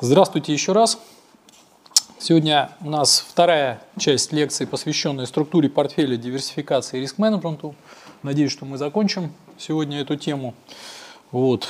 [0.00, 1.00] Здравствуйте еще раз.
[2.20, 7.74] Сегодня у нас вторая часть лекции, посвященная структуре портфеля, диверсификации и риск-менеджменту.
[8.22, 10.54] Надеюсь, что мы закончим сегодня эту тему.
[11.32, 11.66] Вот.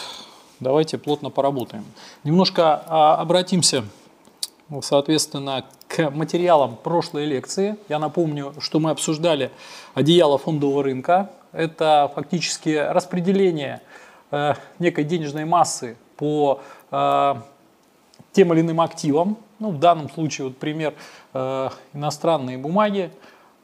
[0.61, 1.86] Давайте плотно поработаем.
[2.22, 3.86] Немножко а, обратимся,
[4.82, 7.79] соответственно, к материалам прошлой лекции.
[7.88, 9.50] Я напомню, что мы обсуждали
[9.95, 11.30] одеяло фондового рынка.
[11.52, 13.80] Это фактически распределение
[14.30, 16.60] э, некой денежной массы по
[16.90, 17.35] э,
[18.32, 19.37] тем или иным активам.
[19.59, 20.95] Ну, в данном случае, вот пример,
[21.35, 23.11] э, иностранные бумаги,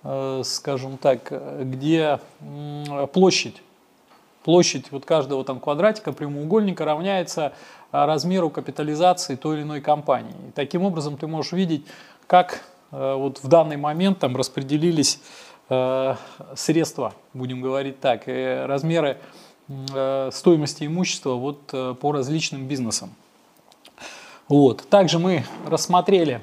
[0.03, 3.63] э, скажем так, где э, площадь,
[4.45, 7.53] площадь вот каждого там квадратика, прямоугольника равняется
[7.93, 10.35] э, размеру капитализации той или иной компании.
[10.49, 11.87] И таким образом ты можешь видеть,
[12.27, 15.21] как э, вот в данный момент там распределились
[15.69, 16.15] э,
[16.55, 19.19] средства, будем говорить так, размеры
[19.69, 23.15] э, стоимости имущества вот э, по различным бизнесам.
[24.49, 24.87] Вот.
[24.91, 26.43] Также мы рассмотрели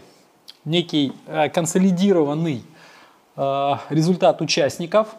[0.66, 2.64] некий э, консолидированный
[3.36, 5.10] э, результат участников.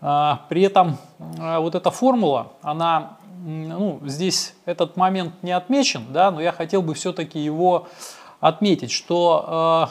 [0.00, 6.40] Э, при этом вот эта формула, она, ну, здесь этот момент не отмечен, да, но
[6.40, 7.86] я хотел бы все-таки его
[8.40, 9.90] отметить, что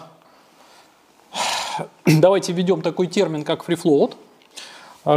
[2.06, 4.16] давайте введем такой термин, как free float.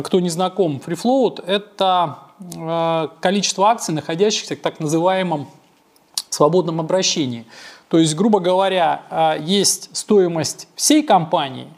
[0.03, 2.19] Кто не знаком, free float– это
[3.21, 5.49] количество акций, находящихся в так называемом
[6.31, 7.45] свободном обращении.
[7.89, 11.69] То есть, грубо говоря, а, есть стоимость всей компании,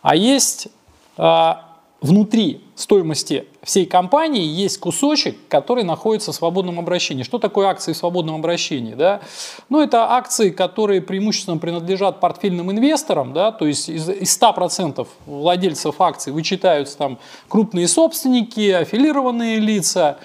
[0.00, 0.68] а есть
[1.16, 7.22] а, внутри стоимости всей компании есть кусочек, который находится в свободном обращении.
[7.22, 8.94] Что такое акции в свободном обращении?
[8.94, 9.20] Да?
[9.68, 13.52] Ну, это акции, которые преимущественно принадлежат портфельным инвесторам, да?
[13.52, 20.18] то есть из, из 100% владельцев акций вычитаются там крупные собственники, аффилированные лица,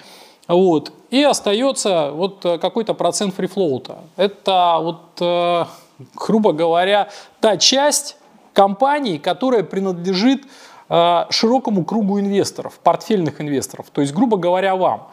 [0.48, 0.92] вот.
[1.10, 3.98] И остается вот э, какой-то процент фрифлоута.
[4.16, 5.64] Это вот, э,
[6.14, 7.10] грубо говоря,
[7.40, 8.16] та часть
[8.54, 10.44] компании, которая принадлежит
[10.88, 15.08] э, широкому кругу инвесторов, портфельных инвесторов, то есть, грубо говоря, вам.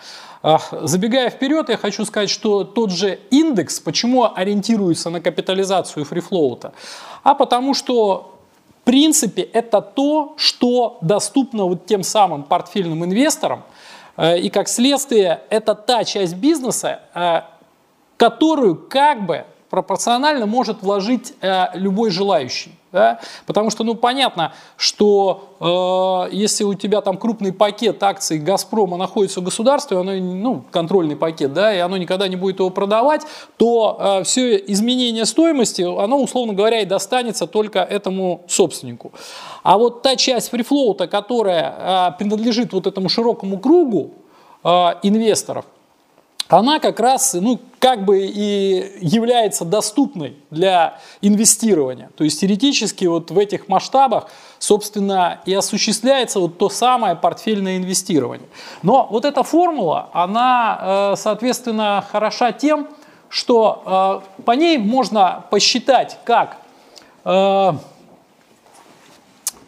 [0.72, 6.74] Забегая вперед, я хочу сказать, что тот же индекс, почему ориентируется на капитализацию фрифлоута?
[7.24, 8.35] А потому что
[8.81, 13.63] в принципе это то, что доступно вот тем самым портфельным инвесторам–
[14.18, 17.42] и как следствие, это та часть бизнеса, э,
[18.18, 22.72] которую как бы пропорционально может вложить э, любой желающий.
[22.95, 23.19] Да?
[23.45, 29.41] Потому что, ну, понятно, что э, если у тебя там крупный пакет акций «Газпрома» находится
[29.41, 33.23] в государстве, оно, ну, контрольный пакет, да, и оно никогда не будет его продавать,
[33.57, 39.12] то э, все изменение стоимости, оно, условно говоря, и достанется только этому собственнику.
[39.63, 44.12] А вот та часть фрифлоута, которая э, принадлежит вот этому широкому кругу
[44.63, 44.69] э,
[45.03, 45.66] инвесторов,
[46.47, 52.11] она как раз, ну, как бы и является доступной для инвестирования.
[52.16, 54.29] То есть теоретически вот в этих масштабах,
[54.59, 58.47] собственно, и осуществляется вот то самое портфельное инвестирование.
[58.83, 62.88] Но вот эта формула, она, э, соответственно, хороша тем,
[63.29, 66.57] что э, по ней можно посчитать, как
[67.23, 67.73] э,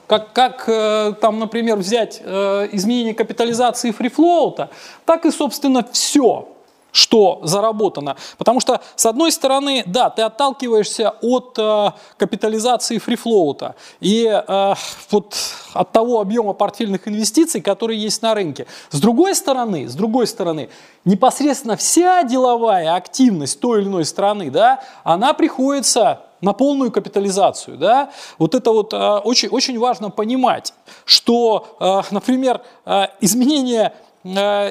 [0.05, 4.69] как, как там, например, взять изменение капитализации фрифлоута,
[5.03, 6.47] так и, собственно, все
[6.91, 8.15] что заработано.
[8.37, 14.73] Потому что, с одной стороны, да, ты отталкиваешься от э, капитализации фрифлоута и э,
[15.11, 15.35] вот
[15.73, 18.65] от того объема портфельных инвестиций, которые есть на рынке.
[18.89, 20.69] С другой стороны, с другой стороны,
[21.05, 27.77] непосредственно вся деловая активность той или иной страны, да, она приходится на полную капитализацию.
[27.77, 28.11] Да?
[28.37, 30.73] Вот это вот э, очень, очень важно понимать,
[31.05, 33.93] что, э, например, э, изменение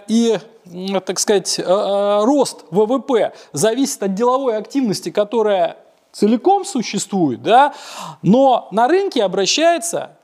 [0.08, 0.38] и
[1.04, 5.76] так сказать, э, э, рост ВВП зависит от деловой активности, которая
[6.12, 7.74] целиком существует, да,
[8.22, 10.16] но на рынке обращается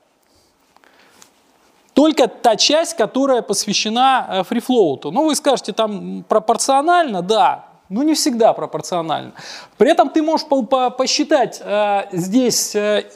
[1.93, 5.11] только та часть, которая посвящена э, фрифлоуту.
[5.11, 9.33] Ну, вы скажете, там пропорционально, да, но не всегда пропорционально.
[9.77, 13.09] При этом ты можешь по по посчитать э, здесь, э,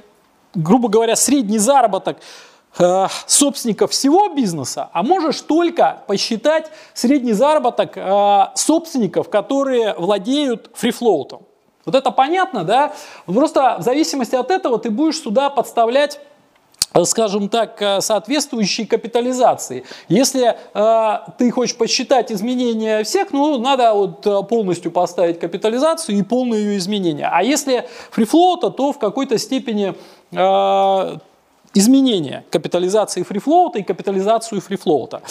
[0.53, 2.17] грубо говоря, средний заработок
[2.79, 11.41] Э, собственников всего бизнеса, а можешь только посчитать средний заработок э, собственников, которые владеют фрифлоутом.
[11.85, 12.94] Вот это понятно, да?
[13.25, 16.19] Просто в зависимости от этого ты будешь сюда подставлять
[16.94, 19.83] э, скажем так, соответствующей капитализации.
[20.07, 26.59] Если э, ты хочешь посчитать изменения всех, ну, надо вот полностью поставить капитализацию и полное
[26.59, 27.27] ее изменение.
[27.31, 29.95] А если фрифлоута, то в какой-то степени
[30.31, 31.18] э,
[31.73, 35.21] изменения капитализации фрифлоута и капитализацию фрифлоута.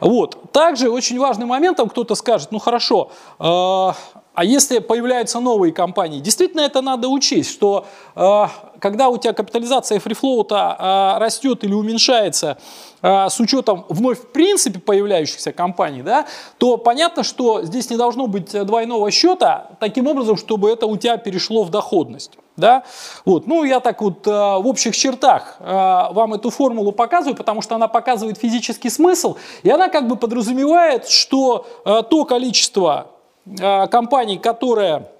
[0.00, 0.52] Вот.
[0.52, 3.92] Также очень важный момент, там кто-то скажет, ну хорошо, э,
[4.34, 7.84] а если появляются новые компании, действительно это надо учесть, что
[8.16, 8.44] э,
[8.78, 12.56] когда у тебя капитализация фрифлоута э, растет или уменьшается
[13.02, 18.26] э, с учетом вновь в принципе появляющихся компаний, да, то понятно, что здесь не должно
[18.26, 22.38] быть двойного счета таким образом, чтобы это у тебя перешло в доходность.
[22.56, 22.82] Да?
[23.24, 23.46] Вот.
[23.46, 27.74] Ну, я так вот э, в общих чертах э, вам эту формулу показываю, потому что
[27.76, 33.06] она показывает физический смысл, и она как бы подразумевает, что э, то количество
[33.44, 35.10] Э, компаний, которая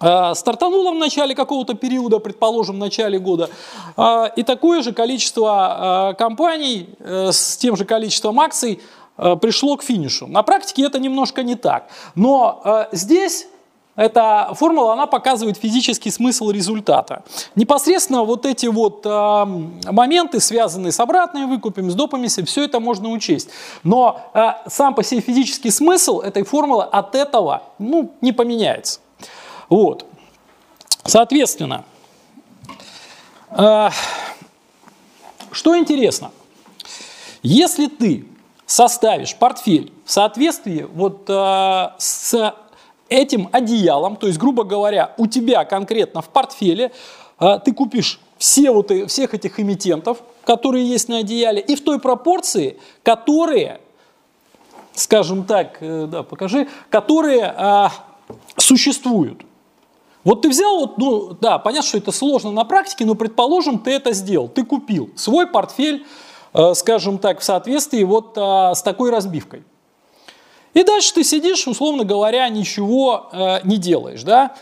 [0.00, 3.50] э, стартанула в начале какого-то периода, предположим, в начале года,
[3.96, 8.80] э, и такое же количество компаний с тем же количеством акций
[9.40, 10.26] пришло к финишу.
[10.26, 11.88] На практике это немножко не так.
[12.14, 13.46] Но здесь
[13.94, 17.24] эта формула, она показывает физический смысл результата.
[17.56, 19.44] Непосредственно вот эти вот э,
[19.90, 23.50] моменты, связанные с обратными выкупами, с допами, все это можно учесть.
[23.82, 29.00] Но э, сам по себе физический смысл этой формулы от этого ну, не поменяется.
[29.68, 30.06] Вот.
[31.04, 31.84] Соответственно,
[33.50, 33.90] э,
[35.50, 36.30] что интересно,
[37.42, 38.26] если ты
[38.64, 42.54] составишь портфель в соответствии вот э, с
[43.12, 46.92] этим одеялом, то есть, грубо говоря, у тебя конкретно в портфеле
[47.38, 51.98] а, ты купишь все вот, всех этих эмитентов, которые есть на одеяле, и в той
[51.98, 53.80] пропорции, которые,
[54.94, 57.92] скажем так, э, да, покажи, которые а,
[58.56, 59.42] существуют.
[60.24, 63.90] Вот ты взял, вот, ну да, понятно, что это сложно на практике, но предположим, ты
[63.90, 66.06] это сделал, ты купил свой портфель,
[66.54, 69.64] э, скажем так, в соответствии вот а, с такой разбивкой.
[70.74, 74.22] И дальше ты сидишь, условно говоря, ничего э, не делаешь.
[74.22, 74.54] Да?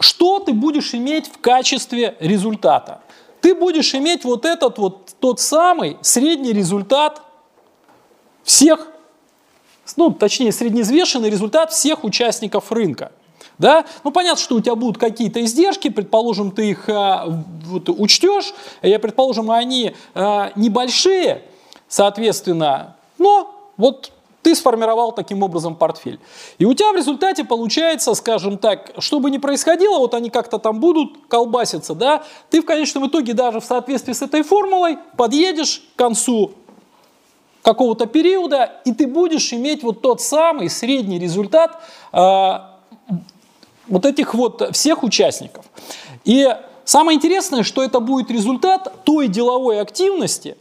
[0.00, 3.00] Что ты будешь иметь в качестве результата?
[3.40, 7.22] Ты будешь иметь вот этот вот тот самый средний результат
[8.44, 8.88] всех,
[9.96, 13.12] ну, точнее, среднеизвешенный результат всех участников рынка.
[13.58, 13.84] Да?
[14.04, 17.26] Ну, понятно, что у тебя будут какие-то издержки, предположим, ты их а,
[17.66, 21.42] вот, учтешь, я предположим, они а, небольшие,
[21.88, 24.12] соответственно, но вот
[24.42, 26.18] ты сформировал таким образом портфель.
[26.58, 30.58] И у тебя в результате получается, скажем так, что бы ни происходило, вот они как-то
[30.58, 35.82] там будут колбаситься, да, ты в конечном итоге даже в соответствии с этой формулой подъедешь
[35.94, 36.52] к концу
[37.62, 41.80] какого-то периода, и ты будешь иметь вот тот самый средний результат
[42.12, 42.18] э,
[43.86, 45.64] вот этих вот всех участников.
[46.24, 46.48] И
[46.84, 50.56] самое интересное, что это будет результат той деловой активности,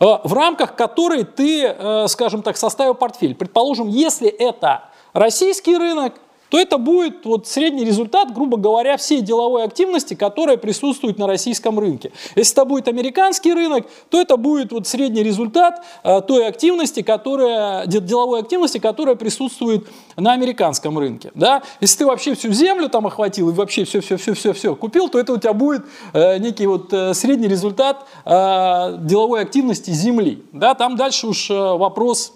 [0.00, 3.34] в рамках которой ты, э, скажем так, составил портфель.
[3.34, 6.14] Предположим, если это российский рынок,
[6.50, 11.78] то это будет вот средний результат, грубо говоря, всей деловой активности, которая присутствует на российском
[11.78, 12.12] рынке.
[12.34, 17.86] Если это будет американский рынок, то это будет вот средний результат э, той активности, которая,
[17.86, 19.86] деловой активности, которая присутствует
[20.16, 21.30] на американском рынке.
[21.34, 21.62] Да?
[21.80, 25.52] Если ты вообще всю землю там охватил и вообще все-все-все-все-все купил, то это у тебя
[25.52, 30.42] будет э, некий вот э, средний результат деловой активности земли.
[30.52, 30.74] Да?
[30.74, 32.32] Там дальше уж вопрос,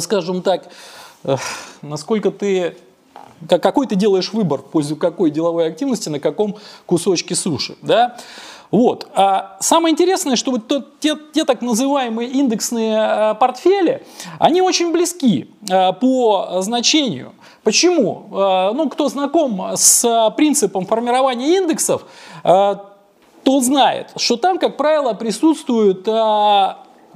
[0.00, 0.68] скажем так,
[1.82, 2.76] насколько ты
[3.48, 6.56] какой ты делаешь выбор в пользу какой деловой активности на каком
[6.86, 7.76] кусочке суши.
[7.82, 8.16] Да?
[8.72, 9.06] Вот.
[9.14, 10.66] А самое интересное, что вот
[10.98, 14.02] те, те так называемые индексные а, портфели,
[14.38, 17.34] они очень близки а, по значению.
[17.64, 18.28] Почему?
[18.32, 22.06] А, ну, кто знаком с принципом формирования индексов,
[22.42, 26.08] тот знает, что там, как правило, присутствуют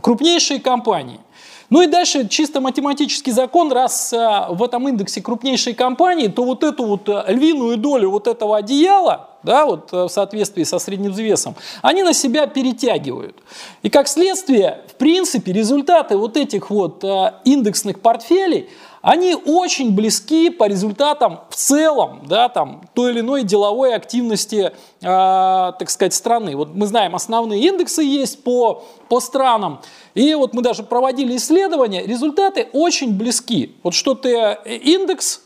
[0.03, 1.21] крупнейшие компании.
[1.69, 6.63] Ну и дальше чисто математический закон, раз а, в этом индексе крупнейшие компании, то вот
[6.63, 11.11] эту вот а, львиную долю вот этого одеяла, да, вот а, в соответствии со средним
[11.11, 13.37] взвесом, они на себя перетягивают.
[13.83, 17.05] И как следствие, в принципе, результаты вот этих вот
[17.45, 18.69] индексных портфелей–
[19.07, 24.73] они очень близки по результатам в целом да, там, той или иной деловой активности, э,
[25.01, 26.57] так сказать, страны.
[26.57, 29.81] Вот мы знаем, основные индексы есть по, по странам,
[30.15, 33.77] и вот мы даже проводили исследования, результаты очень близки.
[33.85, 34.31] Вот что ты
[34.65, 35.41] э, индекс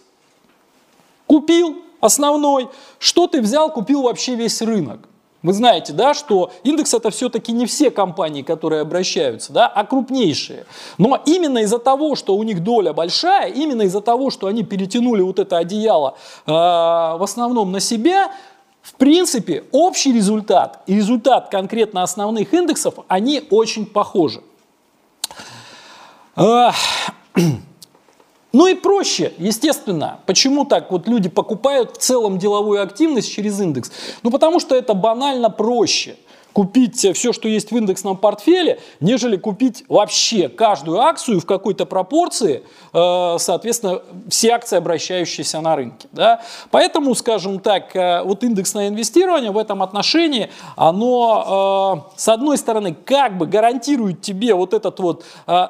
[1.26, 5.09] купил основной, что ты взял, купил вообще весь рынок.
[5.42, 10.66] Вы знаете, да, что индекс это все-таки не все компании, которые обращаются, да, а крупнейшие.
[10.98, 15.22] Но именно из-за того, что у них доля большая, именно из-за того, что они перетянули
[15.22, 16.16] вот это одеяло
[16.46, 18.32] э, в основном на себя,
[18.82, 24.42] в принципе, общий результат и результат конкретно основных индексов, они очень похожи.
[28.52, 30.20] Ну и проще, естественно.
[30.26, 33.92] Почему так вот люди покупают в целом деловую активность через индекс?
[34.22, 36.16] Ну потому что это банально проще.
[36.52, 42.62] купить все, что есть в индексном портфеле, нежели купить вообще каждую акцию в какой-то пропорции,
[42.92, 46.08] э, соответственно, все акции, обращающиеся на рынке.
[46.12, 46.42] Да?
[46.70, 52.94] Поэтому, скажем так, э, вот индексное инвестирование в этом отношении, оно, э, с одной стороны,
[52.94, 55.24] как бы гарантирует тебе вот этот вот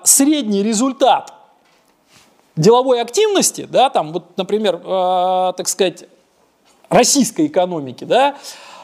[0.05, 1.40] средний результат
[2.57, 6.05] деловой активности, да, там вот, например, так сказать,
[6.89, 8.37] российской экономики, да,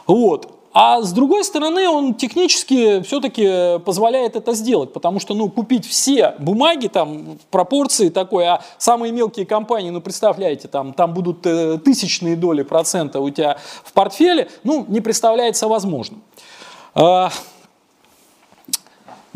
[0.06, 5.86] вот, а с другой стороны, он технически все-таки позволяет это сделать, потому что, ну, купить
[5.86, 11.46] все бумаги там в пропорции такой, а самые мелкие компании, ну, представляете, там, там будут
[11.46, 16.22] э, тысячные доли процента у тебя в портфеле, ну, не представляется возможным.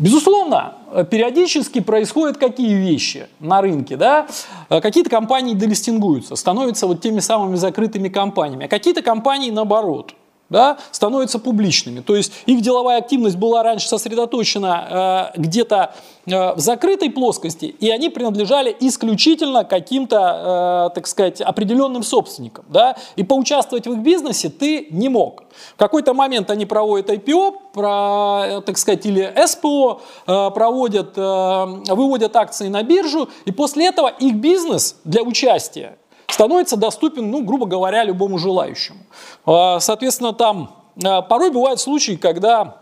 [0.01, 0.73] Безусловно,
[1.11, 4.25] периодически происходят какие вещи на рынке, да?
[4.67, 10.15] Какие-то компании делистингуются, становятся вот теми самыми закрытыми компаниями, а какие-то компании наоборот–
[10.51, 12.01] да, становятся публичными.
[12.01, 17.89] То есть их деловая активность была раньше сосредоточена э, где-то э, в закрытой плоскости, и
[17.89, 22.65] они принадлежали исключительно каким-то, э, так сказать, определенным собственникам.
[22.67, 22.97] Да?
[23.15, 25.45] И поучаствовать в их бизнесе ты не мог.
[25.75, 32.35] В какой-то момент они проводят IPO, про, так сказать, или СПО, э, проводят, э, выводят
[32.35, 35.97] акции на биржу, и после этого их бизнес для участия
[36.33, 38.99] становится доступен, ну, грубо говоря, любому желающему.
[39.45, 40.71] А, соответственно, там
[41.03, 42.77] а, порой бывают случаи, когда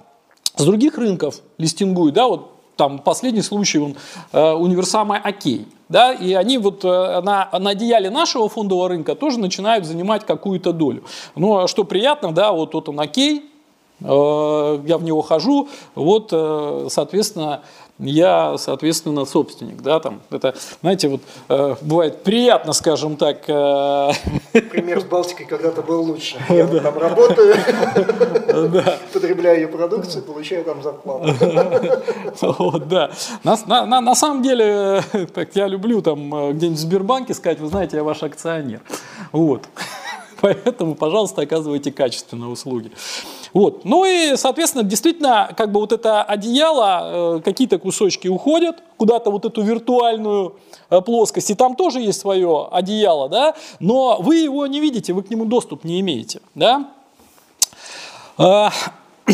[0.56, 3.98] с других рынков листингуют, да, вот там последний случай, он,
[4.32, 9.86] э, универсамы Окей, да, и они вот на, на одеяле нашего фондового рынка тоже начинают
[9.86, 11.03] занимать какую-то долю.
[11.36, 13.51] Ну, а что приятно, да, вот, вот он Окей,
[14.01, 16.29] я в него хожу, вот,
[16.89, 17.63] соответственно,
[18.00, 23.41] я, соответственно, собственник, да, там, это, знаете, вот э, бывает приятно, скажем так.
[23.48, 24.12] Э...
[24.72, 26.38] Пример с Балтикой когда-то был лучше.
[26.50, 26.79] Я да.
[26.79, 27.56] там работаю,
[29.13, 31.34] потребляю ее продукцию, получаю там зарплату.
[32.60, 33.12] Вот, да.
[33.44, 35.03] На, на, на, на самом деле,
[35.34, 38.82] так, я люблю там э, где-нибудь в Сбербанке сказать, вы знаете, я ваш акционер.
[39.32, 39.63] Вот.
[40.41, 42.91] Поэтому, пожалуйста, оказывайте качественные услуги.
[43.53, 43.86] Вот.
[43.86, 49.46] Ну и, соответственно, действительно, как бы вот это одеяло, э, какие-то кусочки уходят куда-то вот
[49.46, 50.55] эту виртуальную
[50.89, 55.24] э, плоскость, и там тоже есть свое одеяло, да, но вы его не видите, вы
[55.24, 56.89] к нему доступ не имеете, да.
[58.38, 58.69] Э,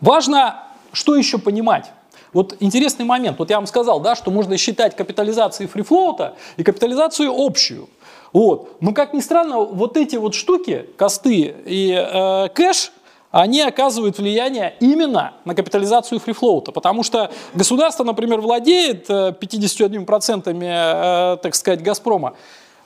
[0.00, 1.92] важно, что еще понимать.
[2.36, 3.38] Вот интересный момент.
[3.38, 7.88] Вот я вам сказал, да, что можно считать капитализацией фрифлоута и капитализацию общую.
[8.34, 8.76] Вот.
[8.82, 12.92] Но как ни странно, вот эти вот штуки, косты и э, кэш,
[13.30, 21.36] они оказывают влияние именно на капитализацию фрифлоута, потому что государство, например, владеет 51%, э, э,
[21.38, 22.34] так сказать, Газпрома.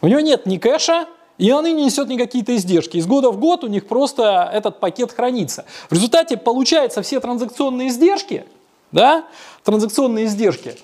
[0.00, 2.98] У него нет ни кэша, и он не несет никакие-то издержки.
[2.98, 5.64] Из года в год у них просто этот пакет хранится.
[5.88, 8.44] В результате получается все транзакционные издержки,
[8.92, 9.24] да,
[9.64, 10.76] транзакционные издержки,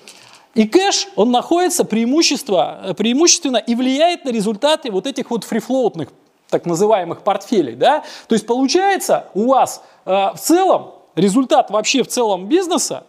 [0.53, 6.09] и кэш, он находится преимущество, преимущественно и влияет на результаты вот этих вот фрифлоутных
[6.49, 12.07] так называемых портфелей, да, то есть получается у вас э, в целом результат вообще в
[12.07, 13.05] целом бизнеса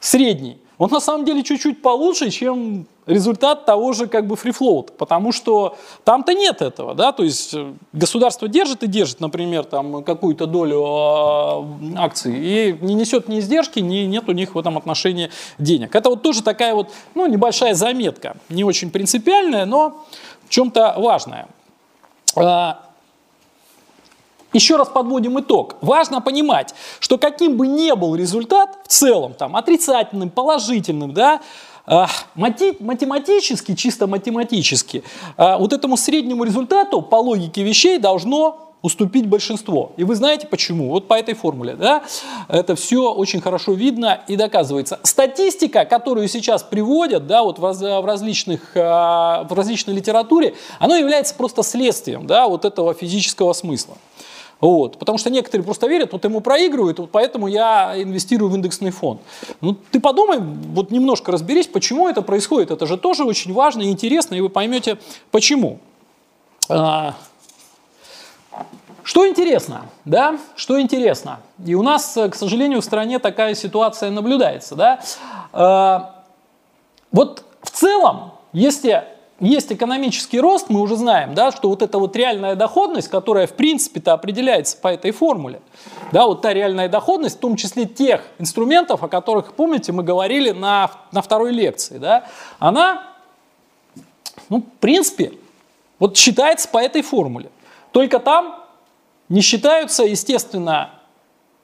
[0.00, 5.32] средний, он на самом деле чуть-чуть получше, чем результат того же как бы фрифлоута, потому
[5.32, 10.46] что там-то нет этого, да, то есть э, государство держит и держит, например, там какую-то
[10.46, 15.30] долю э, акций и не несет ни издержки, ни нет у них в этом отношении
[15.58, 15.94] денег.
[15.94, 20.04] Это вот тоже такая вот, ну, небольшая заметка, не очень принципиальная, но
[20.46, 21.48] в чем-то важная.
[22.36, 22.84] А,
[24.54, 25.76] еще раз подводим итог.
[25.80, 31.40] Важно понимать, что каким бы ни был результат в целом, там, отрицательным, положительным, да,
[32.34, 35.04] математически, чисто математически,
[35.36, 39.92] а, вот этому среднему результату по логике вещей должно уступить большинство.
[39.96, 40.90] И вы знаете почему?
[40.90, 41.74] Вот по этой формуле.
[41.74, 42.02] Да?
[42.48, 45.00] Это все очень хорошо видно и доказывается.
[45.02, 50.98] Статистика, которую сейчас приводят да, вот в, раз, в, различных, а, в различной литературе, она
[50.98, 53.96] является просто следствием да, вот этого физического смысла.
[54.60, 54.98] Вот.
[54.98, 59.20] Потому что некоторые просто верят, вот ему проигрывают, вот поэтому я инвестирую в индексный фонд.
[59.60, 62.70] Ну, ты подумай, вот немножко разберись, почему это происходит.
[62.70, 64.98] Это же тоже очень важно и интересно, и вы поймете,
[65.30, 65.78] почему.
[66.68, 67.14] А,
[69.02, 74.74] что интересно, да, что интересно, и у нас, к сожалению, в стране такая ситуация наблюдается,
[74.74, 75.00] да,
[75.52, 76.00] э,
[77.12, 79.04] вот в целом, если
[79.40, 83.54] есть экономический рост, мы уже знаем, да, что вот эта вот реальная доходность, которая в
[83.54, 85.60] принципе-то определяется по этой формуле,
[86.12, 90.50] да, вот та реальная доходность, в том числе тех инструментов, о которых, помните, мы говорили
[90.50, 92.26] на, на второй лекции, да,
[92.58, 93.08] она,
[94.48, 95.32] ну, в принципе,
[95.98, 97.50] вот считается по этой формуле.
[97.92, 98.62] Только там
[99.28, 100.90] не считаются, естественно,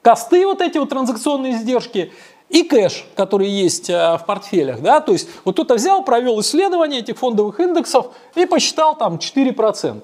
[0.02, 2.12] косты, вот эти вот транзакционные издержки,
[2.50, 4.82] и кэш, который есть э, в портфелях.
[4.82, 5.00] Да?
[5.00, 10.02] То есть вот кто-то взял, провел исследование этих фондовых индексов и посчитал там 4%.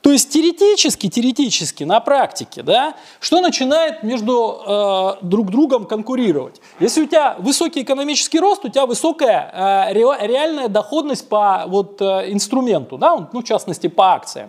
[0.00, 6.60] То есть теоретически, теоретически, на практике, да, что начинает между э, друг другом конкурировать?
[6.78, 12.00] Если у тебя высокий экономический рост, у тебя высокая э, ре, реальная доходность по вот,
[12.00, 14.48] э, инструменту, да, ну, в частности, по акциям.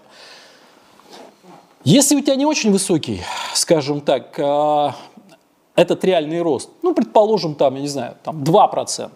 [1.83, 3.21] Если у тебя не очень высокий,
[3.53, 4.89] скажем так, э,
[5.75, 9.11] этот реальный рост, ну, предположим, там, я не знаю, там 2%,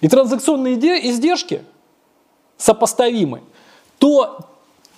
[0.00, 0.74] и транзакционные
[1.08, 1.64] издержки
[2.56, 3.42] сопоставимы,
[3.98, 4.38] то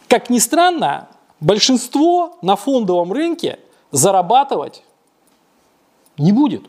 [0.09, 1.09] как ни странно,
[1.41, 3.59] большинство на фондовом рынке
[3.93, 4.83] зарабатывать
[6.19, 6.65] не будет.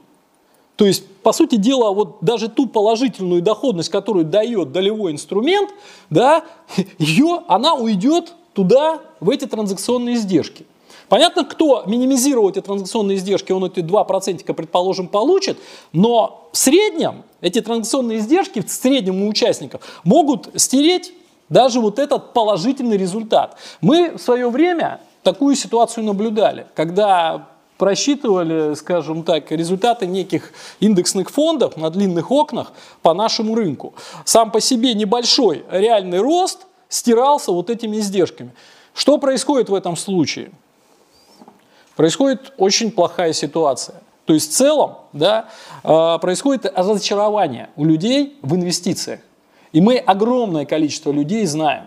[0.76, 5.70] То есть, по сути дела, вот даже ту положительную доходность, которую дает долевой инструмент,
[6.10, 6.44] да,
[6.98, 10.66] ее, она уйдет туда, в эти транзакционные издержки.
[11.14, 15.60] Понятно, кто минимизировал эти транзакционные издержки, он эти 2% предположим получит,
[15.92, 21.14] но в среднем эти транзакционные издержки, в среднем у участников, могут стереть
[21.50, 23.60] даже вот этот положительный результат.
[23.80, 31.78] Мы в свое время такую ситуацию наблюдали, когда просчитывали, скажем так, результаты неких индексных фондов
[31.78, 33.94] на длинных окнах по нашему рынку.
[34.26, 38.52] Сам по себе небольшой реальный рост стирался вот этими издержками.
[38.96, 40.52] Что происходит в этом случае?
[41.96, 44.02] Происходит очень плохая ситуация.
[44.26, 45.50] То есть в целом да,
[45.84, 49.20] а, происходит разочарование у людей в инвестициях.
[49.74, 51.86] И мы огромное количество людей знаем.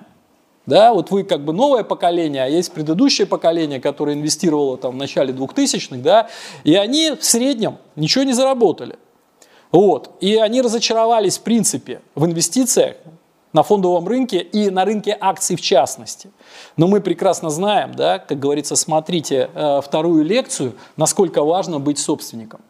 [0.66, 4.96] Да, вот вы как бы новое поколение, а есть предыдущее поколение, которое инвестировало там в
[4.96, 6.28] начале 2000-х, да,
[6.64, 8.96] и они в среднем ничего не заработали.
[9.70, 10.10] Вот.
[10.20, 12.96] И они разочаровались в принципе в инвестициях
[13.56, 16.30] на фондовом рынке и на рынке акций в частности.
[16.76, 22.60] Но мы прекрасно знаем, да, как говорится, смотрите э, вторую лекцию, насколько важно быть собственником.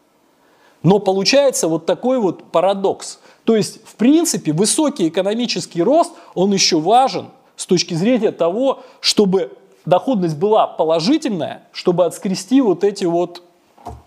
[0.83, 3.19] Но получается вот такой вот парадокс.
[3.43, 9.57] То есть, в принципе, высокий экономический рост, он еще важен с точки зрения того, чтобы
[9.85, 13.43] доходность была положительная, чтобы отскрести вот эти вот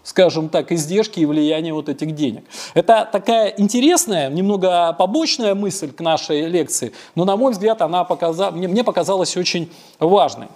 [0.03, 2.45] скажем так, издержки и влияние вот этих денег.
[2.75, 8.51] Это такая интересная, немного побочная мысль к нашей лекции, но, на мой взгляд, она показа...
[8.51, 10.49] мне, мне показалась очень важной.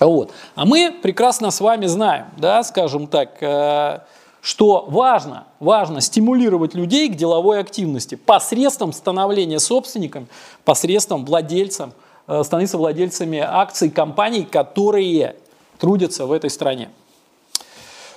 [0.00, 0.32] Вот.
[0.54, 4.00] А мы прекрасно с вами знаем, да, скажем так, э,
[4.40, 10.26] что важно, важно стимулировать людей к деловой активности посредством становления собственником,
[10.64, 11.92] посредством владельцем,
[12.26, 15.36] э, становиться владельцами акций компаний, которые
[15.78, 16.90] трудятся в этой стране.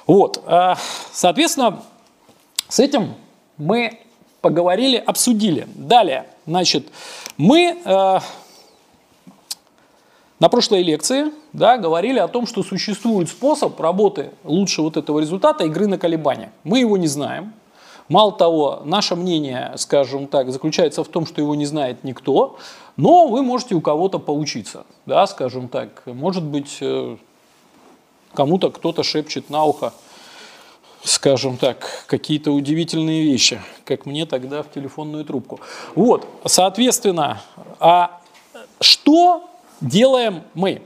[0.07, 0.75] Вот, э,
[1.11, 1.81] соответственно,
[2.67, 3.15] с этим
[3.57, 3.99] мы
[4.41, 5.67] поговорили, обсудили.
[5.73, 6.87] Далее, значит,
[7.37, 8.19] мы э,
[10.39, 15.63] на прошлой лекции да, говорили о том, что существует способ работы лучше вот этого результата
[15.63, 16.51] игры на колебания.
[16.63, 17.53] Мы его не знаем.
[18.07, 22.57] Мало того, наше мнение, скажем так, заключается в том, что его не знает никто,
[22.97, 26.03] но вы можете у кого-то поучиться, да, скажем так.
[26.05, 27.17] Может быть, э,
[28.35, 29.93] кому-то кто-то шепчет на ухо,
[31.03, 35.59] скажем так, какие-то удивительные вещи, как мне тогда в телефонную трубку.
[35.95, 37.41] Вот, соответственно,
[37.79, 38.19] а
[38.79, 39.49] что
[39.81, 40.81] делаем мы.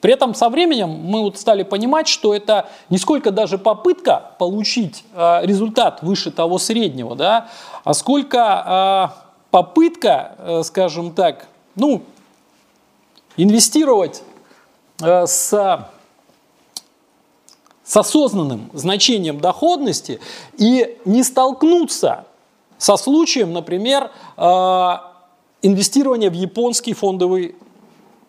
[0.00, 5.04] При этом со временем мы вот стали понимать, что это не сколько даже попытка получить
[5.14, 7.48] э, результат выше того среднего, да,
[7.84, 12.02] а сколько э, попытка, э, скажем так, ну,
[13.36, 14.24] инвестировать
[15.00, 15.86] э, с,
[17.92, 20.18] с осознанным значением доходности
[20.56, 22.24] и не столкнуться
[22.78, 24.92] со случаем, например, э,
[25.60, 27.54] инвестирования в японский фондовый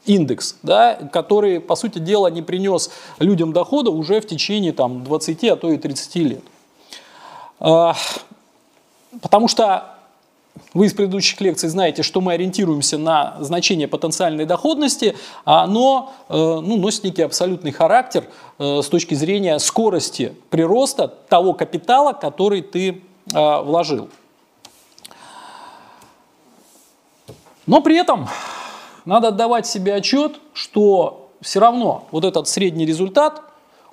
[0.05, 5.45] индекс, да, который, по сути дела, не принес людям дохода уже в течение там, 20,
[5.45, 6.43] а то и 30 лет.
[7.61, 7.95] А,
[9.21, 9.92] потому что
[10.73, 16.33] вы из предыдущих лекций знаете, что мы ориентируемся на значение потенциальной доходности, а оно э,
[16.33, 18.25] ну, носит некий абсолютный характер
[18.59, 22.89] э, с точки зрения скорости прироста того капитала, который ты
[23.33, 24.09] э, вложил.
[27.65, 28.27] Но при этом
[29.05, 33.41] надо отдавать себе отчет, что все равно вот этот средний результат,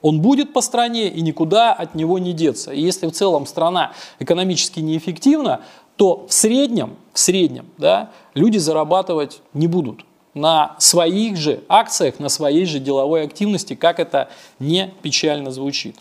[0.02, 2.72] он будет по стране и никуда от него не деться.
[2.72, 5.60] И если в целом страна экономически неэффективна,
[6.00, 12.30] то в среднем, в среднем да, люди зарабатывать не будут на своих же акциях, на
[12.30, 15.98] своей же деловой активности, как это не печально звучит.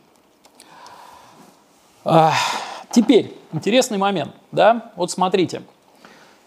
[2.92, 4.32] Теперь, интересный момент.
[4.54, 4.94] Да?
[4.96, 5.64] Вот смотрите,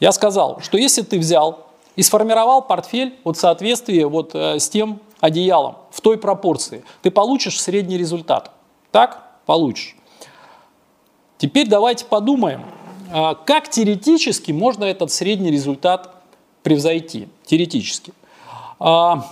[0.01, 4.71] я сказал, что если ты взял и сформировал портфель вот в соответствии вот э, с
[4.71, 6.85] тем одеялом, в той пропорции.
[7.03, 8.51] Ты получишь средний результат.
[8.91, 9.29] Так?
[9.45, 9.95] Получишь.
[11.37, 12.82] Теперь давайте подумаем, а,
[13.12, 16.14] как теоретически можно этот средний результат
[16.62, 17.29] превзойти.
[17.44, 18.12] Теоретически.
[18.79, 19.27] А,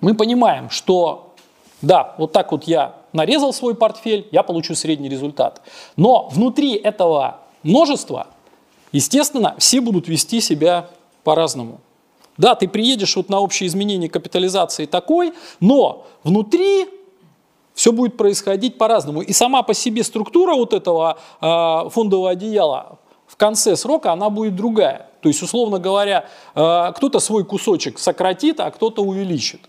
[0.00, 1.34] мы понимаем, что
[1.82, 5.60] да, вот так вот я нарезал свой портфель, я получу средний результат.
[5.96, 8.28] Но внутри этого множества,
[8.92, 10.90] естественно, все будут вести себя
[11.24, 11.80] по-разному.
[12.36, 16.86] Да, ты приедешь вот на общее изменение капитализации такой, но внутри
[17.74, 19.20] все будет происходить по-разному.
[19.20, 24.54] И сама по себе структура вот этого э, фондового одеяла в конце срока, она будет
[24.54, 25.10] другая.
[25.20, 29.60] То есть, условно говоря, э, кто-то свой кусочек сократит, а кто-то увеличит.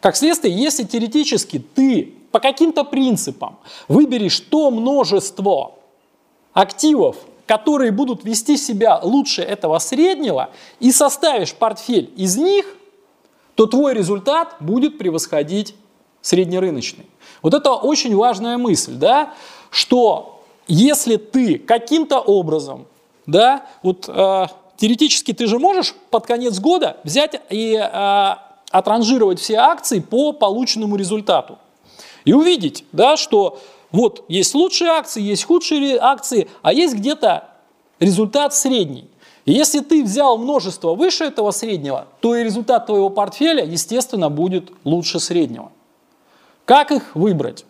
[0.00, 5.76] Как следствие, если теоретически ты по каким-то принципам выберешь то множество
[6.52, 12.66] активов, которые будут вести себя лучше этого среднего, и составишь портфель из них,
[13.54, 15.76] то твой результат будет превосходить
[16.20, 17.06] среднерыночный.
[17.44, 19.34] Вот это очень важная мысль, да,
[19.68, 22.86] что если ты каким-то образом,
[23.26, 24.46] да, вот э,
[24.78, 28.34] теоретически ты же можешь под конец года взять и э,
[28.70, 31.58] отранжировать все акции по полученному результату
[32.24, 33.60] и увидеть, да, что
[33.92, 37.48] вот есть лучшие акции, есть худшие акции, а есть где-то
[38.00, 39.06] результат средний.
[39.44, 44.72] И если ты взял множество выше этого среднего, то и результат твоего портфеля, естественно, будет
[44.84, 45.70] лучше среднего.
[46.64, 47.64] Как их выбрать?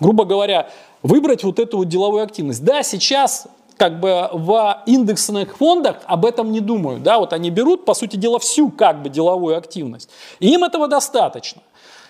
[0.00, 0.70] Грубо говоря,
[1.02, 2.64] выбрать вот эту вот деловую активность.
[2.64, 7.02] Да, сейчас как бы в индексных фондах об этом не думают.
[7.02, 10.08] Да, вот они берут, по сути дела, всю как бы деловую активность.
[10.40, 11.62] И им этого достаточно.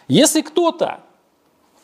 [0.09, 1.00] Если кто-то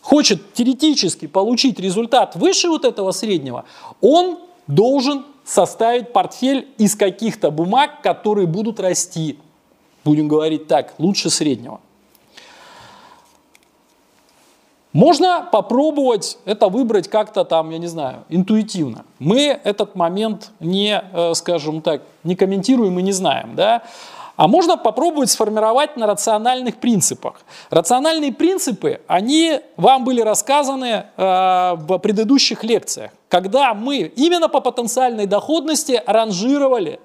[0.03, 3.64] хочет теоретически получить результат выше вот этого среднего,
[4.01, 9.38] он должен составить портфель из каких-то бумаг, которые будут расти.
[10.05, 11.81] Будем говорить так, лучше среднего.
[14.92, 19.05] Можно попробовать это выбрать как-то там, я не знаю, интуитивно.
[19.20, 23.83] Мы этот момент не, э, скажем так, не комментируем и не знаем, да.
[24.35, 27.42] А можно попробовать сформировать на рациональных принципах.
[27.68, 35.26] Рациональные принципы, они вам были рассказаны э, в предыдущих лекциях, когда мы именно по потенциальной
[35.26, 36.98] доходности ранжировали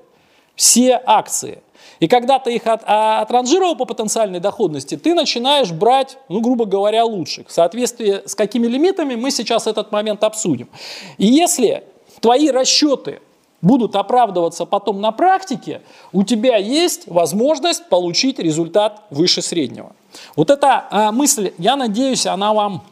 [0.55, 1.61] все акции.
[1.99, 6.65] И когда ты их от, а, отранжировал по потенциальной доходности, ты начинаешь брать, ну, грубо
[6.65, 7.47] говоря, лучших.
[7.47, 10.69] В соответствии с какими лимитами мы сейчас этот момент обсудим.
[11.17, 11.83] И если
[12.19, 13.21] твои расчеты
[13.61, 19.95] будут оправдываться потом на практике, у тебя есть возможность получить результат выше среднего.
[20.35, 22.83] Вот эта а, мысль, я надеюсь, она вам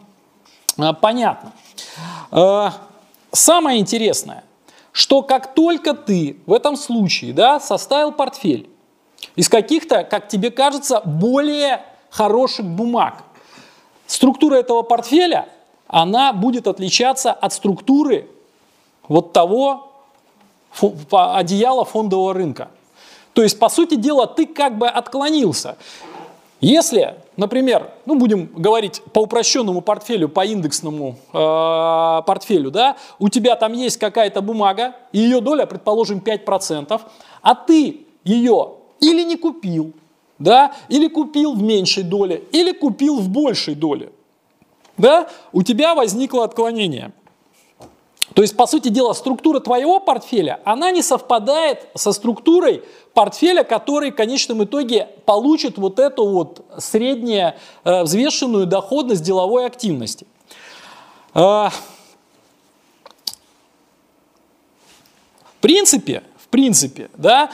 [0.77, 1.51] а, понятна.
[2.31, 2.73] А,
[3.31, 4.43] самое интересное,
[4.91, 8.69] что как только ты в этом случае да, составил портфель
[9.35, 13.23] из каких-то, как тебе кажется, более хороших бумаг,
[14.07, 15.49] структура этого портфеля,
[15.87, 18.27] она будет отличаться от структуры
[19.07, 19.91] вот того
[21.11, 22.69] одеяло фондового рынка.
[23.33, 25.77] То есть, по сути дела, ты как бы отклонился.
[26.61, 33.57] Если, например, ну будем говорить по упрощенному портфелю, по индексному э, портфелю, да, у тебя
[33.57, 37.01] там есть какая-то бумага, и ее доля, предположим, 5%,
[37.41, 39.93] а ты ее или не купил,
[40.39, 44.11] да, или купил в меньшей доле, или купил в большей доле,
[44.97, 47.11] да, у тебя возникло отклонение–
[48.33, 54.11] то есть, по сути дела, структура твоего портфеля, она не совпадает со структурой портфеля, который
[54.11, 60.25] в конечном итоге получит вот эту вот среднюю э, взвешенную доходность деловой активности.
[61.35, 61.71] Э, в
[65.61, 67.51] принципе, в принципе, да,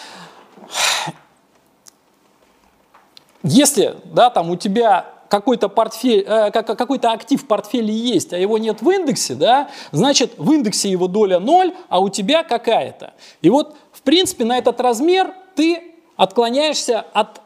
[3.43, 8.57] если, да, там у тебя какой-то портфель, э, какой-то актив в портфеле есть, а его
[8.57, 13.13] нет в индексе, да, значит в индексе его доля 0, а у тебя какая-то.
[13.41, 15.83] И вот, в принципе, на этот размер ты
[16.17, 17.41] отклоняешься от, э,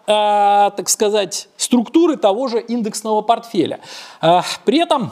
[0.75, 3.81] так сказать, структуры того же индексного портфеля.
[4.21, 5.11] Э, при этом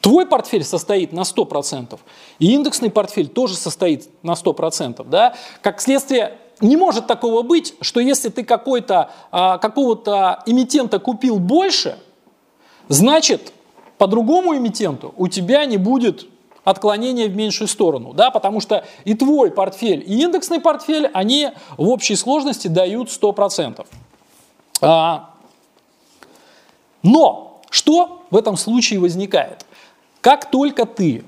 [0.00, 1.98] твой портфель состоит на 100%,
[2.38, 5.04] и индексный портфель тоже состоит на 100%.
[5.08, 5.34] Да?
[5.62, 11.98] Как следствие, не может такого быть, что если ты какой-то, а, какого-то эмитента купил больше,
[12.88, 13.52] значит,
[13.98, 16.26] по другому эмитенту у тебя не будет
[16.64, 21.88] отклонения в меньшую сторону, да, потому что и твой портфель, и индексный портфель, они в
[21.88, 23.86] общей сложности дают 100%.
[24.82, 25.30] А,
[27.02, 29.64] но что в этом случае возникает?
[30.20, 31.24] Как только ты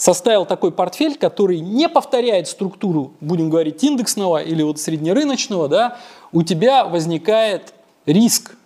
[0.00, 5.98] составил такой портфель, который не повторяет структуру, будем говорить, индексного или вот среднерыночного, да,
[6.32, 7.74] у тебя возникает
[8.06, 8.56] риск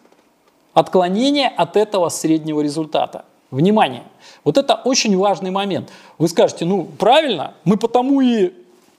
[0.75, 3.25] отклонения от этого среднего результата.
[3.51, 4.05] Внимание!
[4.45, 5.91] Вот это очень важный момент.
[6.19, 8.53] Вы скажете, ну правильно, мы потому и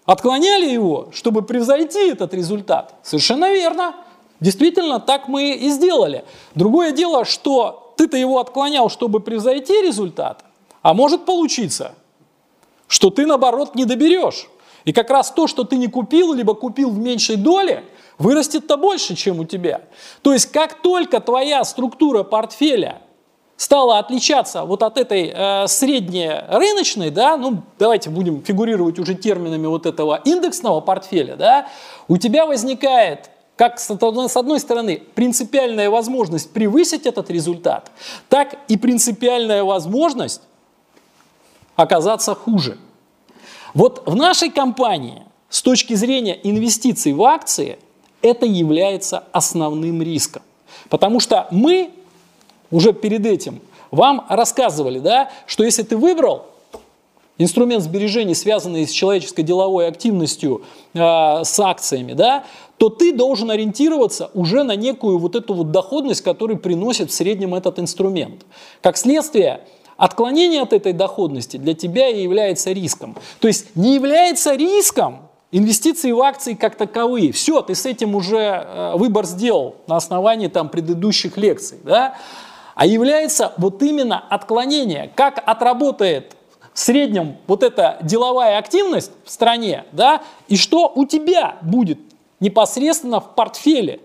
[0.06, 2.95] отклоняли его, чтобы превзойти этот результат.
[3.02, 3.95] Совершенно верно.
[4.41, 6.26] Действительно, так мы и сделали.
[6.54, 10.43] Другое дело, что ты-то его отклонял, чтобы превзойти результат,
[10.82, 11.93] а может получиться–
[12.88, 14.48] что ты, наоборот, не доберешь.
[14.86, 17.84] И как раз то, что ты не купил, либо купил в меньшей доле,
[18.19, 19.82] вырастет-то больше, чем у тебя.
[20.21, 23.02] То есть, как только твоя структура портфеля
[23.58, 29.65] стала отличаться вот от этой э, средней рыночной, да, ну давайте будем фигурировать уже терминами
[29.65, 31.67] вот этого индексного портфеля, да,
[32.08, 37.89] у тебя возникает как с одной стороны принципиальная возможность превысить этот результат,
[38.28, 40.41] так и принципиальная возможность
[41.76, 42.78] оказаться хуже.
[43.74, 47.78] Вот в нашей компании с точки зрения инвестиций в акции
[48.22, 50.42] это является основным риском.
[50.90, 51.92] Потому что мы
[52.72, 53.62] уже перед этим
[53.92, 56.46] вам рассказывали, да, что если ты выбрал
[57.38, 61.00] инструмент сбережений, связанный с человеческой деловой активностью, э,
[61.44, 62.46] с акциями, да,
[62.78, 67.56] то ты должен ориентироваться уже на некую вот эту вот доходность, которую приносит в среднем
[67.56, 68.46] этот инструмент.
[68.82, 69.62] Как следствие,
[69.98, 73.16] Отклонение от этой доходности для тебя и является риском.
[73.40, 77.32] То есть не является риском инвестиции в акции как таковые.
[77.32, 81.78] Все, ты с этим уже э, выбор сделал на основании там, предыдущих лекций.
[81.84, 82.16] Да?
[82.76, 85.12] А является вот именно отклонение.
[85.16, 86.36] Как отработает
[86.74, 92.00] в среднем вот эта деловая активность в стране, да, и что у тебя будет
[92.42, 94.02] непосредственно в портфеле,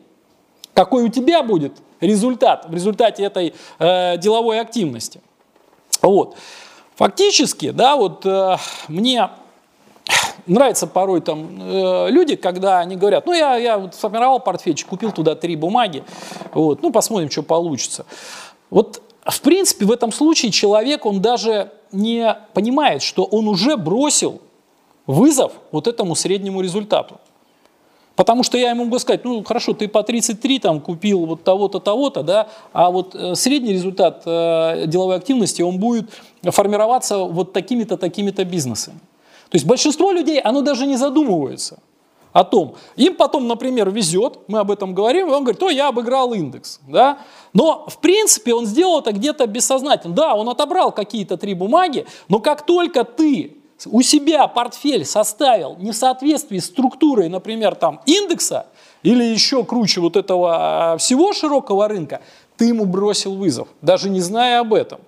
[0.73, 5.21] какой у тебя будет результат в результате этой э, деловой активности.
[6.03, 6.37] Вот.
[6.97, 8.57] Фактически, да, вот э,
[8.89, 9.31] мне
[10.47, 15.13] нравится порой там э, люди, когда они говорят, ну я, я вот сформировал портфельчик, купил
[15.13, 16.05] туда три бумаги,
[16.53, 18.05] вот, ну посмотрим, что получится.
[18.69, 24.41] Вот в принципе в этом случае человек, он даже не понимает, что он уже бросил
[25.07, 27.19] вызов вот этому среднему результату.
[28.21, 31.81] Потому что я ему могу сказать, ну хорошо, ты по 33 там купил вот того-то,
[31.81, 36.11] того-то, да, а вот э, средний результат э, деловой активности, он будет
[36.43, 38.99] формироваться вот такими-то, такими-то бизнесами.
[39.49, 41.79] То есть большинство людей, оно даже не задумывается
[42.35, 42.75] о том.
[42.97, 46.79] Им потом, например, везет, мы об этом говорим, и он говорит, о, я обыграл индекс.
[46.89, 47.21] Да?
[47.55, 50.15] Но, в принципе, он сделал это где-то бессознательно.
[50.15, 55.93] Да, он отобрал какие-то три бумаги, но как только ты у себя портфель составил не
[55.93, 58.67] в соответствии с структурой, например, там индекса
[59.03, 62.21] или еще круче вот этого а, всего широкого рынка,
[62.57, 65.01] ты ему бросил вызов, даже не зная об этом.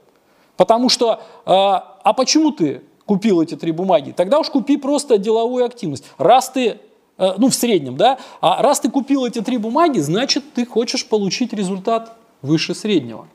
[0.57, 4.13] Потому что, а, а почему ты купил эти три бумаги?
[4.13, 6.05] Тогда уж купи просто деловую активность.
[6.19, 6.79] Раз ты
[7.19, 11.07] э, ну, в среднем, да, а раз ты купил эти три бумаги, значит, ты хочешь
[11.07, 13.27] получить результат выше среднего.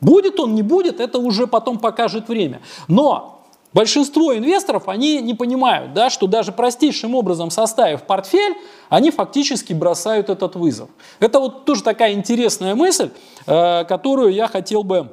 [0.00, 2.60] Будет он, не будет, это уже потом покажет время.
[2.86, 3.37] Но
[3.72, 8.56] Большинство инвесторов, они не понимают, да, что даже простейшим образом составив портфель,
[8.88, 10.88] они фактически бросают этот вызов.
[11.20, 13.10] Это вот тоже такая интересная мысль,
[13.46, 15.12] э, которую я хотел бы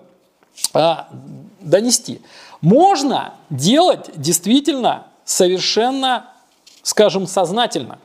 [0.73, 0.93] э,
[1.59, 2.21] донести.
[2.61, 6.29] Можно делать действительно совершенно,
[6.81, 7.99] скажем, сознательно.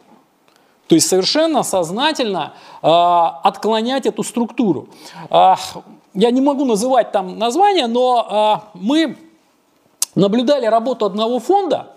[0.88, 4.88] То есть совершенно сознательно э, отклонять эту структуру.
[5.30, 5.54] Э,
[6.12, 9.16] я не могу называть там название, но э, мы
[10.14, 11.92] наблюдали работу одного фонда,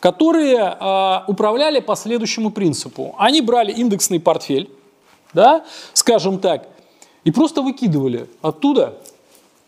[0.00, 3.14] которые э, управляли по следующему принципу.
[3.18, 4.70] Они брали индексный портфель,
[5.34, 6.68] да, скажем так,
[7.24, 8.98] и просто выкидывали оттуда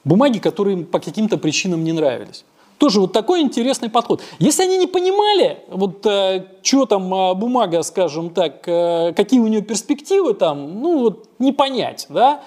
[0.05, 2.45] бумаги, которые им по каким-то причинам не нравились.
[2.79, 4.23] Тоже вот такой интересный подход.
[4.41, 9.47] Если они не понимали, вот э, что там э, бумага, скажем так, э, какие у
[9.47, 12.43] нее перспективы там, ну вот не понять, да,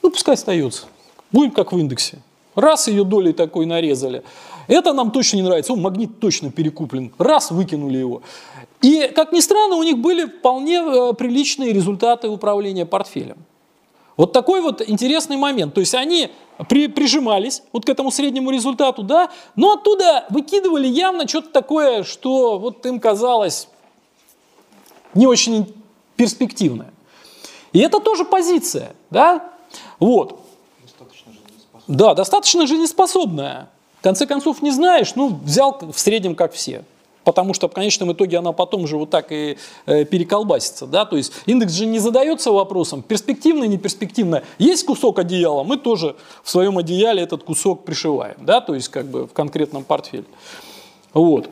[0.00, 0.84] ну пускай остается.
[1.32, 2.18] Будем как в индексе.
[2.54, 4.22] Раз ее долей такой нарезали.
[4.66, 5.72] Это нам точно не нравится.
[5.72, 7.12] О, магнит точно перекуплен.
[7.18, 8.22] Раз, выкинули его.
[8.82, 13.38] И, как ни странно, у них были вполне э, приличные результаты управления портфелем.
[14.16, 15.74] Вот такой вот интересный момент.
[15.74, 16.30] То есть они
[16.68, 22.58] при, прижимались вот к этому среднему результату, да, но оттуда выкидывали явно что-то такое, что
[22.58, 23.68] вот им казалось
[25.14, 25.74] не очень
[26.16, 26.92] перспективное.
[27.72, 29.50] И это тоже позиция, да,
[29.98, 30.40] вот.
[30.82, 31.98] Достаточно жизнеспособная.
[31.98, 33.70] Да, достаточно жизнеспособная.
[34.04, 36.84] Конце концов, не знаешь, ну, взял в среднем как все.
[37.24, 40.86] потому что в конечном итоге она потом же вот так и э, переколбасится.
[40.86, 41.06] Да?
[41.06, 44.42] То есть индекс же не задается вопросом, перспективно, не перспективно.
[44.58, 48.60] Есть кусок одеяла, мы тоже в своем одеяле этот кусок пришиваем, да?
[48.60, 50.26] то есть как бы в конкретном портфеле.
[51.14, 51.48] Вот.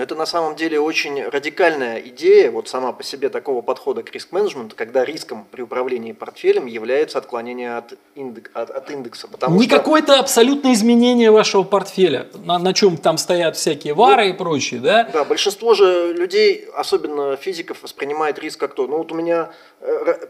[0.00, 4.10] Но это на самом деле очень радикальная идея, вот сама по себе такого подхода к
[4.10, 9.28] риск-менеджменту, когда риском при управлении портфелем является отклонение от, индек, от, от индекса.
[9.28, 9.76] Потому Не что...
[9.76, 14.80] какое-то абсолютное изменение вашего портфеля, на, на чем там стоят всякие вары ну, и прочее,
[14.80, 15.04] да?
[15.12, 19.50] Да, большинство же людей, особенно физиков, воспринимает риск как то, ну вот у меня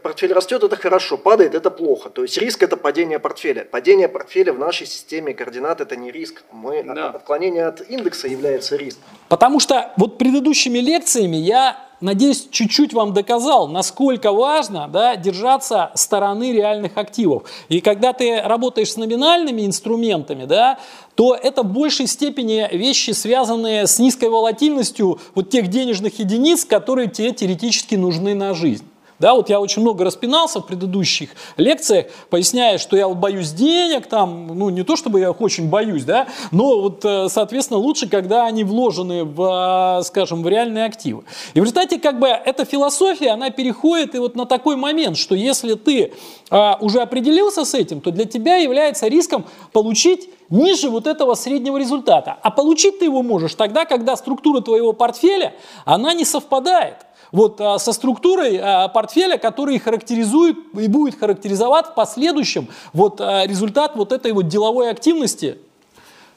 [0.01, 2.09] портфель растет, это хорошо, падает, это плохо.
[2.09, 3.65] То есть риск это падение портфеля.
[3.65, 6.43] Падение портфеля в нашей системе координат это не риск.
[6.51, 7.09] Мы, да.
[7.09, 9.03] Отклонение от индекса является риском.
[9.27, 16.53] Потому что вот предыдущими лекциями я, надеюсь, чуть-чуть вам доказал, насколько важно да, держаться стороны
[16.53, 17.43] реальных активов.
[17.67, 20.79] И когда ты работаешь с номинальными инструментами, да,
[21.15, 27.09] то это в большей степени вещи, связанные с низкой волатильностью вот тех денежных единиц, которые
[27.09, 28.85] тебе теоретически нужны на жизнь.
[29.21, 34.07] Да, вот я очень много распинался в предыдущих лекциях, поясняя, что я вот боюсь денег,
[34.07, 38.09] там, ну не то чтобы я их очень боюсь, да, но вот, э, соответственно, лучше,
[38.09, 41.23] когда они вложены в, э, скажем, в реальные активы.
[41.53, 45.35] И в результате, как бы, эта философия, она переходит и вот на такой момент, что
[45.35, 46.13] если ты
[46.49, 51.77] а, уже определился с этим, то для тебя является риском получить ниже вот этого среднего
[51.77, 52.37] результата.
[52.41, 55.53] А получить ты его можешь тогда, когда структура твоего портфеля,
[55.85, 56.95] она не совпадает
[57.31, 63.45] вот а, со структурой а, портфеля, который характеризует и будет характеризовать в последующем вот а,
[63.45, 65.57] результат вот этой вот деловой активности,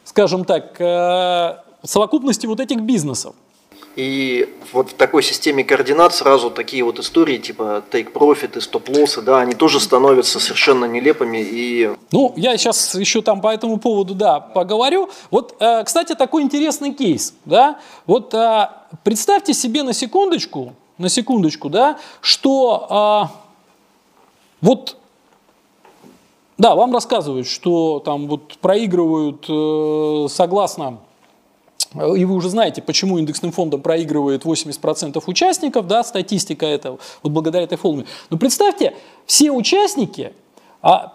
[0.04, 0.76] скажем так,
[1.82, 3.34] совокупности вот этих бизнесов.
[3.96, 9.22] И вот в такой системе координат сразу такие вот истории, типа take profit и стоп-лоссы,
[9.22, 11.90] да, они тоже становятся совершенно нелепыми и...
[12.10, 15.10] Ну, я сейчас еще там по этому поводу, да, поговорю.
[15.30, 15.54] Вот,
[15.84, 18.34] кстати, такой интересный кейс, да, вот
[19.04, 23.30] представьте себе на секундочку, на секундочку, да, что а,
[24.60, 24.96] вот,
[26.58, 30.98] да, вам рассказывают, что там вот проигрывают э, согласно
[31.94, 37.64] и вы уже знаете, почему индексным фондом проигрывает 80% участников, да, статистика это, вот благодаря
[37.64, 38.06] этой формуле.
[38.30, 40.32] Но представьте, все участники
[40.82, 41.12] а,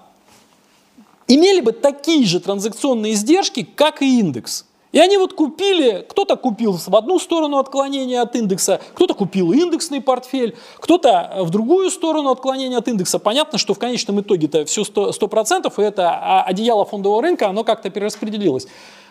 [1.28, 4.66] имели бы такие же транзакционные издержки, как и индекс.
[4.92, 10.02] И они вот купили, кто-то купил в одну сторону отклонения от индекса, кто-то купил индексный
[10.02, 13.20] портфель, кто-то в другую сторону отклонения от индекса.
[13.20, 17.92] Понятно, что в конечном итоге-то все 100%, 100% и это одеяло фондового рынка, оно как-то
[17.92, 18.68] перераспределилось.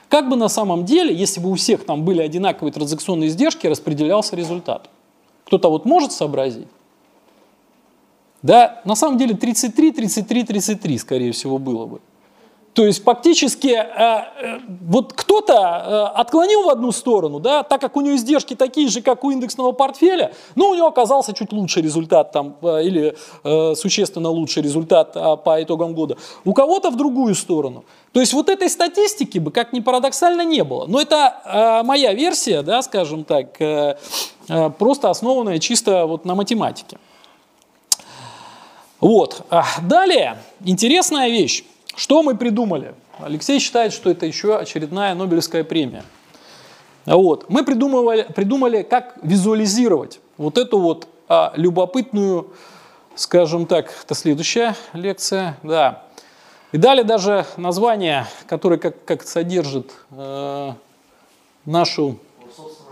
[0.09, 4.35] Как бы на самом деле, если бы у всех там были одинаковые транзакционные издержки, распределялся
[4.35, 4.91] результат?
[5.45, 6.67] Кто-то вот может сообразить?
[8.43, 12.01] Да, на самом деле 33, 33, 33, скорее всего, было бы.
[12.79, 17.97] То есть фактически э, э, вот кто-то э, отклонил в одну сторону, да, так как
[17.97, 21.83] у него издержки такие же, как у индексного портфеля, но у него оказался чуть лучший
[21.83, 23.17] результат там, или
[23.75, 26.19] существенно лучший результат а, по итогам года.
[26.45, 27.85] У кого-то в другую сторону.
[28.12, 30.87] То есть вот этой статистики бы, как ни парадоксально, не было.
[30.87, 33.59] Но это моя версия, да, скажем так,
[34.79, 36.99] просто основанная чисто вот на математике.
[39.01, 39.43] Вот.
[39.83, 41.64] Далее, интересная вещь.
[41.98, 42.94] Что мы придумали?
[43.18, 46.04] Алексей считает, что это еще очередная Нобелевская премия.
[47.06, 47.50] Вот.
[47.50, 52.52] Мы придумывали, придумали, как визуализировать вот эту вот а, любопытную,
[53.16, 56.04] скажем так, это следующая лекция, да.
[56.70, 60.72] И дали даже название, которое как, как содержит э,
[61.64, 62.18] нашу...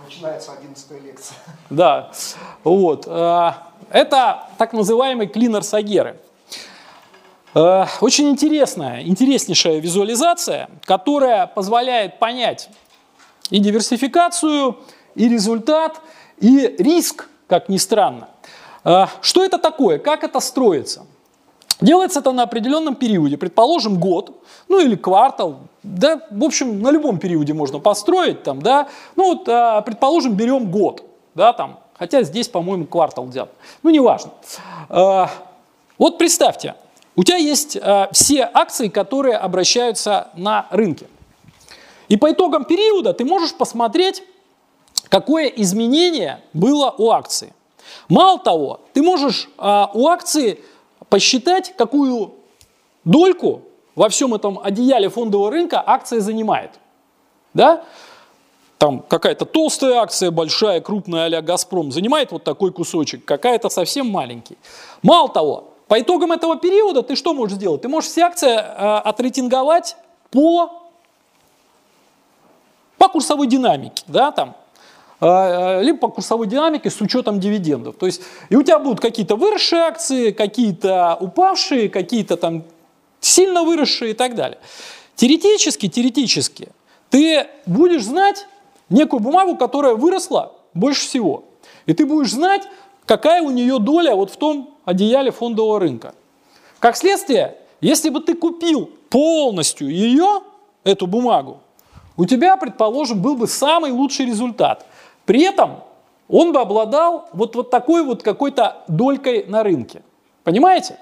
[0.05, 1.37] начинается 11 лекция.
[1.71, 2.11] Да,
[2.65, 3.05] вот.
[3.07, 3.53] Э,
[3.91, 6.17] это так называемый клинер Сагеры.
[7.57, 12.69] Э, очень интересная, интереснейшая визуализация, которая позволяет понять
[13.49, 14.77] и диверсификацию,
[15.15, 16.03] и результат,
[16.39, 18.29] и риск, как ни странно.
[18.85, 19.99] Э, что это такое?
[19.99, 21.07] Как это строится?
[21.81, 24.39] Делается это на определенном периоде, предположим, год,
[24.69, 29.49] ну или квартал, да, в общем, на любом периоде можно построить, там, да, ну вот,
[29.49, 33.49] э, предположим, берем год, да, там, хотя здесь, по-моему, квартал взят,
[33.83, 34.33] ну, неважно.
[35.99, 36.75] Вот представьте,
[37.17, 41.07] у тебя есть э, все акции, которые обращаются на рынке.
[42.09, 44.23] И по итогам периода ты можешь посмотреть,
[45.09, 47.53] какое изменение было у акции.
[48.09, 50.61] Мало того, ты можешь э, у акции
[51.09, 52.35] посчитать, какую
[53.05, 53.63] дольку
[53.95, 56.73] во всем этом одеяле фондового рынка акция занимает.
[57.55, 57.83] Да?
[58.77, 64.59] Там какая-то толстая акция, большая, крупная а «Газпром» занимает вот такой кусочек, какая-то совсем маленький.
[65.03, 67.83] Мало того, по итогам этого периода ты что можешь сделать?
[67.83, 69.97] Ты можешь все акции э, отрейтинговать
[70.31, 70.83] по
[72.99, 74.57] по курсовой динамике, да, там,
[75.21, 77.97] а, а, либо по курсовой динамике с учетом дивидендов.
[77.97, 82.65] То есть и у тебя будут какие-то выросшие акции, какие-то упавшие, какие-то там
[83.21, 84.59] сильно выросшие и так далее.
[85.15, 86.69] Теоретически, теоретически,
[87.11, 88.47] ты будешь знать
[88.89, 91.45] некую бумагу, которая выросла больше всего.
[91.87, 92.63] И ты будешь знать,
[93.07, 96.15] какая у нее доля вот в том одеяле фондового рынка.
[96.79, 100.41] Как следствие, если бы ты купил полностью ее,
[100.85, 101.61] эту бумагу,
[102.17, 104.87] у тебя, предположим, был бы самый лучший результат.
[105.27, 105.81] При этом
[106.29, 110.03] он бы обладал вот, вот такой вот какой-то долькой на рынке.
[110.45, 110.99] Понимаете?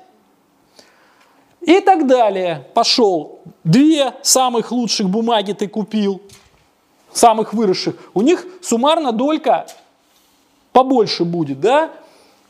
[1.60, 2.66] И так далее.
[2.74, 3.40] Пошел.
[3.62, 6.20] Две самых лучших бумаги ты купил,
[7.12, 7.94] самых выросших.
[8.14, 9.66] У них суммарно долька
[10.72, 11.90] побольше будет, да?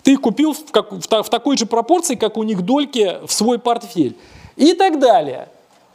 [0.04, 3.58] Ты купил в, как, в, в такой же пропорции, как у них дольки в свой
[3.58, 4.16] портфель.
[4.54, 5.48] И так далее.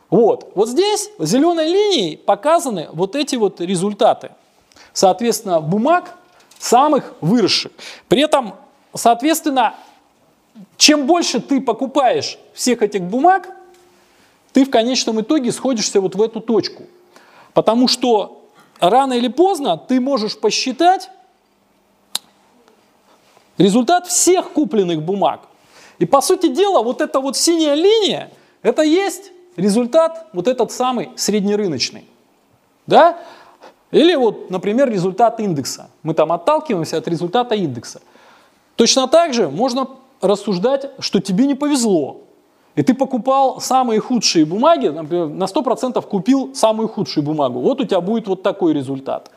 [0.10, 0.52] Вот.
[0.56, 4.32] Вот здесь зеленой линией показаны вот эти вот результаты.
[4.94, 6.16] Соответственно, бумаг
[6.58, 7.72] самых выросших.
[8.08, 8.56] При этом,
[8.96, 9.76] соответственно,
[10.76, 13.48] чем больше ты покупаешь всех этих бумаг,
[14.52, 16.84] ты в конечном итоге сходишься вот в эту точку.
[17.54, 18.42] Потому что
[18.80, 21.12] рано или поздно ты можешь посчитать
[23.60, 25.42] результат всех купленных бумаг.
[26.00, 28.32] И по сути дела, вот эта вот синяя линия,
[28.64, 32.06] это есть результат вот этот самый среднерыночный.
[32.88, 33.20] Да?
[33.92, 35.90] Или вот, например, результат индекса.
[36.04, 38.02] Мы там отталкиваемся от результата индекса.
[38.76, 39.88] Точно так же можно
[40.22, 42.22] рассуждать, что тебе не повезло.
[42.76, 47.60] И ты покупал самые худшие бумаги, например, на 100% купил самую худшую бумагу.
[47.60, 49.32] Вот у тебя будет вот такой результат.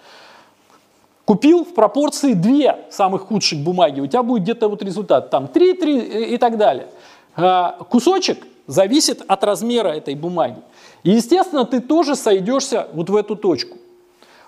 [1.24, 5.74] Купил в пропорции две самых худших бумаги, у тебя будет где-то вот результат, там 3,
[5.74, 5.98] 3
[6.34, 6.88] и так далее.
[7.36, 10.60] А, кусочек зависит от размера этой бумаги.
[11.04, 13.78] И, естественно, ты тоже сойдешься вот в эту точку.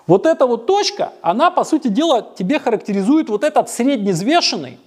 [0.07, 4.77] Вот эта вот точка, она, по сути дела, тебе характеризует вот этот среднезвешенный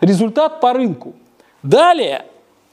[0.00, 1.14] результат по рынку.
[1.62, 2.24] Далее,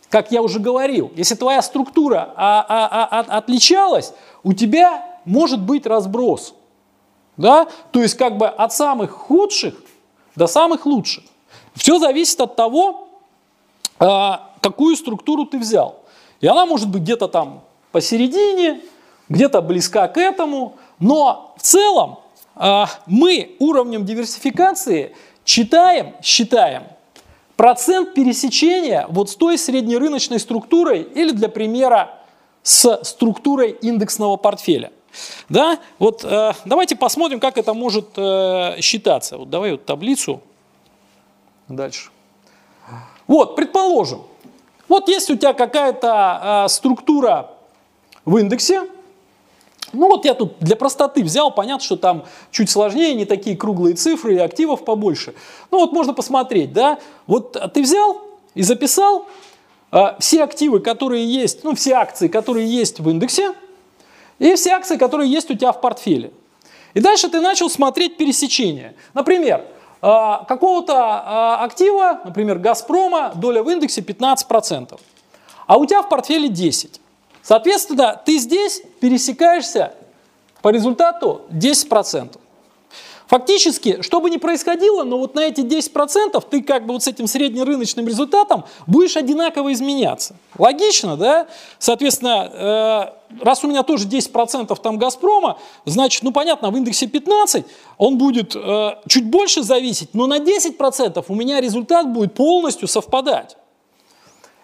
[0.09, 4.13] как я уже говорил, если твоя структура а, а, а, отличалась,
[4.43, 6.55] у тебя может быть разброс.
[7.39, 7.69] Да?
[7.91, 9.73] То есть как бы от самых худших
[10.35, 11.23] до самых лучших.
[11.73, 13.07] Все зависит от того,
[13.97, 16.03] а, какую структуру ты взял.
[16.41, 17.63] И она может быть где-то там
[17.93, 18.81] посередине,
[19.29, 22.19] где-то близка к этому, но в целом
[22.55, 25.15] а, мы уровнем диверсификации
[25.45, 26.83] читаем, считаем
[27.55, 32.19] процент пересечения вот с той среднерыночной структурой или, для примера,
[32.63, 34.91] с структурой индексного портфеля.
[35.49, 35.79] Да?
[35.97, 39.37] Вот, э, давайте посмотрим, как это может э, считаться.
[39.37, 40.41] Вот давай вот таблицу.
[41.67, 42.09] Дальше.
[43.27, 44.23] Вот, предположим,
[44.87, 47.51] вот есть у тебя какая-то э, структура
[48.25, 48.87] в индексе,
[49.93, 53.95] ну вот я тут для простоты взял, понятно, что там чуть сложнее, не такие круглые
[53.95, 55.33] цифры, и активов побольше.
[55.71, 58.21] Ну вот можно посмотреть, да, вот ты взял
[58.55, 59.27] и записал
[59.91, 63.53] э, все активы, которые есть, ну все акции, которые есть в индексе,
[64.39, 66.31] и все акции, которые есть у тебя в портфеле.
[66.93, 68.95] И дальше ты начал смотреть пересечения.
[69.13, 69.65] Например,
[70.01, 70.07] э,
[70.47, 74.99] какого-то э, актива, например, Газпрома, доля в индексе 15%,
[75.67, 76.99] а у тебя в портфеле 10%.
[77.41, 79.93] Соответственно, ты здесь пересекаешься
[80.61, 82.37] по результату 10%.
[83.29, 87.07] Фактически, что бы ни происходило, но вот на эти 10% ты как бы вот с
[87.07, 90.35] этим среднерыночным результатом будешь одинаково изменяться.
[90.57, 91.45] Логично, да?
[91.77, 97.67] Соответственно, э, раз у меня тоже 10% там Газпрома, значит, ну понятно, в индексе 15
[97.99, 103.57] он будет э, чуть больше зависеть, но на 10% у меня результат будет полностью совпадать.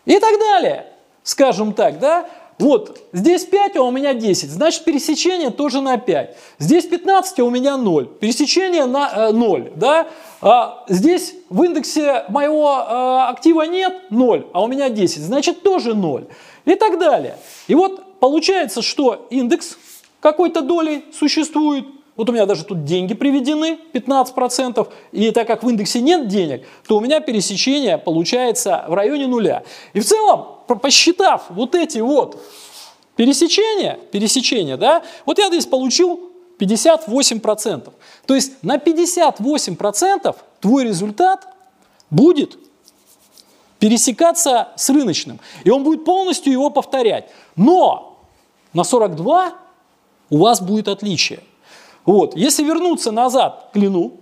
[0.06, 0.92] И так далее,
[1.22, 2.28] скажем так, да?
[2.58, 6.38] Вот, здесь 5, а у меня 10, значит пересечение тоже на 5.
[6.60, 8.06] Здесь 15, а у меня 0.
[8.06, 9.74] Пересечение на э, 0.
[9.76, 10.08] Да?
[10.42, 15.96] А здесь в индексе моего э, актива нет 0, а у меня 10, значит тоже
[15.96, 16.28] 0.
[16.64, 17.38] И так далее.
[17.68, 19.78] И вот получается, что индекс
[20.22, 21.86] какой-то долей существует,
[22.16, 26.66] вот у меня даже тут деньги приведены, 15%, и так как в индексе нет денег,
[26.88, 29.64] то у меня пересечение получается в районе нуля.
[29.94, 30.46] И в целом,
[30.82, 32.42] посчитав вот эти вот
[33.18, 37.92] пересечения, пересечения, да, вот я здесь получил 58%.
[38.26, 41.48] То есть на 58% твой результат
[42.10, 42.58] будет
[43.80, 47.30] пересекаться с рыночным, и он будет полностью его повторять.
[47.58, 48.20] Но
[48.72, 49.54] на 42
[50.30, 51.42] у вас будет отличие–
[52.06, 52.36] вот.
[52.36, 54.14] Если вернуться назад к клину,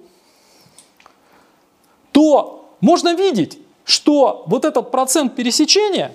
[2.11, 6.13] то можно видеть, что вот этот процент пересечения,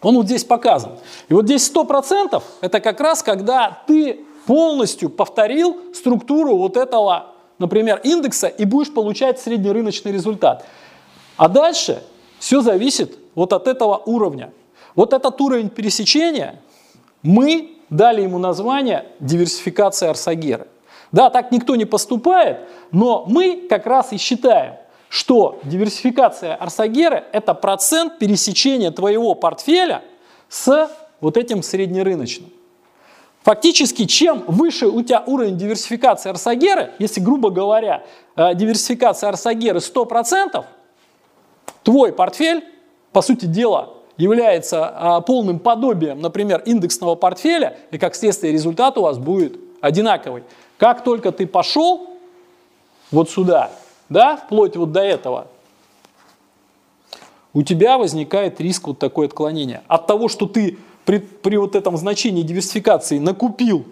[0.00, 0.98] Он вот здесь показан.
[1.28, 8.00] И вот здесь 100% это как раз когда ты полностью повторил структуру вот этого, например,
[8.02, 10.66] индекса и будешь получать среднерыночный результат.
[11.36, 12.02] А дальше
[12.38, 14.52] все зависит вот от этого уровня.
[14.94, 16.60] Вот этот уровень пересечения
[17.22, 20.66] мы дали ему название диверсификация арсагеры.
[21.12, 24.76] Да, так никто не поступает, но мы как раз и считаем,
[25.10, 30.02] что диверсификация арсагеры– это процент пересечения твоего портфеля
[30.48, 30.90] с
[31.20, 32.50] вот этим среднерыночным.
[33.42, 38.04] Фактически, чем выше у тебя уровень диверсификации арсагеры, если, грубо говоря,
[38.36, 40.64] э, диверсификация арсагеры 100%,
[41.82, 42.64] твой портфель,
[43.12, 49.02] по сути дела, является а, полным подобием, например, индексного портфеля, и как следствие результат у
[49.02, 50.44] вас будет одинаковый.
[50.78, 52.10] Как только ты пошел
[53.10, 53.70] вот сюда,
[54.08, 55.46] да, вплоть вот до этого,
[57.54, 59.82] у тебя возникает риск вот такое отклонение.
[59.88, 63.84] От того, что ты при, при вот этом значении диверсификации накупил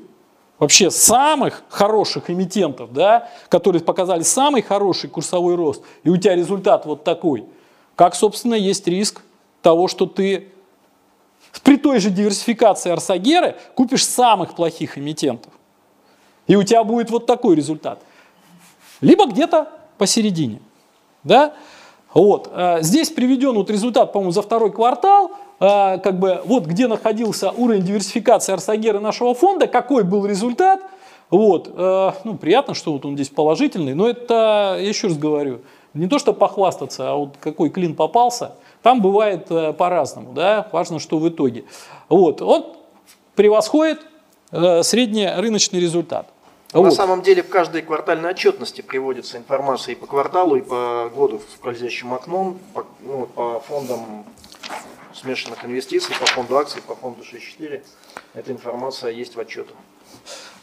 [0.58, 6.86] вообще самых хороших эмитентов, да, которые показали самый хороший курсовой рост, и у тебя результат
[6.86, 7.44] вот такой,
[7.96, 9.22] как, собственно, есть риск
[9.62, 10.48] того, что ты
[11.62, 15.52] при той же диверсификации арсагеры купишь самых плохих эмитентов.
[16.46, 18.00] И у тебя будет вот такой результат.
[19.00, 20.60] Либо где-то посередине.
[21.24, 21.54] Да?
[22.14, 22.50] Вот.
[22.52, 27.50] Э, здесь приведен вот результат, по-моему, за второй квартал, э, как бы вот где находился
[27.50, 30.80] уровень диверсификации арсагеры нашего фонда, какой был результат.
[31.30, 31.70] Вот.
[31.72, 35.60] Э, ну, приятно, что вот он здесь положительный, но это, я еще раз говорю,
[35.94, 38.52] не то, что похвастаться, а вот какой клин попался–
[38.82, 41.64] там бывает э, по-разному, да, важно, что в итоге.
[42.08, 42.76] Вот, он
[43.34, 44.00] превосходит
[44.52, 46.28] э, среднерыночный результат.
[46.72, 46.94] На вот.
[46.94, 51.54] самом деле в каждой квартальной отчетности приводится информация и по кварталу, и по году с
[51.54, 54.24] скользящим окном, по, ну, по фондам
[55.12, 57.82] смешанных инвестиций, по фонду акций, по фонду 6.4.
[58.34, 59.74] Эта информация есть в отчетах.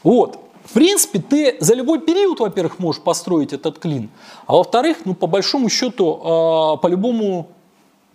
[0.03, 0.39] Вот.
[0.63, 4.09] В принципе, ты за любой период, во-первых, можешь построить этот клин,
[4.45, 7.49] а во-вторых, ну, по большому счету, э, по любому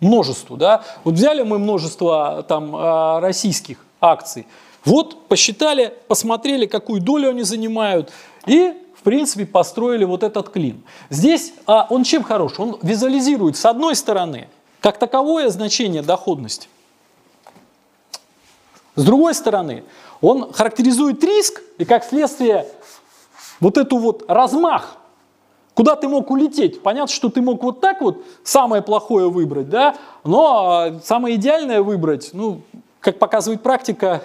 [0.03, 0.57] множеству.
[0.57, 0.83] Да?
[1.03, 4.45] Вот взяли мы множество там, а, российских акций,
[4.85, 8.11] вот посчитали, посмотрели, какую долю они занимают,
[8.45, 10.83] и, в принципе, построили вот этот клин.
[11.09, 12.59] Здесь а, он чем хорош?
[12.59, 14.49] Он визуализирует, с одной стороны,
[14.81, 16.67] как таковое значение доходности.
[18.95, 19.83] С другой стороны,
[20.21, 22.67] он характеризует риск и, как следствие,
[23.59, 24.97] вот эту вот размах
[25.75, 26.83] Куда ты мог улететь?
[26.83, 29.95] Понятно, что ты мог вот так вот самое плохое выбрать, да?
[30.23, 32.61] Но а, самое идеальное выбрать, ну,
[32.99, 34.21] как показывает практика,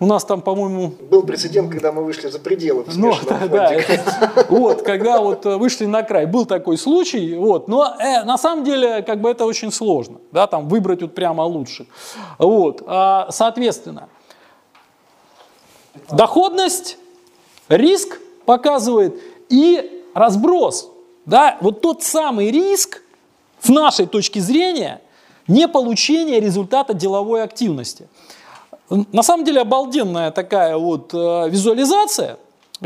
[0.00, 0.94] у нас там, по-моему...
[1.10, 2.84] Был прецедент, когда мы вышли за пределы.
[2.96, 7.68] Ну, да, да, это, вот, когда вот э, вышли на край, был такой случай, вот,
[7.68, 11.42] но э, на самом деле, как бы это очень сложно, да, там выбрать вот прямо
[11.42, 11.86] лучше.
[12.38, 14.08] Вот, а, соответственно,
[16.10, 16.96] доходность,
[17.68, 19.20] риск показывает
[19.50, 20.90] и разброс,
[21.26, 23.02] да, вот тот самый риск,
[23.60, 25.00] с нашей точки зрения,
[25.46, 28.08] не получения результата деловой активности.
[28.88, 32.38] На самом деле обалденная такая вот э, визуализация,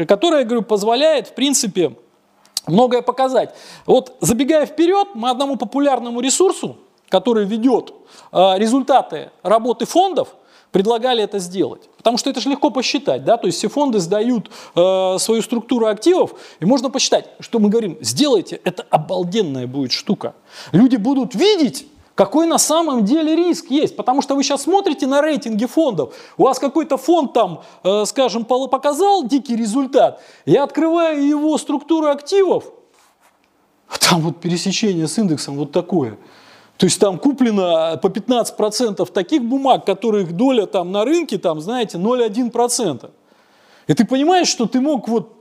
[0.07, 1.97] которая, я говорю, позволяет, в принципе,
[2.67, 3.55] многое показать.
[3.87, 6.77] Вот забегая вперед, мы одному популярному ресурсу,
[7.09, 7.95] который ведет
[8.33, 10.35] э, результаты работы фондов,
[10.75, 11.89] предлагали это сделать.
[11.97, 15.87] Потому что это же легко посчитать, да, то есть все фонды сдают э, свою структуру
[15.87, 20.35] активов, и можно посчитать, что мы говорим, сделайте, это обалденная будет штука.
[20.73, 25.23] Люди будут видеть, какой на самом деле риск есть, потому что вы сейчас смотрите на
[25.23, 31.57] рейтинги фондов, у вас какой-то фонд там, э, скажем, показал дикий результат, я открываю его
[31.57, 32.65] структуру активов,
[34.01, 36.19] там вот пересечение с индексом вот такое–
[36.77, 41.99] то есть там куплено по 15% таких бумаг, которых доля там на рынке, там, знаете,
[41.99, 43.11] 0,1%.
[43.87, 45.33] И ты понимаешь, что ты мог вот,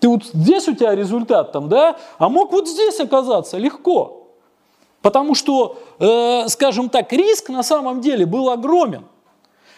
[0.00, 4.26] ты вот здесь у тебя результат там, да, а мог вот здесь оказаться легко.
[5.00, 9.04] Потому что, э, скажем так, риск на самом деле был огромен.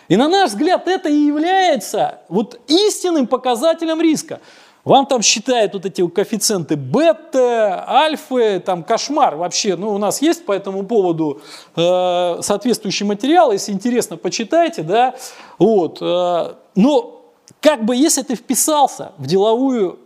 [0.08, 4.40] И на наш взгляд это и является вот истинным показателем риска.
[4.84, 9.76] Вам там считают вот эти коэффициенты бета, альфы, там кошмар вообще.
[9.76, 11.42] Ну, у нас есть по этому поводу
[11.76, 15.14] э, соответствующий материал, если интересно, почитайте, да.
[15.58, 15.98] Вот.
[16.00, 17.22] Э, но
[17.60, 19.98] как бы если ты вписался в деловую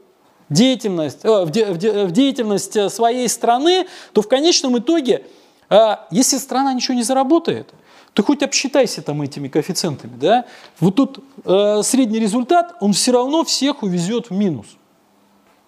[0.49, 5.25] деятельность, э, в, де, в, де, в деятельность своей страны, то в конечном итоге,
[5.70, 7.72] э, если страна ничего не заработает,
[8.15, 10.45] ты хоть обсчитайся там этими коэффициентами, да?
[10.81, 14.67] Вот тут э, средний результат, он все равно всех увезет в минус.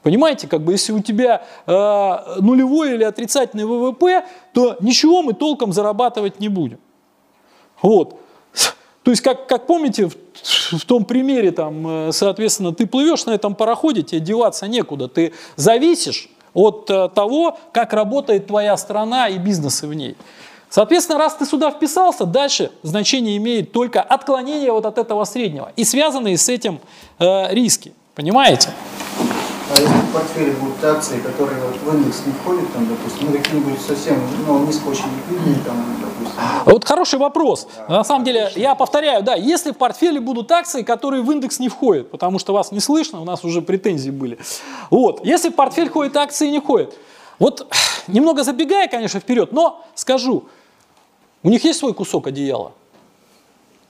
[0.03, 5.73] Понимаете, как бы если у тебя э, нулевой или отрицательный ВВП, то ничего мы толком
[5.73, 6.79] зарабатывать не будем.
[7.83, 8.21] Вот.
[9.03, 10.17] То есть, как, как помните, в,
[10.79, 15.33] в том примере, там, э, соответственно, ты плывешь на этом пароходе, тебе деваться некуда, ты
[15.57, 20.17] зависишь от э, того, как работает твоя страна и бизнесы в ней.
[20.77, 25.85] Соответственно, раз ты сюда вписался, дальше значение имеет только отклонение вот от этого среднего и
[25.85, 26.81] связанные с этим
[27.19, 27.95] э, риски.
[28.15, 28.69] Понимаете?
[29.71, 33.39] А если в портфеле будут акции, которые вот в индекс не входят, там, допустим, ну
[33.39, 36.43] какие-нибудь совсем ну, низко очень ликвидные, там, допустим.
[36.67, 37.69] Вот хороший вопрос.
[37.89, 41.59] Да, На самом деле, я повторяю, да, если в портфеле будут акции, которые в индекс
[41.59, 44.39] не входят, потому что вас не слышно, у нас уже претензии были.
[44.91, 46.93] Вот, если в портфель ходят акции не ходят.
[47.39, 47.67] Вот
[48.09, 50.45] немного забегая, конечно, вперед, но скажу,
[51.43, 52.73] у них есть свой кусок одеяла?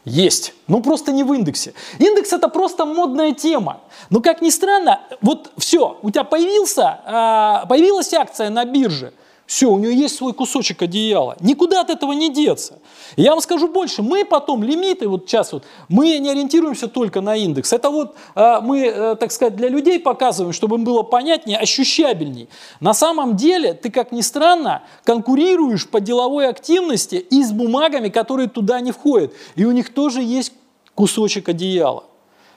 [0.04, 0.54] Есть.
[0.68, 1.74] Ну просто не в индексе.
[1.98, 3.80] Индекс это просто модная тема.
[4.08, 9.12] Но как ни странно, вот все, у тебя появился, а, появилась акция на бирже–
[9.46, 11.36] все, у нее есть свой кусочек одеяла.
[11.40, 12.80] Никуда от этого не деться.
[13.16, 17.36] я вам скажу больше, мы потом лимиты, вот сейчас вот, мы не ориентируемся только на
[17.36, 17.72] индекс.
[17.72, 22.48] Это вот э, мы, э, так сказать, для людей показываем, чтобы им было понятнее, ощущабельней.
[22.80, 28.48] На самом деле, ты, как ни странно, конкурируешь по деловой активности и с бумагами, которые
[28.48, 29.32] туда не входят.
[29.54, 30.52] И у них тоже есть
[30.94, 32.04] кусочек одеяла.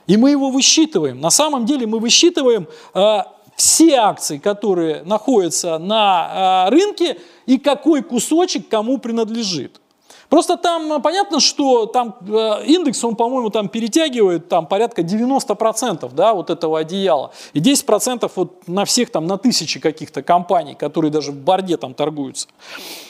[0.08, 1.22] И мы его высчитываем.
[1.22, 3.20] На самом деле мы высчитываем э,
[3.60, 9.82] все акции, которые находятся на а, рынке и какой кусочек кому принадлежит.
[10.30, 16.10] Просто там а, понятно, что там а, индекс, он, по-моему, там перетягивает там порядка 90%
[16.14, 17.32] да, вот этого одеяла.
[17.52, 21.94] И 10% вот на всех там, на тысячи каких-то компаний, которые даже в борде там
[21.94, 22.48] торгуются.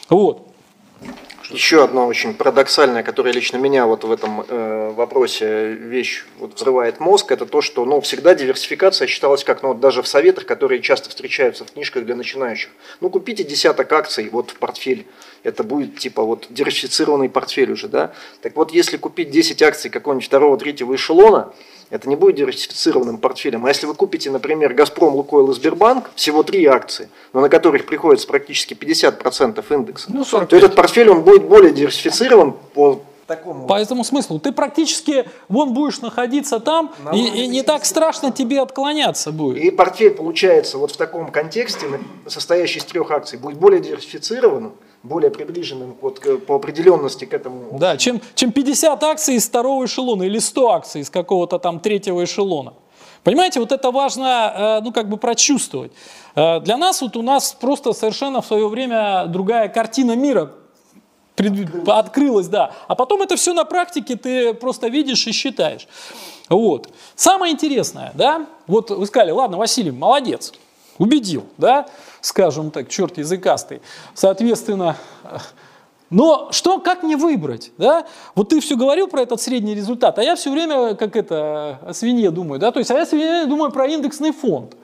[0.10, 0.48] Вот.
[1.50, 7.00] Еще одна очень парадоксальная, которая лично меня вот в этом э, вопросе вещь вот взрывает
[7.00, 10.80] мозг, это то, что ну, всегда диверсификация считалась как, ну, вот даже в советах, которые
[10.80, 12.70] часто встречаются в книжках для начинающих.
[13.02, 15.08] Ну, купите десяток акций вот в портфель,
[15.42, 18.14] это будет типа вот диверсифицированный портфель уже, да.
[18.44, 21.52] Так вот, если купить 10 акций какого-нибудь второго, третьего эшелона,
[21.90, 23.66] это не будет диверсифицированным портфелем.
[23.66, 27.86] А если вы купите, например, «Газпром», «Лукойл» и «Сбербанк», всего три акции, но на которых
[27.86, 33.68] приходится практически 50% индекса, ну, то этот портфель он будет более диверсифицирован по такому.
[33.68, 34.40] По этому смыслу.
[34.40, 39.64] Ты практически вон будешь находиться там, и, и не так страшно тебе отклоняться будет.
[39.64, 41.86] И портфель получается вот в таком контексте,
[42.28, 44.74] состоящий из трех акций, будет более диверсифицированным,
[45.04, 47.78] более приближенным вот к, по определенности к этому.
[47.80, 52.24] Да, чем, чем 50 акций из второго эшелона или 100 акций из какого-то там третьего
[52.24, 52.74] эшелона.
[53.24, 55.92] Понимаете, вот это важно, э, ну, как бы прочувствовать.
[56.36, 60.52] Э, для нас, вот у нас просто совершенно в свое время другая картина мира
[61.88, 62.72] открылась, да.
[62.88, 65.88] А потом это все на практике ты просто видишь и считаешь.
[66.50, 66.90] Вот.
[67.16, 70.52] Самое интересное, да, вот вы сказали, ладно, Василий, молодец,
[70.98, 71.88] убедил, да,
[72.22, 73.82] скажем так, черт языкастый.
[74.14, 74.96] Соответственно,
[76.10, 77.72] но что, как мне выбрать?
[77.78, 78.06] Да?
[78.36, 81.94] Вот ты все говорил про этот средний результат, а я все время, как это, о
[81.94, 82.60] свинье думаю.
[82.60, 82.72] Да?
[82.72, 84.76] То есть, а я все время думаю про индексный фонд.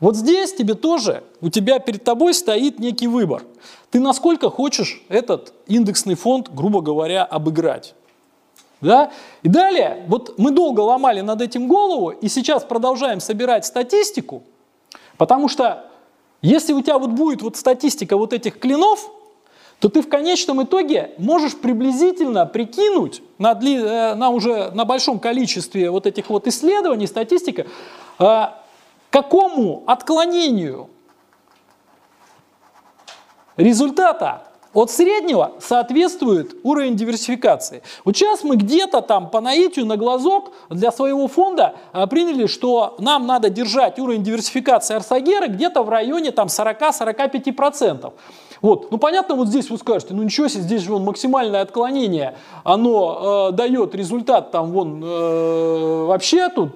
[0.00, 3.42] Вот здесь тебе тоже, у тебя перед тобой стоит некий выбор.
[3.90, 7.94] Ты насколько хочешь этот индексный фонд, грубо говоря, обыграть.
[8.82, 9.10] Да?
[9.42, 14.42] И далее, вот мы долго ломали над этим голову, и сейчас продолжаем собирать статистику,
[15.16, 15.90] потому что
[16.42, 19.10] если у тебя вот будет вот статистика вот этих клинов,
[19.80, 25.18] то ты в конечном итоге можешь приблизительно прикинуть на, дли, э, на уже на большом
[25.18, 27.66] количестве вот этих вот исследований, статистика,
[28.18, 28.46] э,
[29.10, 30.88] какому отклонению
[33.56, 37.82] результата от среднего соответствует уровень диверсификации.
[38.04, 42.94] Вот сейчас мы где-то там по наитию на глазок для своего фонда а, приняли, что
[42.98, 48.12] нам надо держать уровень диверсификации Арсагера где-то в районе там 40-45%.
[48.60, 48.90] Вот.
[48.90, 53.50] Ну понятно, вот здесь вы скажете, ну ничего себе, здесь же вон максимальное отклонение, оно
[53.50, 56.72] э, дает результат там вон э, вообще тут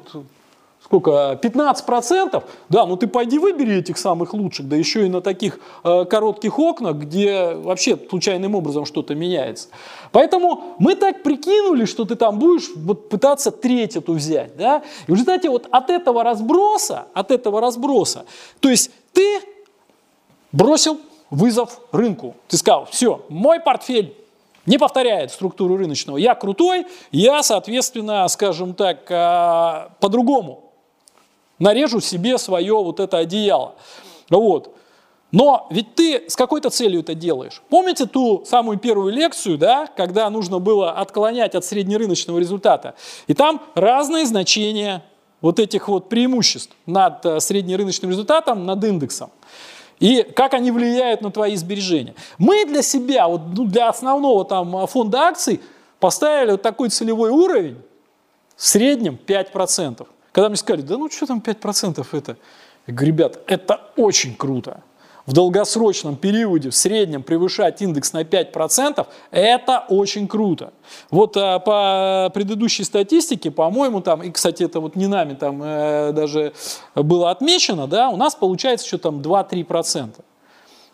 [0.91, 5.61] сколько, 15%, да, ну ты пойди выбери этих самых лучших, да еще и на таких
[5.85, 9.69] э, коротких окнах, где вообще случайным образом что-то меняется.
[10.11, 15.13] Поэтому мы так прикинули, что ты там будешь вот пытаться треть эту взять, да, и
[15.13, 18.25] в результате вот от этого разброса, от этого разброса,
[18.59, 19.41] то есть ты
[20.51, 20.99] бросил
[21.31, 24.17] вызов рынку, ты сказал, все, мой портфель
[24.67, 26.17] не повторяет структуру рыночного.
[26.17, 30.60] Я крутой, я, соответственно, скажем так, э, по-другому
[31.61, 33.75] нарежу себе свое вот это одеяло.
[34.29, 34.75] Вот.
[35.31, 37.63] Но ведь ты с какой-то целью это делаешь.
[37.69, 42.95] Помните ту самую первую лекцию, да, когда нужно было отклонять от среднерыночного результата?
[43.29, 45.05] И там разные значения
[45.41, 49.31] вот этих вот преимуществ над э, среднерыночным результатом, над индексом.
[50.01, 52.15] И как они влияют на твои сбережения.
[52.39, 55.61] Мы для себя, вот, ну, для основного там, фонда акций,
[55.99, 57.79] поставили вот такой целевой уровень,
[58.57, 60.07] в среднем 5%.
[60.33, 62.37] Когда мне сказали, да ну что там 5% это?
[62.87, 64.83] Я говорю, ребят, это очень круто.
[65.27, 70.73] В долгосрочном периоде в среднем превышать индекс на 5%– это очень круто.
[71.11, 76.13] Вот а, по предыдущей статистике, по-моему, там, и, кстати, это вот не нами там э,
[76.13, 76.53] даже
[76.95, 80.15] было отмечено, да, у нас получается еще там 2-3%.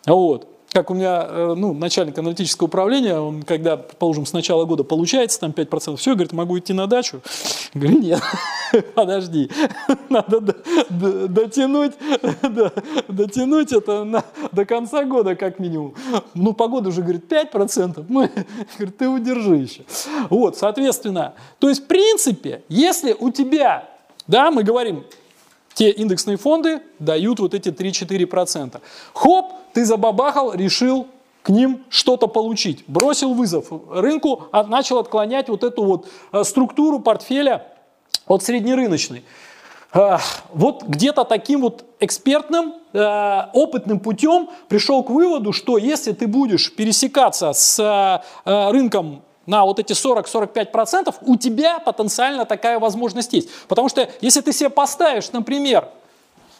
[0.05, 4.83] Вот как у меня э, ну, начальник аналитического управления, он когда, предположим, с начала года
[4.83, 7.21] получается там 5%, все, говорит, могу идти на дачу.
[7.73, 8.21] Говорю, нет,
[8.95, 9.49] подожди,
[10.09, 10.41] надо
[10.89, 11.93] дотянуть,
[13.07, 15.95] дотянуть это до конца года как минимум.
[16.33, 18.29] Ну, погода уже, говорит, 5%, мы,
[18.77, 19.83] говорит, ты удержи еще.
[20.29, 23.89] Вот, соответственно, то есть, в принципе, если у тебя,
[24.27, 25.05] да, мы говорим,
[25.77, 28.81] те индексные фонды дают вот эти 3-4%.
[29.13, 31.05] Хоп, ты забабахал, решил
[31.43, 32.83] к ним что-то получить.
[32.87, 37.67] Бросил вызов рынку, а начал отклонять вот эту вот э, структуру портфеля
[38.25, 39.23] от среднерыночной.
[39.93, 40.17] Э,
[40.51, 46.75] вот где-то таким вот экспертным, э, опытным путем пришел к выводу, что если ты будешь
[46.75, 53.49] пересекаться с рынком на вот эти 40-45%, у тебя потенциально такая возможность есть.
[53.67, 55.89] Потому что если ты себе поставишь, например,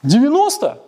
[0.02, 0.82] 90,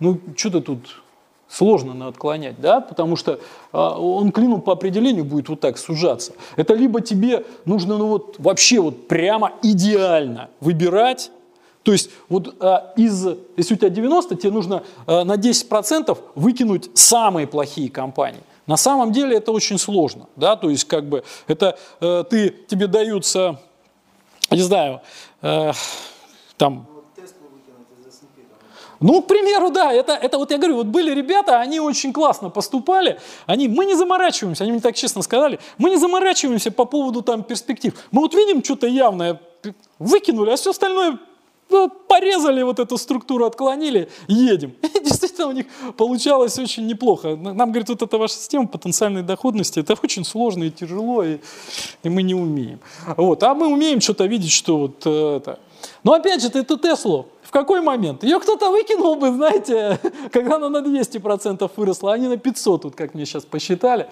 [0.00, 1.02] ну что ты тут
[1.48, 3.40] сложно на отклонять, да, потому что
[3.72, 6.32] а, он клином по определению будет вот так сужаться.
[6.56, 11.30] Это либо тебе нужно ну вот вообще вот прямо идеально выбирать,
[11.82, 13.26] то есть вот а, из,
[13.56, 18.42] если у тебя 90, тебе нужно а, на 10% выкинуть самые плохие компании.
[18.70, 22.86] На самом деле это очень сложно, да, то есть как бы это э, ты, тебе
[22.86, 23.58] даются,
[24.48, 25.00] не знаю,
[25.42, 25.72] э,
[26.56, 26.86] там
[29.00, 32.48] ну, к примеру, да, это, это вот я говорю, вот были ребята, они очень классно
[32.48, 37.22] поступали, они, мы не заморачиваемся, они мне так честно сказали, мы не заморачиваемся по поводу
[37.22, 37.92] там перспектив.
[38.12, 39.40] Мы вот видим что-то явное,
[39.98, 41.18] выкинули, а все остальное
[42.08, 44.74] порезали вот эту структуру, отклонили, едем.
[44.82, 45.66] И действительно у них
[45.96, 47.36] получалось очень неплохо.
[47.36, 51.38] Нам, говорит, вот эта ваша система потенциальной доходности, это очень сложно и тяжело, и,
[52.02, 52.80] и мы не умеем.
[53.16, 53.42] Вот.
[53.42, 55.58] А мы умеем что-то видеть, что вот э, это.
[56.04, 58.22] Но опять же, эту Теслу в какой момент?
[58.22, 59.98] Ее кто-то выкинул бы, знаете,
[60.32, 64.08] когда она на 200% выросла, а не на 500, вот как мне сейчас посчитали.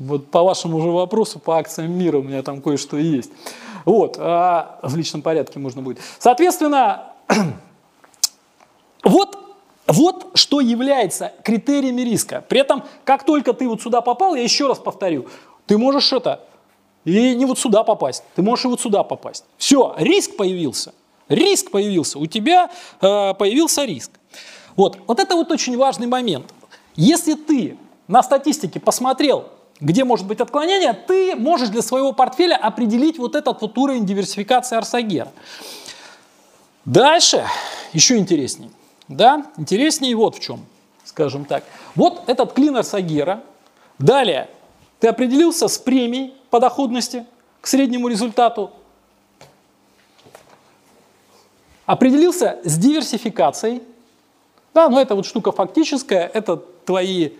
[0.00, 3.30] Вот по вашему же вопросу, по акциям мира у меня там кое-что есть.
[3.84, 5.98] Вот, а в личном порядке можно будет.
[6.18, 7.12] Соответственно,
[9.04, 9.38] вот
[9.86, 12.44] вот что является критериями риска.
[12.48, 15.26] При этом, как только ты вот сюда попал, я еще раз повторю,
[15.66, 16.46] ты можешь это,
[17.04, 19.44] и не вот сюда попасть, ты можешь и вот сюда попасть.
[19.58, 20.94] Все, риск появился.
[21.28, 22.70] Риск появился, у тебя
[23.00, 24.12] э, появился риск.
[24.76, 26.52] Вот, вот это вот очень важный момент.
[26.96, 27.76] Если ты
[28.08, 29.46] на статистике посмотрел,
[29.80, 34.76] где может быть отклонение, ты можешь для своего портфеля определить вот этот вот уровень диверсификации
[34.76, 35.32] Арсагера.
[36.84, 37.44] Дальше
[37.92, 38.70] еще интереснее.
[39.08, 40.64] Да, интереснее вот в чем,
[41.04, 41.64] скажем так.
[41.94, 43.42] Вот этот клин Арсагера.
[43.98, 44.48] Далее,
[44.98, 47.26] ты определился с премией по доходности
[47.60, 48.72] к среднему результату
[51.90, 53.82] Определился с диверсификацией.
[54.72, 57.30] Да, но это вот штука фактическая, это твои,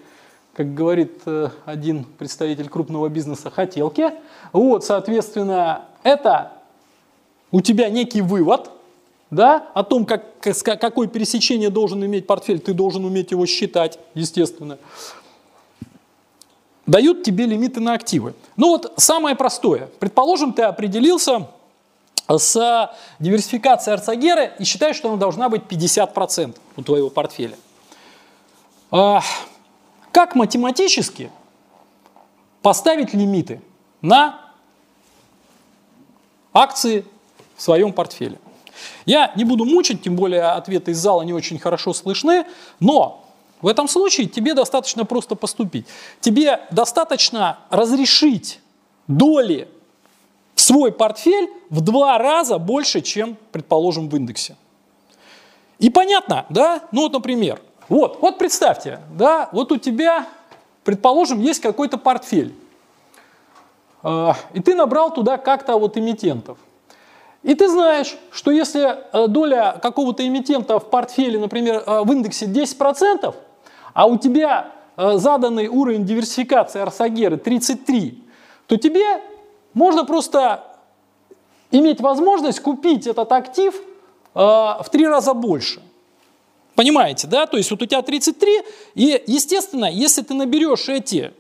[0.61, 4.13] как говорит э, один представитель крупного бизнеса, хотелки.
[4.53, 6.53] Вот, соответственно, это
[7.51, 8.71] у тебя некий вывод,
[9.31, 14.77] да, о том, как, какое пересечение должен иметь портфель, ты должен уметь его считать, естественно.
[16.85, 18.35] Дают тебе лимиты на активы.
[18.59, 19.89] Ну вот самое простое.
[19.99, 21.49] Предположим, ты определился
[22.29, 27.57] с диверсификацией арцагеры и считаешь, что она должна быть 50% у твоего портфеля.
[30.13, 31.31] Как математически
[32.63, 33.61] поставить лимиты
[34.03, 34.41] на
[36.53, 37.05] акции
[37.57, 38.39] в своем портфеле?
[39.07, 42.47] Я не буду мучить, тем более ответы из зала не очень хорошо слышны,
[42.81, 43.25] но
[43.61, 45.87] в этом случае тебе достаточно просто поступить.
[46.21, 48.61] Тебе достаточно разрешить
[49.07, 49.69] доли
[50.55, 54.57] свой портфель в два раза больше, чем, предположим, в индексе.
[55.79, 56.83] И понятно, да?
[56.93, 57.61] Ну вот, например,
[57.91, 60.27] вот, вот представьте, да, вот у тебя,
[60.85, 62.55] предположим, есть какой-то портфель,
[64.03, 66.57] э, и ты набрал туда как-то вот эмитентов.
[67.43, 72.47] И ты знаешь, что если э, доля какого-то эмитента в портфеле, например, э, в индексе
[72.47, 73.35] 10%,
[73.95, 78.23] а у тебя э, заданный уровень диверсификации Арсагеры 33,
[78.67, 79.23] то тебе
[79.73, 80.65] можно просто
[81.71, 83.75] иметь возможность купить этот актив
[84.33, 85.83] в три раза больше.
[86.81, 87.45] Понимаете, да?
[87.45, 88.63] То есть вот у тебя 33,
[88.95, 91.31] и, естественно, если ты наберешь эти,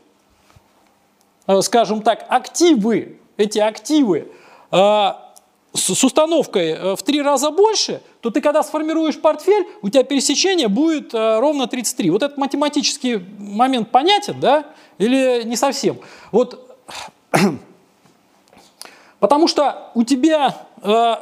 [1.47, 4.30] э, скажем так, активы эти активы
[4.70, 4.76] э,
[5.72, 10.68] с, установкой э, в три раза больше, то ты когда сформируешь портфель, у тебя пересечение
[10.68, 12.11] будет ровно 33.
[12.11, 14.66] Вот этот математический момент понятен, да,
[14.99, 16.01] или не совсем?
[16.32, 16.76] Вот,
[19.20, 20.66] потому что у тебя,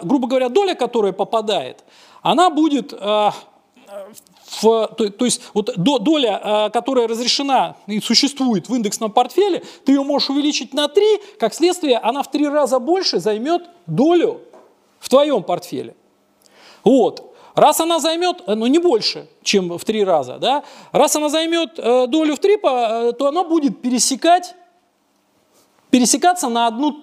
[0.02, 1.84] грубо говоря, доля, которая попадает,
[2.20, 2.92] она будет
[4.60, 10.02] в, то, то есть вот доля, которая разрешена и существует в индексном портфеле, ты ее
[10.02, 11.04] можешь увеличить на 3,
[11.38, 14.40] как следствие она в 3 раза больше займет долю
[14.98, 15.94] в твоем портфеле.
[16.84, 17.28] Вот.
[17.54, 20.62] Раз она займет, ну не больше, чем в три раза, да,
[20.92, 24.54] раз она займет э, долю в три, э, то она будет пересекать,
[25.90, 27.00] пересекаться на одну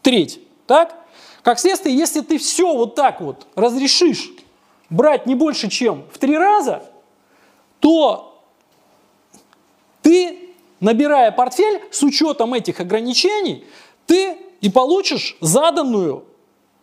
[0.00, 0.40] треть.
[0.66, 0.94] Так?
[1.42, 4.30] Как следствие, если ты все вот так вот разрешишь
[4.90, 6.82] брать не больше, чем в три раза,
[7.80, 8.42] то
[10.02, 13.64] ты, набирая портфель с учетом этих ограничений,
[14.06, 16.24] ты и получишь заданную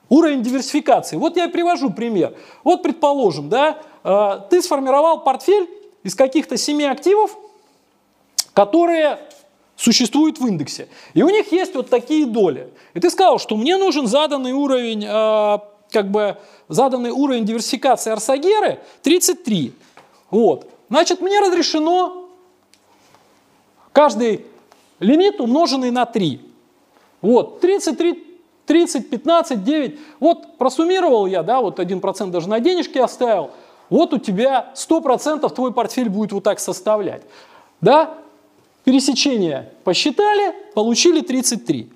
[0.09, 1.17] Уровень диверсификации.
[1.17, 2.35] Вот я привожу пример.
[2.63, 5.67] Вот, предположим, да, э, ты сформировал портфель
[6.03, 7.35] из каких-то семи активов,
[8.53, 9.19] которые
[9.75, 10.87] существуют в индексе.
[11.15, 12.69] И у них есть вот такие доли.
[12.93, 15.59] И ты сказал, что мне нужен заданный уровень, э,
[15.91, 19.73] как бы, заданный уровень диверсификации Арсагеры 33.
[20.31, 20.69] Вот.
[20.89, 22.29] Значит, мне разрешено
[23.91, 24.45] каждый
[24.99, 26.41] лимит умноженный на 3.
[27.21, 28.25] Вот, 33
[28.65, 29.99] 30, 15, 9.
[30.19, 33.51] Вот просуммировал я, да, вот 1% даже на денежки оставил.
[33.89, 37.21] Вот у тебя 100% твой портфель будет вот так составлять.
[37.81, 38.15] Да?
[38.83, 41.89] Пересечение посчитали, получили 33.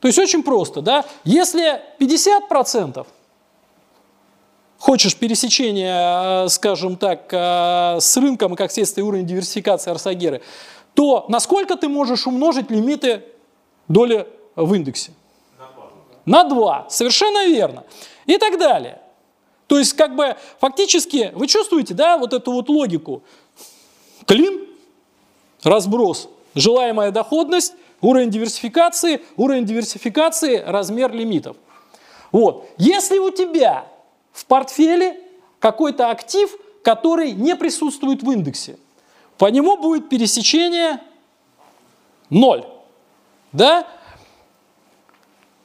[0.00, 1.04] То есть очень просто, да?
[1.24, 3.06] Если 50%
[4.78, 10.40] хочешь пересечения, э, скажем так, э, с рынком и как следствие уровень диверсификации Арсагеры,
[10.94, 13.22] то насколько ты можешь умножить лимиты
[13.88, 14.26] доли
[14.56, 15.12] в индексе?
[16.28, 16.86] на 2.
[16.90, 17.84] Совершенно верно.
[18.26, 19.00] И так далее.
[19.66, 23.22] То есть, как бы, фактически, вы чувствуете, да, вот эту вот логику?
[24.26, 24.66] Клин,
[25.62, 31.56] разброс, желаемая доходность, уровень диверсификации, уровень диверсификации, размер лимитов.
[32.30, 32.68] Вот.
[32.76, 33.86] Если у тебя
[34.38, 35.20] в портфеле
[35.58, 38.78] какой-то актив, который не присутствует в индексе,
[39.36, 41.00] по нему будет пересечение
[42.30, 42.64] 0.
[43.52, 43.86] Да?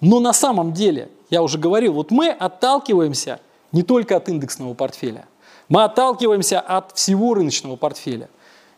[0.01, 3.39] Но на самом деле, я уже говорил, вот мы отталкиваемся
[3.71, 5.27] не только от индексного портфеля,
[5.69, 8.29] мы отталкиваемся от всего рыночного портфеля.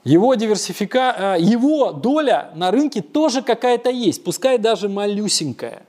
[0.04, 1.36] Его, диверсифика...
[1.38, 5.84] Э, его доля на рынке тоже какая-то есть, пускай даже малюсенькая.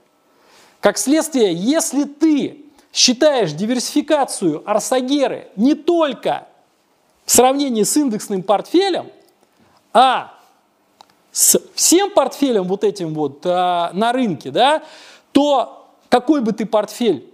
[0.79, 2.66] Как следствие, если ты
[2.97, 6.47] считаешь диверсификацию Арсагеры не только
[7.25, 9.11] в сравнении с индексным портфелем,
[9.93, 10.33] а
[11.31, 14.81] с всем портфелем вот этим вот а, на рынке, да,
[15.31, 17.31] то какой бы ты портфель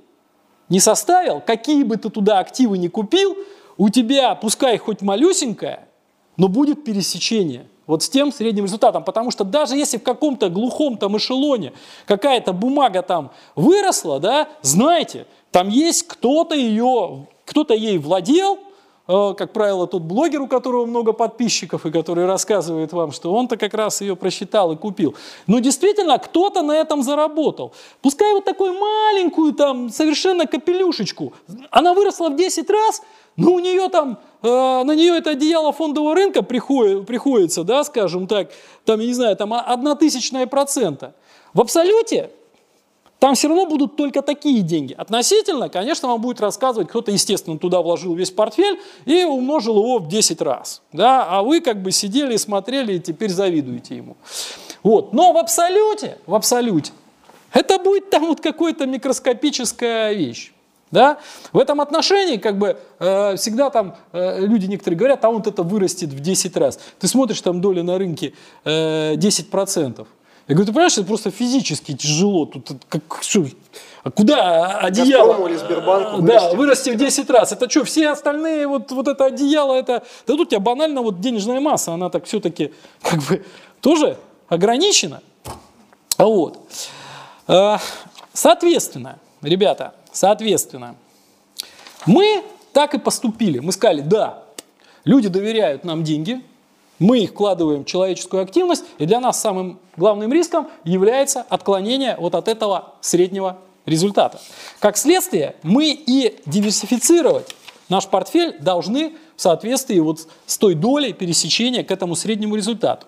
[0.68, 3.38] не составил, какие бы ты туда активы не купил,
[3.78, 5.88] у тебя, пускай хоть малюсенькая,
[6.36, 9.04] но будет пересечение вот с тем средним результатом.
[9.04, 11.72] Потому что даже если в каком-то глухом там эшелоне
[12.06, 18.60] какая-то бумага там выросла, да, знаете, там есть кто-то ее, кто-то ей владел,
[19.06, 23.58] Э, как правило, тот блогер, у которого много подписчиков и который рассказывает вам, что он-то
[23.58, 25.16] как раз ее просчитал и купил.
[25.46, 27.74] Но действительно, кто-то на этом заработал.
[28.02, 31.34] Пускай вот такую маленькую там совершенно капелюшечку,
[31.70, 33.02] она выросла в 10 раз,
[33.36, 38.28] но у нее там, э, на нее это одеяло фондового рынка приходит, приходится, да, скажем
[38.28, 38.52] так,
[38.86, 41.14] там, я не знаю, там одна тысячная процента.
[41.54, 42.30] В абсолюте
[43.24, 44.92] там все равно будут только такие деньги.
[44.92, 50.10] Относительно, конечно, вам будет рассказывать, кто-то, естественно, туда вложил весь портфель и умножил его в
[50.10, 50.82] 10 раз.
[50.92, 51.26] Да?
[51.30, 54.18] А вы как бы сидели и смотрели, и теперь завидуете ему.
[54.84, 55.14] Вот.
[55.14, 56.92] Но в абсолюте, в абсолюте,
[57.54, 60.52] это будет там вот какая-то микроскопическая вещь.
[60.92, 61.18] Да?
[61.54, 65.64] В этом отношении как бы э, всегда там э, люди некоторые говорят, а вот это
[65.64, 66.78] вырастет в 10 раз.
[67.00, 68.34] Ты смотришь, там доля на рынке
[68.66, 70.06] э, 10%.
[70.48, 72.46] Я говорю, ты понимаешь, это просто физически тяжело.
[72.46, 73.46] Тут как, что,
[74.04, 75.48] а куда одеяло?
[75.48, 77.54] или Сбербанку да, вырасти в 10 раз.
[77.54, 80.04] Это что, все остальные, вот, вот это одеяло, это...
[80.28, 83.46] Да тут у тебя банально вот денежная масса, она так все-таки как бы
[83.80, 84.18] тоже
[84.50, 85.22] ограничена.
[86.18, 86.60] А вот.
[87.48, 87.80] А,
[88.34, 90.96] соответственно, ребята, соответственно,
[92.06, 93.60] мы так и поступили.
[93.60, 94.44] Мы сказали, да,
[95.06, 96.42] люди доверяют нам деньги,
[97.00, 102.36] мы их вкладываем в человеческую активность, и для нас самым главным риском является отклонение вот
[102.36, 104.40] от этого среднего результата.
[104.80, 107.54] Как следствие, мы и диверсифицировать
[107.90, 113.08] наш портфель должны в соответствии вот с той долей пересечения к этому среднему результату.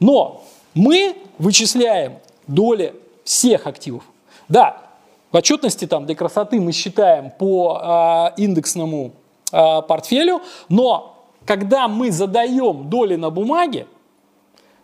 [0.00, 4.04] Но мы вычисляем доли всех активов.
[4.48, 4.82] Да,
[5.30, 9.12] в отчетности там для красоты мы считаем по э, индексному
[9.50, 13.86] э, портфелю, но когда мы задаем доли на бумаге,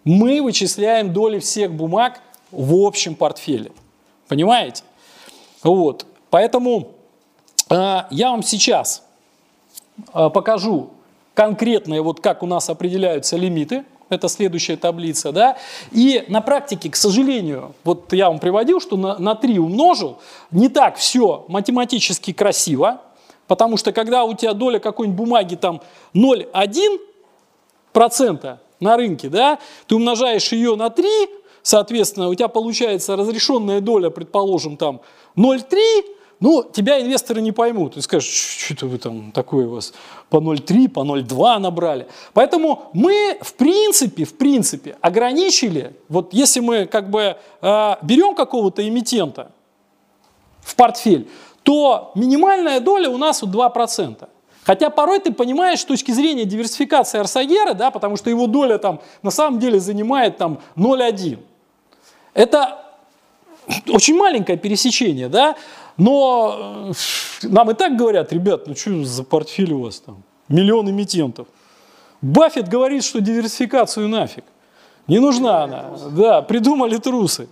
[0.05, 3.73] мы вычисляем доли всех бумаг в общем портфеле.
[4.27, 4.83] Понимаете?
[5.63, 6.07] Вот.
[6.31, 6.93] Поэтому
[7.71, 9.05] э, я вам сейчас
[10.15, 10.91] э, покажу
[11.35, 13.85] конкретные, вот как у нас определяются лимиты.
[14.09, 15.59] Это следующая таблица, да.
[15.93, 20.19] И на практике, к сожалению, вот я вам приводил, что на, на 3 умножил,
[20.51, 23.03] не так все математически красиво,
[23.49, 25.83] потому что когда у тебя доля какой-нибудь бумаги там
[26.15, 31.09] 0,1% на рынке, да, ты умножаешь ее на 3,
[31.63, 35.01] соответственно, у тебя получается разрешенная доля, предположим, там
[35.37, 36.05] 0,3,
[36.41, 37.95] ну, тебя инвесторы не поймут.
[37.95, 39.93] Ты скажешь, что-то вы там такое у вас
[40.31, 42.07] по 0,3, по 0,2 набрали.
[42.33, 48.89] Поэтому мы, в принципе, в принципе, ограничили, вот если мы как бы э, берем какого-то
[48.89, 49.51] эмитента
[50.61, 51.27] в портфель,
[51.63, 54.29] то минимальная доля у нас вот 2%.
[54.65, 59.01] Хотя порой ты понимаешь с точки зрения диверсификации Арсагера, да, потому что его доля там
[59.23, 61.39] на самом деле занимает там 0,1.
[62.35, 62.79] Это
[63.89, 65.57] очень маленькое пересечение, да,
[65.97, 70.23] но э, нам и так говорят, ребят, ну что за портфель у вас там?
[70.49, 71.49] Миллион эмитентов.
[72.21, 74.45] Баффет говорит, что диверсификацию нафиг.
[75.07, 75.85] Не нужна она.
[76.11, 77.49] Да, придумали трусы.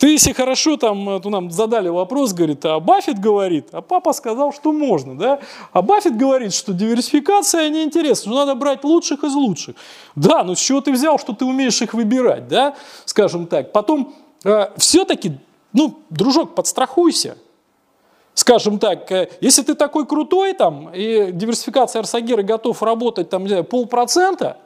[0.00, 4.12] Ты, если хорошо, там, э, то нам задали вопрос, говорит, а Баффет говорит, а папа
[4.12, 5.40] сказал, что можно, да?
[5.72, 9.76] А Баффет говорит, что диверсификация неинтересна, что надо брать лучших из лучших.
[10.16, 12.74] Да, но с чего ты взял, что ты умеешь их выбирать, да,
[13.04, 13.72] скажем так.
[13.72, 14.14] Потом
[14.44, 15.38] э, все-таки,
[15.72, 17.38] ну, дружок, подстрахуйся.
[18.34, 23.48] Скажем так, э, если ты такой крутой там, и диверсификация Арсагера готов работать там, не
[23.48, 24.58] знаю, полпроцента,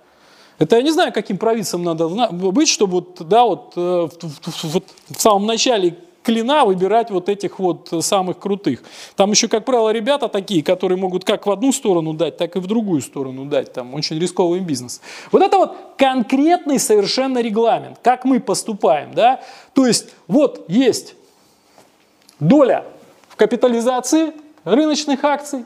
[0.61, 4.08] это я не знаю, каким провидцем надо быть, чтобы вот, да, вот, э,
[4.62, 8.82] вот в самом начале клина выбирать вот этих вот самых крутых.
[9.16, 12.58] Там еще, как правило, ребята такие, которые могут как в одну сторону дать, так и
[12.58, 13.72] в другую сторону дать.
[13.72, 15.00] Там очень рисковый бизнес.
[15.32, 19.14] Вот это вот конкретный совершенно регламент, как мы поступаем.
[19.14, 19.40] Да?
[19.72, 21.14] То есть вот есть
[22.38, 22.84] доля
[23.28, 24.34] в капитализации
[24.64, 25.64] рыночных акций.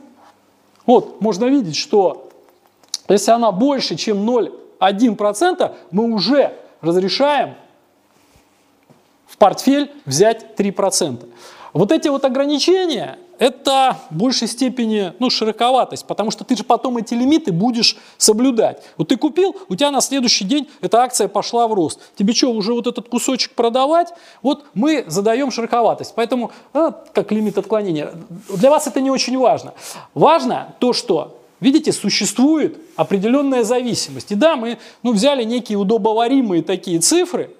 [0.85, 2.29] Вот можно видеть, что
[3.09, 4.61] если она больше, чем 0
[4.91, 7.55] 1%, мы уже разрешаем
[9.27, 11.25] в портфель взять 3%.
[11.73, 16.97] Вот эти вот ограничения, это в большей степени ну, широковатость, потому что ты же потом
[16.97, 18.81] эти лимиты будешь соблюдать.
[18.97, 21.99] Вот ты купил, у тебя на следующий день эта акция пошла в рост.
[22.15, 24.13] Тебе что, уже вот этот кусочек продавать?
[24.41, 26.13] Вот мы задаем широковатость.
[26.15, 28.13] Поэтому, а, как лимит отклонения,
[28.49, 29.73] для вас это не очень важно.
[30.13, 34.31] Важно то, что Видите, существует определенная зависимость.
[34.31, 37.51] И да, мы ну, взяли некие удобоваримые такие цифры,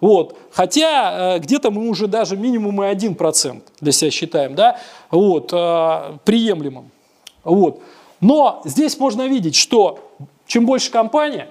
[0.00, 4.80] вот, хотя э, где-то мы уже даже минимум и 1% для себя считаем, да,
[5.12, 6.90] вот, э, приемлемым.
[7.44, 7.80] Вот.
[8.20, 10.10] Но здесь можно видеть, что
[10.46, 11.48] чем больше компания,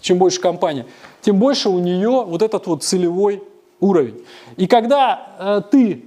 [0.00, 0.86] чем больше компания,
[1.20, 3.44] тем больше у нее вот этот вот целевой
[3.78, 4.24] уровень.
[4.56, 6.04] И когда э, ты,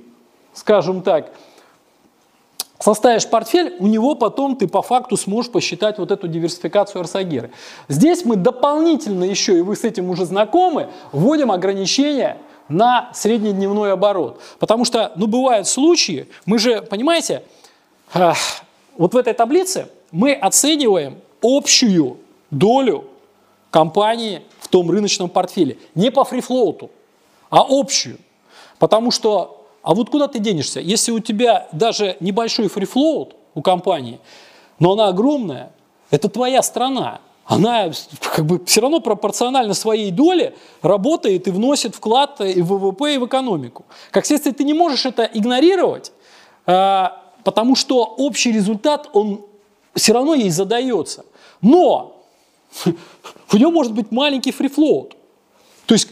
[0.53, 1.31] скажем так,
[2.81, 7.51] составишь портфель, у него потом ты по факту сможешь посчитать вот эту диверсификацию Арсагиры.
[7.87, 14.41] Здесь мы дополнительно еще, и вы с этим уже знакомы, вводим ограничения на среднедневной оборот.
[14.59, 17.43] Потому что, ну, бывают случаи, мы же, понимаете,
[18.13, 22.17] вот в этой таблице мы оцениваем общую
[22.49, 23.05] долю
[23.69, 25.77] компании в том рыночном портфеле.
[25.95, 26.91] Не по фрифлоуту,
[27.49, 28.17] а общую.
[28.79, 30.79] Потому что а вот куда ты денешься?
[30.79, 34.19] Если у тебя даже небольшой фрифлоут у компании,
[34.79, 35.71] но она огромная,
[36.11, 37.21] это твоя страна.
[37.45, 43.15] Она как бы все равно пропорционально своей доле работает и вносит вклад и в ВВП,
[43.15, 43.85] и в экономику.
[44.11, 46.11] Как следствие, ты не можешь это игнорировать,
[46.65, 49.43] а, потому что общий результат, он
[49.95, 51.25] все равно ей задается.
[51.61, 52.21] Но
[52.85, 55.15] у него может быть маленький фрифлоут.
[55.87, 56.09] То есть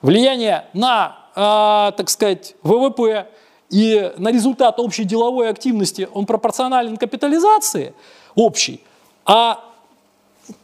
[0.00, 3.26] влияние на а, так сказать, ВВП
[3.70, 7.94] и на результат общей деловой активности он пропорционален капитализации
[8.34, 8.82] общей,
[9.24, 9.64] а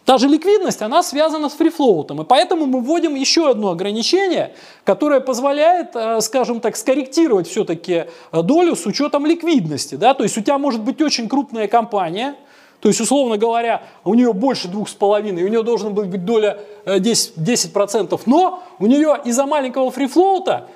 [0.05, 2.21] та же ликвидность, она связана с фрифлоутом.
[2.21, 4.55] И поэтому мы вводим еще одно ограничение,
[4.85, 9.95] которое позволяет, э, скажем так, скорректировать все-таки долю с учетом ликвидности.
[9.95, 10.13] Да?
[10.13, 12.35] То есть у тебя может быть очень крупная компания–
[12.81, 16.59] то есть, условно говоря, у нее больше двух с половиной, у нее должна быть доля
[16.85, 20.69] 10%, э, 10%, но у нее из-за маленького фрифлоута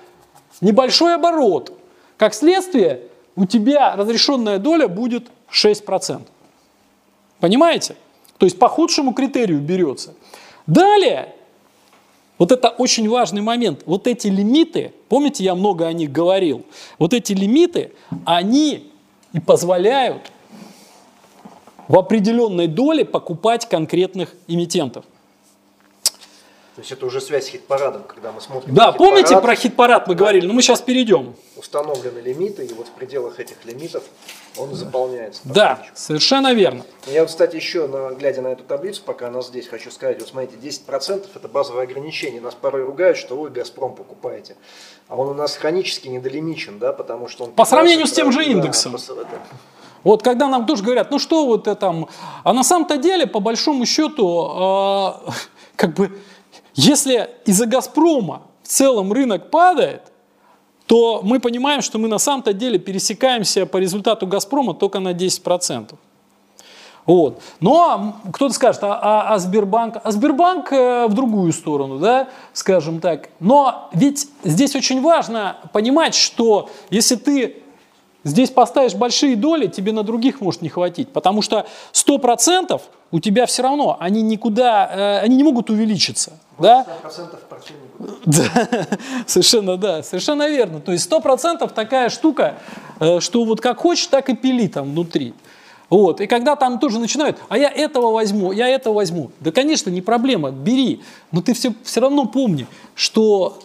[0.61, 1.72] небольшой оборот.
[2.16, 3.03] Как следствие,
[3.36, 6.22] у тебя разрешенная доля будет 6%.
[7.38, 7.96] Понимаете?
[8.38, 10.14] То есть по худшему критерию берется.
[10.66, 11.34] Далее,
[12.38, 16.64] вот это очень важный момент, вот эти лимиты помните, я много о них говорил,
[16.98, 17.92] вот эти лимиты,
[18.24, 18.90] они
[19.34, 20.32] и позволяют
[21.91, 25.05] в определенной доле покупать конкретных эмитентов.
[26.76, 28.72] То есть это уже связь с хит-парадом, когда мы смотрим.
[28.72, 31.34] Да, помните про хит-парад мы говорили, но мы сейчас перейдем.
[31.57, 34.05] Установлены лимиты, и вот в пределах этих лимитов
[34.57, 35.41] он заполняется.
[35.45, 35.97] Да, потихонечку.
[35.99, 36.84] совершенно верно.
[37.07, 40.28] Я вот, кстати, еще, на, глядя на эту таблицу, пока она здесь, хочу сказать, вот
[40.28, 42.41] смотрите, 10% это базовое ограничение.
[42.41, 44.55] Нас порой ругают, что вы «Газпром» покупаете.
[45.09, 47.51] А он у нас хронически недолимичен, да, потому что он...
[47.51, 48.95] По сравнению с 15, тем же да, индексом.
[48.95, 49.26] это-
[50.05, 52.09] Вот когда нам тоже говорят, ну что вот это там,
[52.44, 55.32] а на самом-то деле, по большому счету, э,
[55.76, 56.18] как бы,
[56.74, 60.03] если из-за «Газпрома» в целом рынок падает,
[60.86, 65.94] то мы понимаем, что мы на самом-то деле пересекаемся по результату «Газпрома» только на 10%.
[67.07, 67.40] Вот.
[67.61, 69.96] Но кто-то скажет, а, а- а Сбербанк?
[70.03, 73.30] А Сбербанк э, в другую сторону, да, скажем так.
[73.40, 77.62] Но ведь здесь очень важно понимать, что если ты
[78.25, 81.09] здесь поставишь большие доли, тебе на других может не хватить.
[81.09, 82.81] Потому что 100%
[83.12, 86.33] у тебя все равно, они никуда, э, они не могут увеличиться.
[86.59, 86.87] Да?
[87.05, 87.37] 100%.
[88.25, 88.87] Да,
[89.27, 90.81] совершенно, да, совершенно верно.
[90.81, 92.57] То есть сто процентов такая штука,
[92.99, 95.35] э, что вот как хочешь, так и пили там внутри.
[95.91, 96.21] Вот.
[96.21, 99.33] И когда там тоже начинают, а я этого возьму, я этого возьму.
[99.41, 101.03] Да, конечно, не проблема, бери.
[101.33, 103.59] Но ты все, все равно помни, что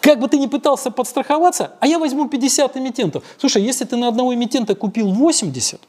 [0.00, 3.24] как бы ты ни пытался подстраховаться, а я возьму 50 эмитентов.
[3.38, 5.80] Слушай, если ты на одного эмитента купил 80,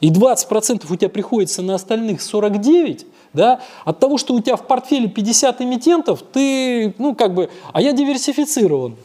[0.00, 4.66] и 20% у тебя приходится на остальных 49, да, от того, что у тебя в
[4.66, 8.96] портфеле 50 эмитентов, ты, ну, как бы, а я диверсифицирован.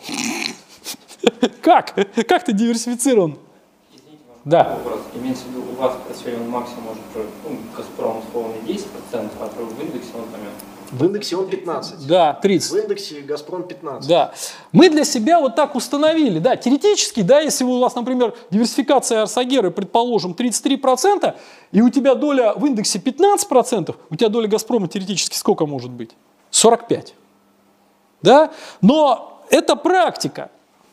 [1.62, 1.96] Как?
[2.28, 3.38] Как ты диверсифицирован?
[4.44, 4.80] Да.
[4.84, 5.02] вопрос.
[5.14, 9.82] Имеется в виду, у вас портфель он максимум может, ну, Газпром условно 10%, а в
[9.82, 10.42] индексе он там
[10.92, 12.06] В индексе он 15.
[12.06, 12.72] Да, 30.
[12.72, 14.10] В индексе «Газпром» 15.
[14.10, 14.34] Да.
[14.72, 16.40] Мы для себя вот так установили.
[16.40, 21.36] Да, теоретически, да, если у вас, например, диверсификация Арсагеры, предположим, 33%,
[21.72, 26.12] и у тебя доля в индексе 15%, у тебя доля Газпрома теоретически сколько может быть?
[26.50, 27.16] 45.
[28.22, 28.52] Да?
[28.82, 30.52] Но это практика.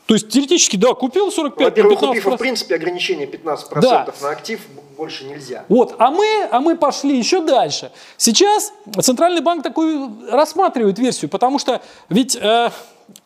[0.08, 2.12] То есть теоретически, да, купил 45, Во-первых, у 15%.
[2.14, 4.06] ПИФа в принципе ограничение 15% Да.
[4.22, 4.58] на актив
[4.96, 5.66] больше нельзя.
[5.68, 7.92] Вот, а мы, а мы пошли еще дальше.
[8.16, 12.70] Сейчас Центральный банк такую рассматривает версию, потому что ведь э,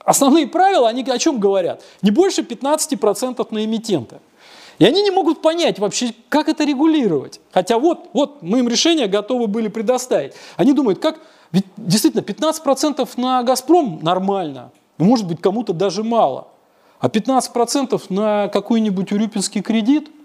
[0.05, 1.85] основные правила, они о чем говорят?
[2.03, 4.19] Не больше 15% на эмитента.
[4.81, 7.41] И они не могут понять вообще, как это регулировать.
[7.53, 10.33] Хотя вот, вот мы им решение готовы были предоставить.
[10.57, 11.21] Они думают, как,
[11.53, 16.49] ведь действительно 15% на «Газпром» нормально, и может быть кому-то даже мало.
[17.03, 20.09] А 15% на какой-нибудь урюпинский кредит–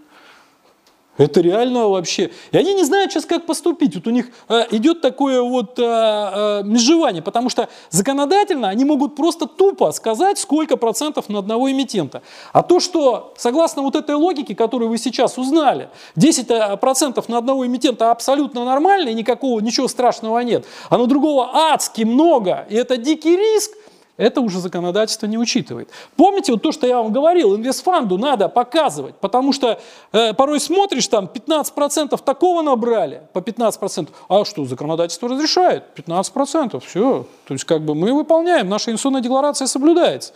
[1.17, 2.29] это реально вообще.
[2.51, 3.95] И они не знают сейчас, как поступить.
[3.95, 9.15] Вот у них э, идет такое вот э, э, межевание, потому что законодательно они могут
[9.15, 12.21] просто тупо сказать, сколько процентов на одного эмитента.
[12.53, 17.39] А то, что согласно вот этой логике, которую вы сейчас узнали, 10 э, процентов на
[17.39, 22.75] одного эмитента абсолютно нормально, и никакого, ничего страшного нет, а на другого адски много, и
[22.75, 23.71] это дикий риск,
[24.17, 25.89] это уже законодательство не учитывает.
[26.15, 29.79] Помните вот то, что я вам говорил, инвестфанду надо показывать, потому что
[30.11, 35.83] э, порой смотришь, там 15% такого набрали, по 15%, а что, законодательство разрешает?
[35.95, 37.27] 15%, все.
[37.47, 40.33] То есть как бы мы выполняем, наша инвестиционная декларация соблюдается.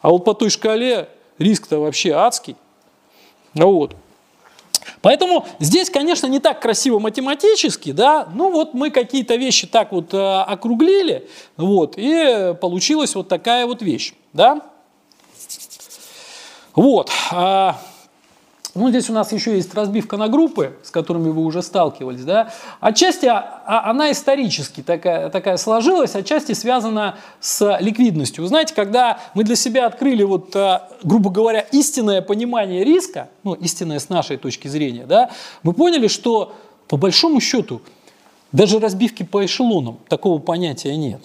[0.00, 1.08] А вот по той шкале
[1.38, 2.56] риск-то вообще адский.
[3.54, 3.96] Вот.
[5.02, 10.12] Поэтому здесь, конечно, не так красиво математически, да, ну вот мы какие-то вещи так вот
[10.12, 14.62] э, округлили, вот, и получилась вот такая вот вещь, да.
[16.74, 17.10] Вот.
[18.78, 22.52] Ну, здесь у нас еще есть разбивка на группы, с которыми вы уже сталкивались, да.
[22.80, 28.42] Отчасти а, а, она исторически такая, такая сложилась, отчасти связана с ликвидностью.
[28.42, 33.54] Вы знаете, когда мы для себя открыли, вот, а, грубо говоря, истинное понимание риска, ну,
[33.54, 35.30] истинное с нашей точки зрения, да,
[35.62, 36.54] мы поняли, что
[36.86, 37.82] по большому счету
[38.52, 41.20] даже разбивки по эшелонам такого понятия нет.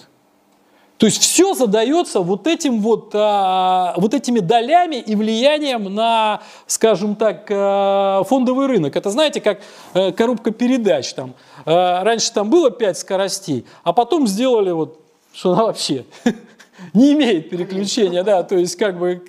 [1.04, 7.14] То есть все задается вот, этим вот, а, вот этими долями и влиянием на, скажем
[7.14, 8.96] так, а, фондовый рынок.
[8.96, 9.60] Это знаете, как
[9.92, 11.12] а, коробка передач.
[11.12, 11.34] Там.
[11.66, 14.98] А, раньше там было 5 скоростей, а потом сделали вот,
[15.34, 16.06] что она вообще
[16.94, 18.24] не имеет переключения.
[18.24, 19.26] Да, то есть как бы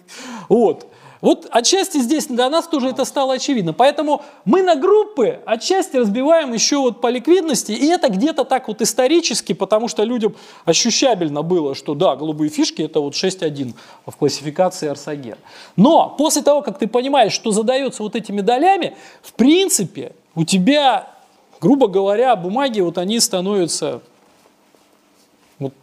[0.47, 0.87] вот.
[1.21, 3.73] Вот отчасти здесь для нас тоже это стало очевидно.
[3.73, 8.81] Поэтому мы на группы отчасти разбиваем еще вот по ликвидности, и это где-то так вот
[8.81, 10.35] исторически, потому что людям
[10.65, 13.73] ощущабельно было, что да, голубые фишки это вот 6.1
[14.05, 15.37] в классификации Арсагер.
[15.75, 21.07] Но после того, как ты понимаешь, что задается вот этими долями, в принципе, у тебя,
[21.61, 24.01] грубо говоря, бумаги вот они становятся
[25.57, 25.73] Вот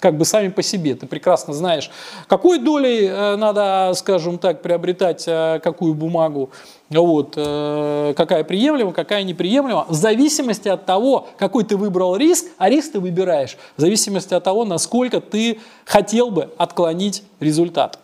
[0.00, 0.94] как бы сами по себе.
[0.94, 1.90] Ты прекрасно знаешь,
[2.28, 6.48] какой долей э, надо, скажем так, приобретать э, какую бумагу,
[6.88, 12.70] вот, э, какая приемлема, какая неприемлема, в зависимости от того, какой ты выбрал риск, а
[12.70, 17.98] риск ты выбираешь в зависимости от того, насколько ты хотел бы отклонить результат.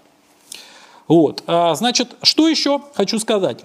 [1.09, 3.65] Вот, а, значит, что еще хочу сказать?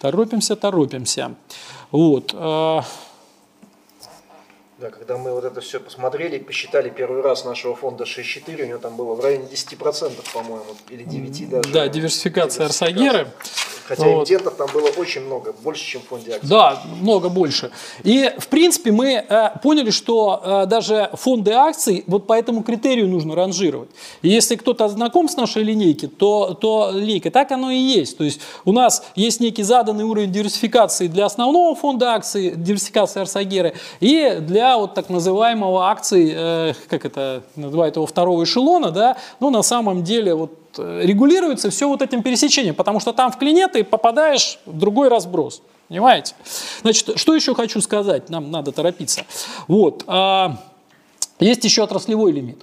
[0.00, 1.34] Торопимся, торопимся.
[1.90, 2.84] Вот, а,
[4.82, 8.78] Да, когда мы вот это все посмотрели, посчитали первый раз нашего фонда 6.4, у него
[8.78, 11.72] там было в районе 10%, по-моему, или 9 даже.
[11.72, 13.28] да, диверсификация Арсагеры.
[13.86, 14.20] Хотя Вот.
[14.20, 16.48] эмитентов там было очень много, больше, чем в фонде акций.
[16.48, 17.70] Да, много больше.
[18.04, 23.08] И, в принципе, мы э, поняли, что э, даже фонды акций вот по этому критерию
[23.08, 23.90] нужно ранжировать.
[24.22, 28.18] И если кто-то знаком с нашей линейки, то, то линейка, так оно и есть.
[28.18, 33.74] То есть у нас есть некий заданный уровень диверсификации для основного фонда акций, диверсификации Арсагеры,
[34.00, 39.50] и для вот так называемого акций, э, как это называют его, второго эшелона, да, ну,
[39.50, 43.68] на самом деле, вот э, регулируется все вот этим пересечением, потому что там в клине
[43.68, 45.62] ты попадаешь в другой разброс.
[45.88, 46.34] Понимаете?
[46.80, 48.30] Значит, что еще хочу сказать?
[48.30, 49.26] Нам надо торопиться.
[49.68, 50.04] Вот.
[50.06, 50.56] а,
[51.38, 52.62] есть еще отраслевой лимит.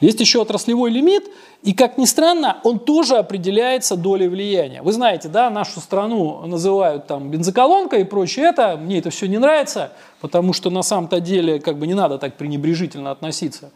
[0.00, 1.24] Есть еще отраслевой лимит,
[1.62, 4.82] и, как ни странно, он тоже определяется долей влияния.
[4.82, 8.76] Вы знаете, да, нашу страну называют там бензоколонкой и прочее это.
[8.76, 12.36] Мне это все не нравится, потому что на самом-то деле как бы не надо так
[12.36, 13.70] пренебрежительно относиться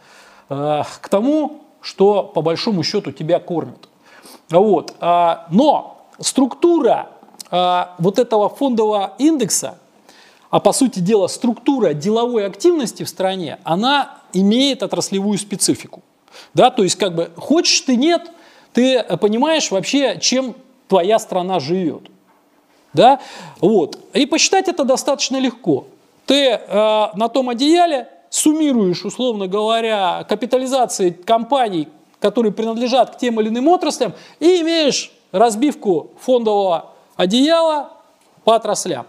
[0.48, 3.88] э, к тому, что по большому счету тебя кормят.
[4.50, 4.94] Вот.
[5.00, 7.10] а, Но структура
[7.50, 9.78] а, вот этого фондового индекса,
[10.50, 16.02] а по сути дела структура деловой активности в стране, она имеет отраслевую специфику.
[16.54, 18.30] Да, то есть как бы хочешь ты нет,
[18.72, 20.54] ты э, понимаешь вообще, чем
[20.88, 22.02] твоя страна живет.
[22.92, 23.20] Да?
[23.60, 23.98] Вот.
[24.12, 25.86] И посчитать это достаточно легко.
[26.26, 26.58] Ты э,
[27.14, 31.88] на том одеяле суммируешь, условно говоря, капитализации компаний,
[32.20, 37.92] которые принадлежат к тем или иным отраслям, и имеешь разбивку фондового одеяла
[38.44, 39.06] по отраслям.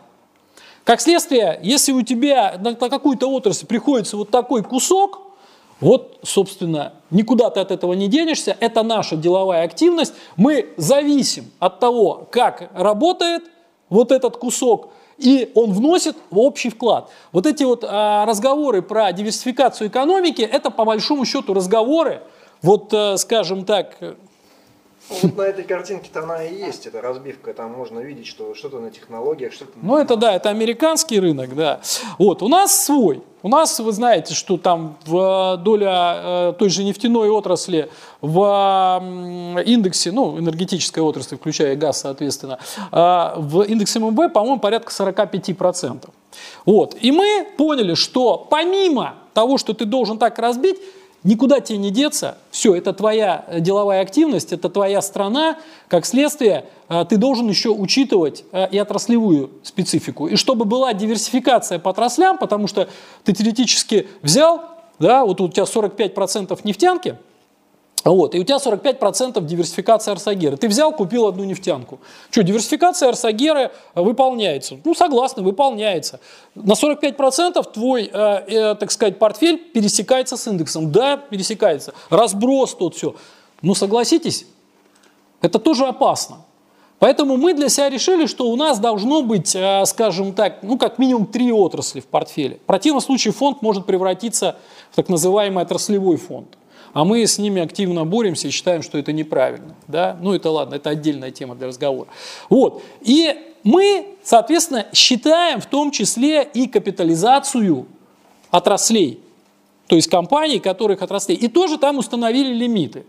[0.84, 5.21] Как следствие, если у тебя на, на какую-то отрасль приходится вот такой кусок,
[5.82, 11.80] вот, собственно, никуда ты от этого не денешься, это наша деловая активность, мы зависим от
[11.80, 13.44] того, как работает
[13.90, 17.10] вот этот кусок, и он вносит в общий вклад.
[17.32, 22.22] Вот эти вот а, разговоры про диверсификацию экономики, это по большому счету разговоры,
[22.62, 23.98] вот, э, скажем так,
[25.22, 27.54] Вот на этой картинке-то она и есть, эта разбивка.
[27.54, 29.72] Там можно видеть, что что-то на технологиях, что-то...
[29.82, 31.82] Ну, это да, это американский рынок, да.
[32.18, 33.22] Вот, у нас свой.
[33.44, 37.90] У нас, вы знаете, что там в доля э, той же нефтяной отрасли
[38.22, 42.60] в индексе, ну, энергетической отрасли, включая газ, соответственно,
[42.92, 46.10] э, в индексе ММБ, по-моему, порядка 45%.
[46.66, 46.96] Вот.
[47.02, 50.78] И мы поняли, что помимо того, что ты должен так разбить,
[51.24, 56.66] Никуда тебе не деться, все, это твоя э, деловая активность, это твоя страна, как следствие,
[56.90, 60.28] э, ты должен еще учитывать э, и отраслевую специфику.
[60.28, 62.90] И чтобы была диверсификация по отраслям, потому что
[63.24, 64.64] ты теоретически взял,
[64.98, 67.18] да, вот у тебя 45% нефтянки,
[68.04, 70.58] вот, и у тебя 45% диверсификация Арсагеры.
[70.58, 72.00] Ты взял, купил одну нефтянку.
[72.32, 74.80] Что, диверсификация Арсагеры выполняется?
[74.84, 76.20] Ну, согласна, выполняется.
[76.56, 80.92] На 45% твой, э, э, так сказать, портфель пересекается с индексом.
[80.92, 81.94] Да, пересекается.
[82.10, 83.16] Разброс тут все.
[83.62, 84.48] Ну, согласитесь,
[85.42, 86.38] это тоже опасно.
[86.98, 91.00] Поэтому мы для себя решили, что у нас должно быть, э, скажем так, ну как
[91.00, 92.58] минимум три отрасли в портфеле.
[92.58, 94.58] В противном случае фонд может превратиться
[94.92, 96.58] в так называемый отраслевой фонд.
[96.94, 99.76] А мы с ними активно боремся и считаем, что это неправильно.
[99.88, 100.18] Да?
[100.22, 102.10] Ну это ладно, это отдельная тема для разговора.
[102.50, 102.84] Вот.
[103.02, 107.86] И мы, соответственно, считаем в том числе и капитализацию
[108.50, 109.22] отраслей,
[109.88, 111.38] то есть компаний, которых отраслей.
[111.38, 113.06] И тоже там установили лимиты.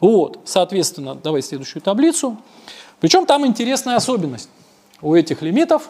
[0.00, 2.36] Вот, соответственно, давай следующую таблицу.
[3.00, 4.48] Причем там интересная особенность
[5.00, 5.88] у этих лимитов.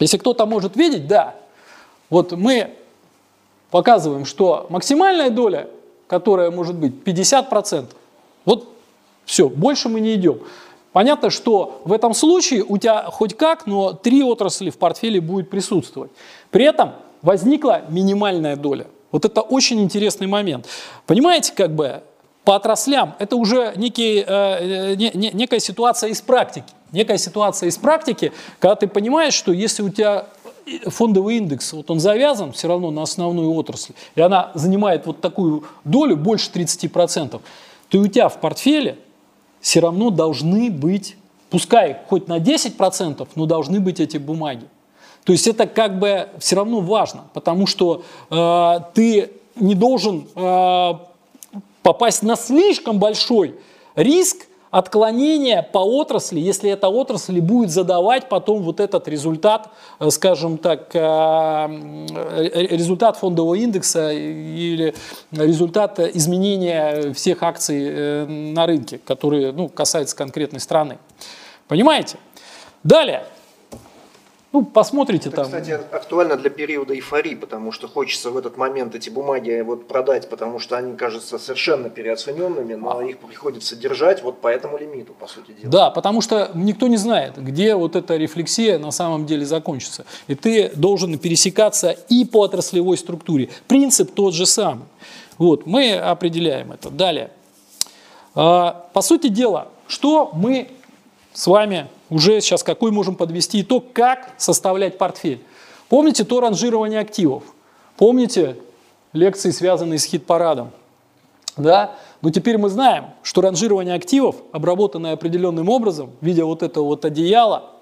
[0.00, 1.34] Если кто-то может видеть, да,
[2.10, 2.74] вот мы
[3.70, 5.68] показываем, что максимальная доля
[6.06, 7.86] которая может быть 50%.
[8.44, 8.68] Вот
[9.24, 10.40] все, больше мы не идем.
[10.92, 15.50] Понятно, что в этом случае у тебя хоть как, но три отрасли в портфеле будет
[15.50, 16.12] присутствовать.
[16.50, 18.86] При этом возникла минимальная доля.
[19.10, 20.66] Вот это очень интересный момент.
[21.06, 22.02] Понимаете, как бы
[22.44, 26.66] по отраслям это уже некий, э, не, не, некая ситуация из практики.
[26.92, 30.26] Некая ситуация из практики, когда ты понимаешь, что если у тебя
[30.86, 35.64] фондовый индекс, вот он завязан все равно на основную отрасль, и она занимает вот такую
[35.84, 37.40] долю, больше 30%,
[37.88, 38.98] то у тебя в портфеле
[39.60, 41.16] все равно должны быть,
[41.50, 44.66] пускай хоть на 10%, но должны быть эти бумаги.
[45.24, 50.92] То есть это как бы все равно важно, потому что э, ты не должен э,
[51.82, 53.54] попасть на слишком большой
[53.96, 59.68] риск отклонения по отрасли, если эта отрасль будет задавать потом вот этот результат,
[60.00, 64.92] э, скажем так, э, э, результат фондового индекса или
[65.30, 70.98] результат изменения всех акций на рынке, которые ну, касаются конкретной страны.
[71.68, 72.18] Понимаете?
[72.82, 73.24] Далее.
[74.54, 75.46] Ну, посмотрите Это, там.
[75.46, 80.30] кстати, актуально для периода эйфории, потому что хочется в этот момент эти бумаги вот продать,
[80.30, 85.26] потому что они кажутся совершенно переоцененными, но их приходится держать вот по этому лимиту, по
[85.26, 85.72] сути дела.
[85.72, 90.06] Да, потому что никто не знает, где вот эта рефлексия на самом деле закончится.
[90.28, 93.48] И ты должен пересекаться и по отраслевой структуре.
[93.66, 94.84] Принцип тот же самый.
[95.36, 96.90] Вот, мы определяем это.
[96.90, 97.32] Далее.
[98.36, 100.68] А, по сути дела, что мы
[101.32, 105.42] с вами уже сейчас какой можем подвести итог, как составлять портфель.
[105.88, 107.42] Помните то ранжирование активов?
[107.96, 108.56] Помните
[109.12, 110.70] лекции, связанные с хит-парадом?
[111.56, 111.96] Да?
[112.22, 117.72] Но теперь мы знаем, что ранжирование активов, обработанное определенным образом, видя вот это вот одеяло,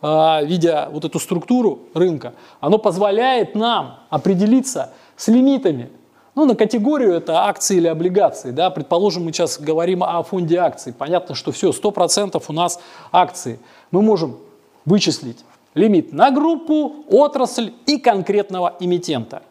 [0.00, 5.90] а, видя вот эту структуру рынка, оно позволяет нам определиться с лимитами
[6.34, 8.50] ну, на категорию это акции или облигации.
[8.50, 8.70] Да?
[8.70, 10.92] Предположим, мы сейчас говорим о фонде акций.
[10.92, 12.80] Понятно, что все, 100% у нас
[13.12, 13.60] акции.
[13.90, 14.36] Мы можем
[14.84, 15.44] вычислить
[15.74, 19.42] лимит на группу, отрасль и конкретного эмитента.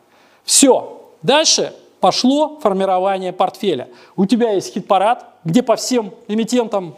[0.44, 1.02] Все.
[1.22, 3.88] Дальше пошло формирование портфеля.
[4.16, 6.96] У тебя есть хит-парад, где по всем эмитентам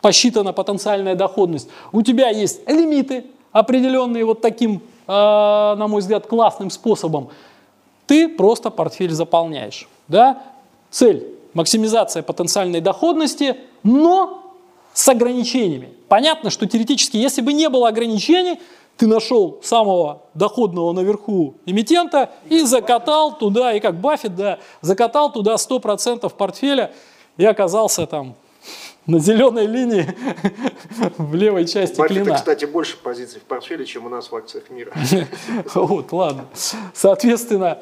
[0.00, 1.68] посчитана потенциальная доходность.
[1.92, 7.30] У тебя есть лимиты, определенные вот таким, э, на мой взгляд, классным способом
[8.10, 9.88] ты просто портфель заполняешь.
[10.08, 10.42] Да?
[10.90, 13.54] Цель– максимизация потенциальной доходности,
[13.84, 14.52] но
[14.92, 15.94] с ограничениями.
[16.08, 18.58] Понятно, что теоретически, если бы не было ограничений,
[18.96, 25.54] ты нашел самого доходного наверху эмитента и закатал туда, и как Баффет, да, закатал туда
[25.54, 26.90] 100% портфеля
[27.36, 28.34] и оказался там
[29.10, 30.06] на зеленой линии
[31.18, 32.36] в левой части Баффета, клина.
[32.36, 34.92] кстати, больше позиций в портфеле, чем у нас в акциях мира.
[35.74, 36.46] Вот, ладно.
[36.94, 37.78] Соответственно,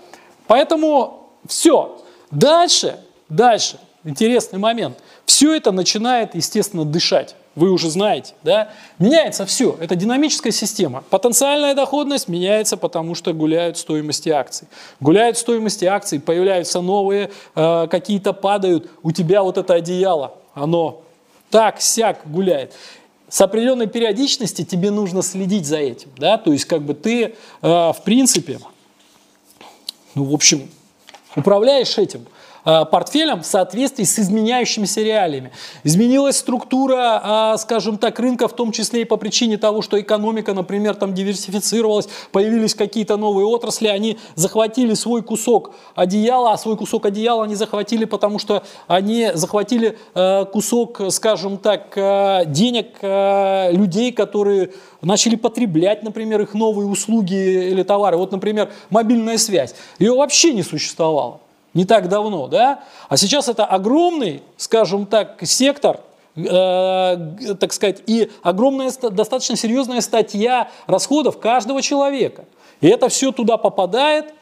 [0.47, 2.01] поэтому все.
[2.31, 2.99] Дальше,
[3.29, 4.99] дальше, интересный момент.
[5.27, 7.37] Все это начинает, естественно, дышать.
[7.55, 8.71] Вы уже знаете, да?
[8.99, 9.77] Меняется все.
[9.81, 11.03] Это динамическая система.
[11.11, 14.69] Потенциальная доходность меняется, потому что гуляют стоимости акций.
[15.01, 18.89] Гуляют стоимости акций, появляются новые, э, какие-то падают.
[19.03, 21.03] У тебя вот это одеяло, оно
[21.51, 22.75] так, сяк гуляет.
[23.29, 27.33] С определенной периодичностью тебе нужно следить за этим, да, то есть как бы ты, э,
[27.62, 28.59] в принципе,
[30.15, 30.69] ну, в общем,
[31.37, 32.27] управляешь этим–
[32.65, 35.53] Э, портфелем в соответствии с изменяющимися реалиями.
[35.85, 40.55] Изменилась структура, э, скажем так, рынка, в том числе и по причине того, что экономика,
[40.55, 47.07] например, там диверсифицировалась, появились какие-то новые отрасли, они захватили свой кусок одеяла, а свой кусок
[47.07, 51.95] одеяла они захватили, потому что они захватили э, кусок, скажем так,
[52.51, 54.71] денег людей, которые
[55.03, 58.17] начали потреблять, например, их новые услуги или товары.
[58.17, 59.75] Вот, например, мобильная связь.
[59.99, 61.41] Ее вообще не существовало
[61.79, 62.81] не так давно, да?
[63.09, 66.01] А сейчас это огромный, скажем так, сектор,
[66.35, 72.47] э, так сказать, и огромная, достаточно серьезная статья расходов каждого человека.
[72.81, 74.35] И это все туда попадает,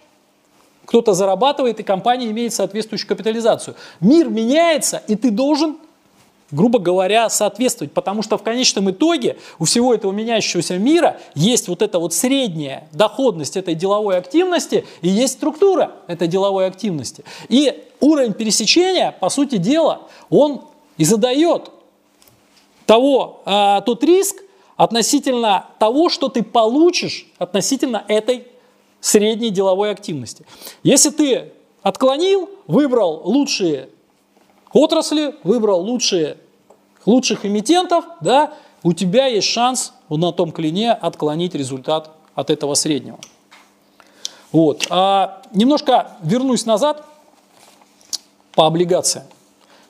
[0.87, 3.77] кто-то зарабатывает, и компания имеет соответствующую капитализацию.
[4.01, 5.77] Мир меняется, и ты должен
[6.51, 11.82] грубо говоря, соответствовать, потому что в конечном итоге у всего этого меняющегося мира есть вот
[11.82, 17.24] эта вот средняя доходность этой деловой активности и есть структура этой деловой активности.
[17.48, 20.62] И уровень пересечения, по сути дела, он
[20.98, 21.70] и задает
[22.86, 24.36] того, а, тот риск
[24.77, 28.47] относительно того, что ты получишь относительно этой
[29.01, 30.47] средней деловой активности.
[30.82, 31.52] Если ты
[31.82, 33.89] отклонил, выбрал лучшие
[34.77, 36.36] отрасли, выбрал лучшие,
[37.05, 43.19] лучших эмитентов, да, у тебя есть шанс на том клине отклонить результат от этого среднего.
[44.53, 44.86] Вот.
[44.90, 47.05] А немножко вернусь назад
[48.55, 49.27] по облигациям.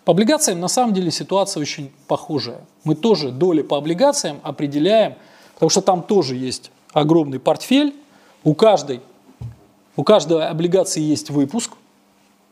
[0.04, 2.60] По облигациям на самом деле ситуация очень похожая.
[2.84, 5.16] Мы тоже доли по облигациям определяем,
[5.54, 7.94] потому что там тоже есть огромный портфель.
[8.44, 9.00] У каждой,
[9.96, 11.72] у каждой облигации есть выпуск,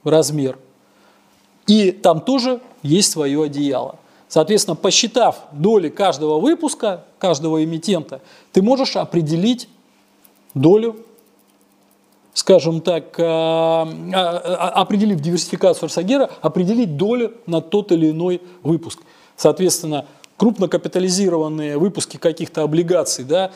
[0.02, 0.58] размер.
[1.66, 3.96] И там тоже есть свое одеяло.
[4.28, 8.20] Соответственно, посчитав доли каждого выпуска, каждого эмитента,
[8.52, 9.68] ты можешь определить
[10.54, 10.96] долю,
[12.32, 19.00] скажем так, а, а, определив диверсификацию Арсагера, определить долю на тот или иной выпуск.
[19.36, 23.52] Соответственно, крупнокапитализированные выпуски каких-то облигаций, да,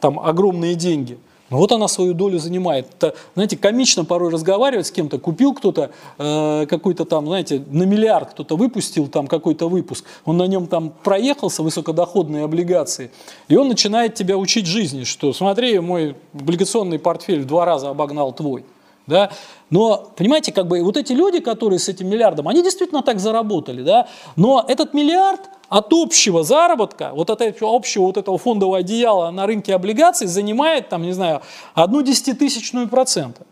[0.00, 1.18] там огромные деньги,
[1.48, 2.88] Ну вот она свою долю занимает.
[2.98, 5.18] Это, знаете, комично порой разговаривать с кем-то.
[5.18, 10.04] Купил кто-то э, какой-то там, знаете, на миллиард кто-то выпустил там какой-то выпуск.
[10.24, 13.12] Он на нем там проехался, высокодоходные облигации.
[13.48, 18.32] И он начинает тебя учить жизни, что смотри, мой облигационный портфель в два раза обогнал
[18.32, 18.64] твой.
[19.06, 19.30] Да?
[19.70, 23.82] Но, понимаете, как бы вот эти люди, которые с этим миллиардом, они действительно так заработали,
[23.82, 24.08] да?
[24.34, 29.46] Но этот миллиард от общего заработка, вот от этого общего вот этого фондового одеяла на
[29.46, 31.42] рынке облигаций занимает, там, не знаю,
[31.74, 33.46] одну десятитысячную процента.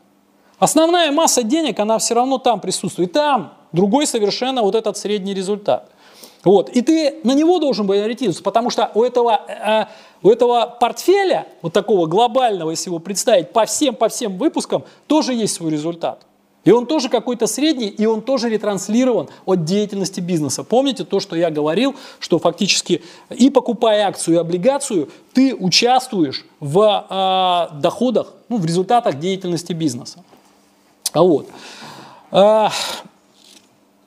[0.58, 3.12] Основная масса денег, она все равно там присутствует.
[3.12, 5.90] Там другой совершенно вот этот средний результат.
[6.44, 6.68] Вот.
[6.68, 9.86] И ты на него должен быть ориентироваться, потому что у этого, э,
[10.22, 15.32] у этого портфеля, вот такого глобального, если его представить, по всем, по всем выпускам, тоже
[15.32, 16.26] есть свой результат.
[16.64, 20.64] И он тоже какой-то средний, и он тоже ретранслирован от деятельности бизнеса.
[20.64, 27.68] Помните то, что я говорил, что фактически и покупая акцию и облигацию, ты участвуешь в
[27.70, 30.24] э, доходах, ну, в результатах деятельности бизнеса.
[31.12, 31.48] А вот.
[32.32, 32.68] Э,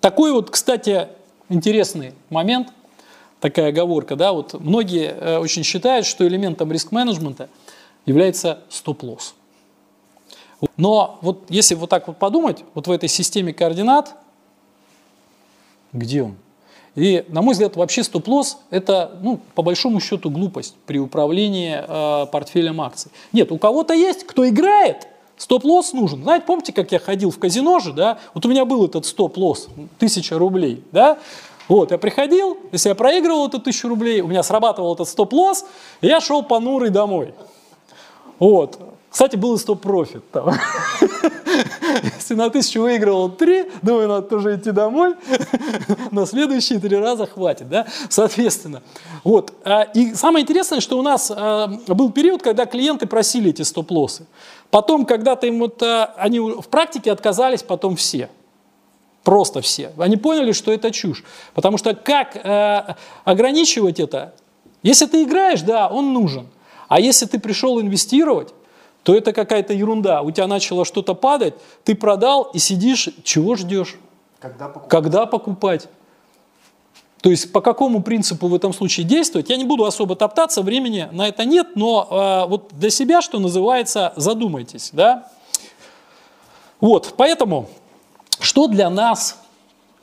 [0.02, 1.10] такой вот, кстати,
[1.50, 2.70] интересный момент,
[3.40, 7.50] такая оговорка, да, вот многие э, очень считают, что элементом риск-менеджмента
[8.08, 9.36] является стоп-лосс.
[10.78, 14.16] Но вот если вот так вот подумать, вот в этой системе координат,
[15.94, 16.36] где он?
[16.96, 22.26] И, на мой взгляд, вообще стоп-лосс– это, ну, по большому счету, глупость при управлении э,
[22.26, 23.12] портфелем акций.
[23.32, 25.08] Нет, у кого-то есть, кто играет,
[25.38, 26.24] стоп-лосс нужен.
[26.24, 28.18] Знаете, помните, как я ходил в казино же, да?
[28.34, 29.68] Вот у меня был этот стоп-лосс,
[30.00, 31.20] тысяча рублей, да?
[31.68, 35.66] Вот, я приходил, если я проигрывал эту тысячу рублей, у меня срабатывал этот стоп-лосс,
[36.02, 37.36] я шел понурый домой.
[38.40, 38.80] Вот.
[39.10, 40.54] Кстати, был и стоп-профит там.
[42.18, 45.16] Если на тысячу выигрывал три, думаю, надо тоже идти домой.
[46.12, 47.88] На следующие три раза хватит, да?
[48.10, 48.84] Соответственно.
[49.24, 49.54] Вот.
[49.64, 54.26] А, и самое интересное, что у нас а, был период, когда клиенты просили эти стоп-лоссы.
[54.70, 58.30] Потом, когда-то им вот, а, они в практике отказались, потом все.
[59.24, 59.92] Просто все.
[59.98, 61.24] Они поняли, что это чушь.
[61.54, 62.38] Потому что как
[63.26, 64.34] ограничивать это?
[64.84, 66.48] Если ты играешь, да, он нужен.
[66.88, 68.54] А если ты пришел инвестировать,
[69.08, 70.22] то это какая-то ерунда.
[70.22, 71.54] У тебя начало что-то падать,
[71.86, 73.96] ты продал и сидишь, чего ждешь?
[74.38, 74.90] Когда покупать?
[74.90, 75.88] Когда покупать?
[77.22, 81.08] То есть по какому принципу в этом случае действовать, я не буду особо топтаться, времени
[81.14, 82.06] на это нет, но
[82.46, 84.90] э, вот для себя, что называется, задумайтесь.
[84.92, 85.32] Да?
[86.82, 87.70] Вот, поэтому,
[88.42, 89.40] что для нас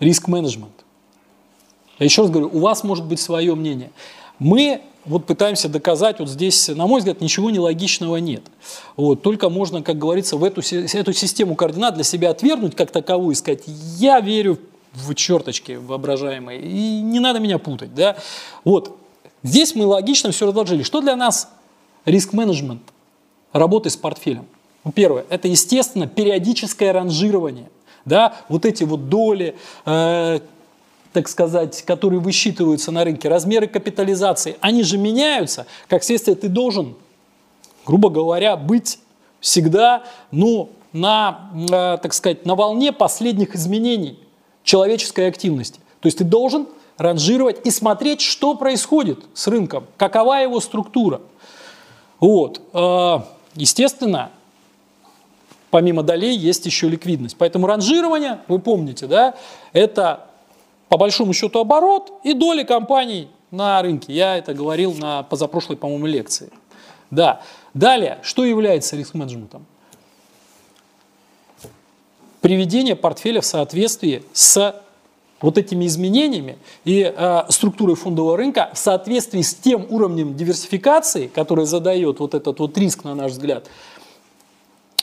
[0.01, 0.83] риск-менеджмент?
[1.99, 3.91] Я еще раз говорю, у вас может быть свое мнение.
[4.39, 8.43] Мы вот пытаемся доказать, вот здесь, на мой взгляд, ничего нелогичного нет.
[8.97, 13.33] Вот, только можно, как говорится, в эту, эту систему координат для себя отвергнуть как таковую
[13.33, 14.59] и сказать, я верю
[14.93, 17.95] в черточки воображаемые, и не надо меня путать.
[17.95, 18.17] Да?
[18.65, 18.97] Вот,
[19.43, 20.83] здесь мы логично все разложили.
[20.83, 21.51] Что для нас
[22.05, 22.83] риск-менеджмент
[23.53, 24.47] работы с портфелем?
[24.85, 27.71] Ну, первое, это, естественно, периодическое ранжирование.
[28.05, 29.57] Да, вот эти вот доли,
[29.87, 30.41] э,
[31.15, 35.67] так сказать, которые высчитываются на рынке, размеры капитализации, они же меняются.
[35.89, 36.97] Как следствие, ты должен,
[37.87, 38.99] грубо говоря, быть
[39.39, 44.19] всегда, ну, на, э, так сказать, на волне последних изменений
[44.65, 45.79] человеческой активности.
[46.01, 46.67] То есть ты должен
[46.99, 51.21] ранжировать и смотреть, что происходит с рынком, какова его структура.
[52.19, 52.61] Вот.
[52.73, 53.21] Э,
[53.55, 54.31] естественно,
[55.71, 57.37] помимо долей есть еще ликвидность.
[57.39, 59.35] Поэтому ранжирование, вы помните, да,
[59.73, 60.27] это
[60.95, 64.13] по большому счету оборот и доли компаний на рынке.
[64.13, 66.51] Я это говорил на позапрошлой, по-моему, лекции.
[67.11, 67.43] Да.
[67.75, 69.67] Далее, что является риск-менеджментом?
[72.41, 74.81] Приведение портфеля в соответствии с
[75.41, 81.67] вот этими изменениями и э, структурой фондового рынка в соответствии с тем уровнем диверсификации, который
[81.67, 83.67] задает вот этот вот риск, на наш взгляд,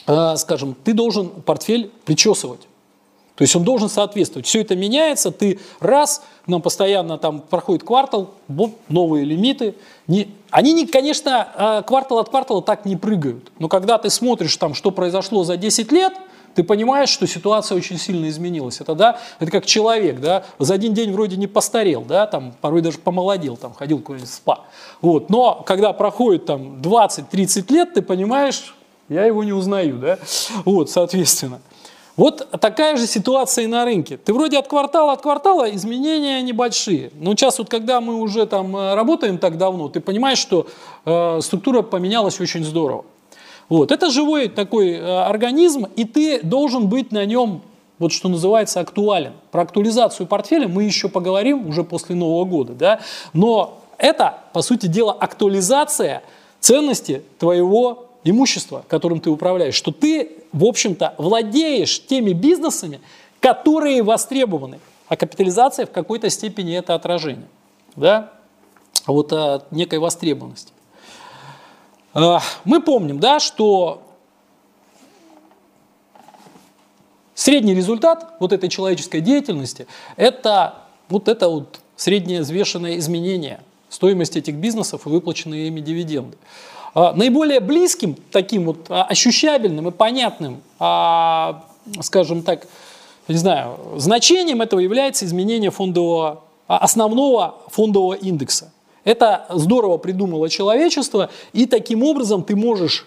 [0.06, 2.60] э, скажем, ты должен портфель причесывать.
[3.36, 4.46] То есть он должен соответствовать.
[4.46, 8.34] Все это меняется, ты раз, нам постоянно там проходит квартал,
[8.88, 9.74] новые лимиты.
[10.06, 13.50] Не, они, не, конечно, а, квартал от квартала так не прыгают.
[13.58, 16.12] Но когда ты смотришь, там, что произошло за 10 лет,
[16.54, 18.80] ты понимаешь, что ситуация очень сильно изменилась.
[18.80, 22.82] Это, да, это как человек, да, за один день вроде не постарел, да, там, порой
[22.82, 24.60] даже помолодел, там, ходил куда-нибудь в спа.
[25.00, 25.30] Вот.
[25.30, 28.74] Но когда проходит там 20-30 лет, ты понимаешь,
[29.08, 30.18] я его не узнаю, да,
[30.64, 31.60] вот, соответственно.
[32.16, 34.18] Вот такая же ситуация и на рынке.
[34.18, 37.10] Ты вроде от квартала от квартала изменения небольшие.
[37.18, 40.66] Но сейчас вот когда мы уже там э, работаем так давно, ты понимаешь, что
[41.06, 43.06] э, структура поменялась очень здорово.
[43.70, 43.90] Вот.
[43.90, 47.62] Это живой такой э, организм, и ты должен быть на нем,
[47.98, 49.32] вот что называется, актуален.
[49.50, 52.74] Про актуализацию портфеля мы еще поговорим уже после Нового года.
[52.74, 53.00] Да?
[53.32, 56.22] Но это, по сути дела, актуализация
[56.60, 63.00] ценности твоего имущество, которым ты управляешь, что ты, в общем-то, владеешь теми бизнесами,
[63.40, 64.80] которые востребованы.
[65.08, 67.48] А капитализация в какой-то степени это отражение.
[67.96, 68.32] Да?
[69.06, 70.72] Вот а, некой востребованности.
[72.14, 74.02] А, мы помним, да, что
[77.34, 80.76] средний результат вот этой человеческой деятельности– это
[81.08, 86.36] вот это вот среднее взвешенное изменение стоимости этих бизнесов и выплаченные ими дивиденды.
[86.94, 91.64] А, наиболее близким, таким вот а, ощущабельным и понятным, а,
[92.00, 92.66] скажем так,
[93.28, 98.72] не знаю, значением этого является изменение фондового, основного фондового индекса.
[99.04, 103.06] Это здорово придумало человечество, и таким образом ты можешь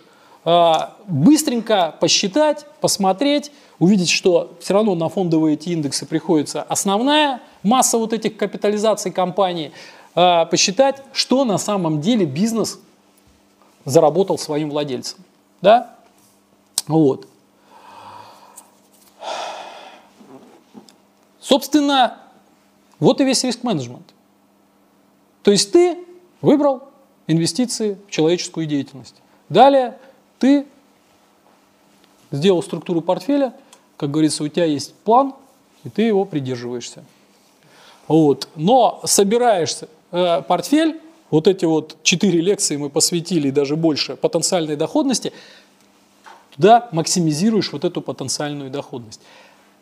[1.08, 8.14] быстренько посчитать, посмотреть, увидеть, что все равно на фондовые эти индексы приходится основная масса вот
[8.14, 9.72] этих капитализаций компаний,
[10.14, 12.80] посчитать, что на самом деле бизнес
[13.86, 15.20] заработал своим владельцам.
[15.62, 15.96] Да?
[16.88, 17.28] Вот.
[21.40, 22.18] Собственно,
[23.00, 24.14] вот и весь риск-менеджмент.
[25.44, 26.04] То есть ты
[26.42, 26.84] выбрал
[27.28, 29.16] инвестиции в человеческую деятельность.
[29.48, 29.98] Далее
[30.40, 30.66] ты
[32.32, 33.54] сделал структуру портфеля,
[33.98, 35.36] как говорится, у тебя есть план,
[35.84, 37.04] и ты его придерживаешься.
[38.08, 38.48] Вот.
[38.56, 41.00] Но собираешься э, портфель
[41.30, 45.34] вот эти вот четыре лекции мы посвятили, даже больше, потенциальной доходности,
[46.56, 49.22] туда максимизируешь вот эту потенциальную доходность.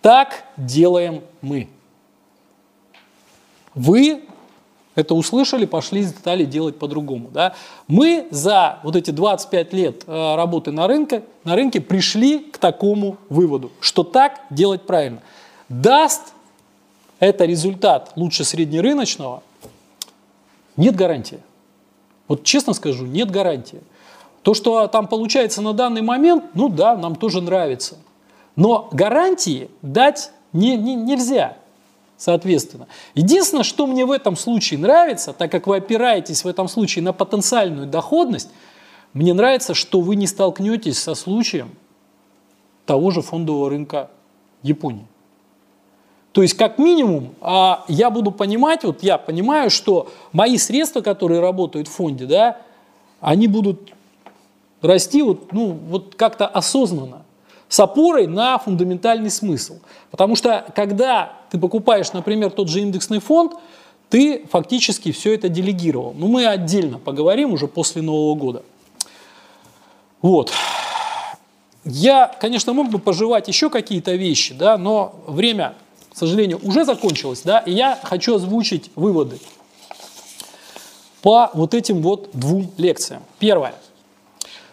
[0.02, 1.70] Так делаем мы.
[3.76, 4.24] Вы
[4.96, 7.30] это услышали, пошли, стали делать по-другому.
[7.32, 7.56] Да?
[7.88, 13.18] Мы за вот эти 25 лет э, работы на рынке, на рынке пришли к такому
[13.30, 15.22] выводу, что так делать правильно.
[15.68, 16.34] Даст
[17.20, 19.42] это результат лучше среднерыночного,
[20.78, 21.40] нет гарантии.
[22.28, 23.82] Вот честно скажу, нет гарантии.
[24.42, 27.98] То, что там получается на данный момент, ну да, нам тоже нравится.
[28.56, 31.58] Но гарантии дать не, не, нельзя,
[32.18, 32.88] соответственно.
[33.16, 37.14] Единственное, что мне в этом случае нравится, так как вы опираетесь в этом случае на
[37.14, 38.50] потенциальную доходность,
[39.14, 41.76] мне нравится, что вы не столкнетесь со случаем
[42.86, 44.10] того же фондового рынка
[44.62, 45.08] Японии.
[46.34, 51.42] То есть, как минимум, а, я буду понимать, вот я понимаю, что мои средства, которые
[51.42, 52.58] работают в фонде, да,
[53.22, 53.94] они будут
[54.82, 57.22] расти вот, ну, вот как-то осознанно,
[57.70, 59.78] с опорой на фундаментальный смысл.
[60.10, 63.54] Потому что, когда ты покупаешь, например, тот же индексный фонд,
[64.10, 66.16] ты фактически все это делегировал.
[66.18, 68.64] Но мы отдельно поговорим уже после Нового года.
[70.24, 70.52] Вот.
[71.86, 75.76] Я, конечно, мог бы пожевать еще какие-то вещи, да, но время
[76.14, 79.40] к сожалению, уже закончилась, да, и я хочу озвучить выводы
[81.24, 83.24] по вот этим вот двум лекциям.
[83.40, 83.74] Первое.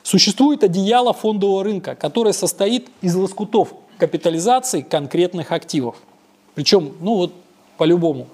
[0.02, 5.96] Существует одеяло фондового рынка, которое состоит из лоскутов капитализации конкретных активов.
[6.54, 7.32] Причем, ну вот,
[7.78, 8.26] по-любому,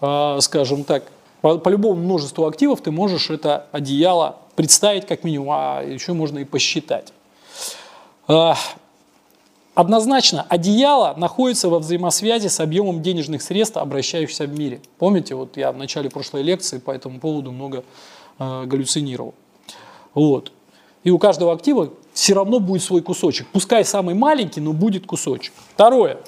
[0.00, 1.04] э, скажем так,
[1.42, 6.40] по, по любому множеству активов ты можешь это одеяло представить как минимум, а еще можно
[6.40, 7.12] и посчитать.
[8.26, 8.54] Э,
[9.76, 14.80] Однозначно, одеяло находится во взаимосвязи с объемом денежных средств, обращающихся в мире.
[14.96, 17.84] Помните, вот я в начале прошлой лекции по этому поводу много
[18.38, 19.34] э, галлюцинировал.
[20.14, 20.50] Вот.
[21.04, 23.48] И у каждого актива все равно будет свой кусочек.
[23.52, 25.52] Пускай самый маленький, но будет кусочек.
[25.74, 26.20] Второе.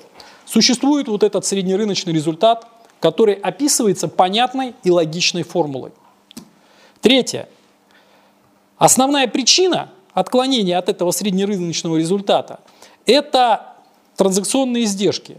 [0.45, 2.67] Существует вот этот среднерыночный результат,
[3.01, 5.93] который описывается понятной и логичной формулой.
[7.01, 7.49] Третье.
[8.77, 12.61] Основная причина отклонения от этого среднерыночного результата–
[13.09, 13.75] это
[14.17, 15.39] транзакционные издержки.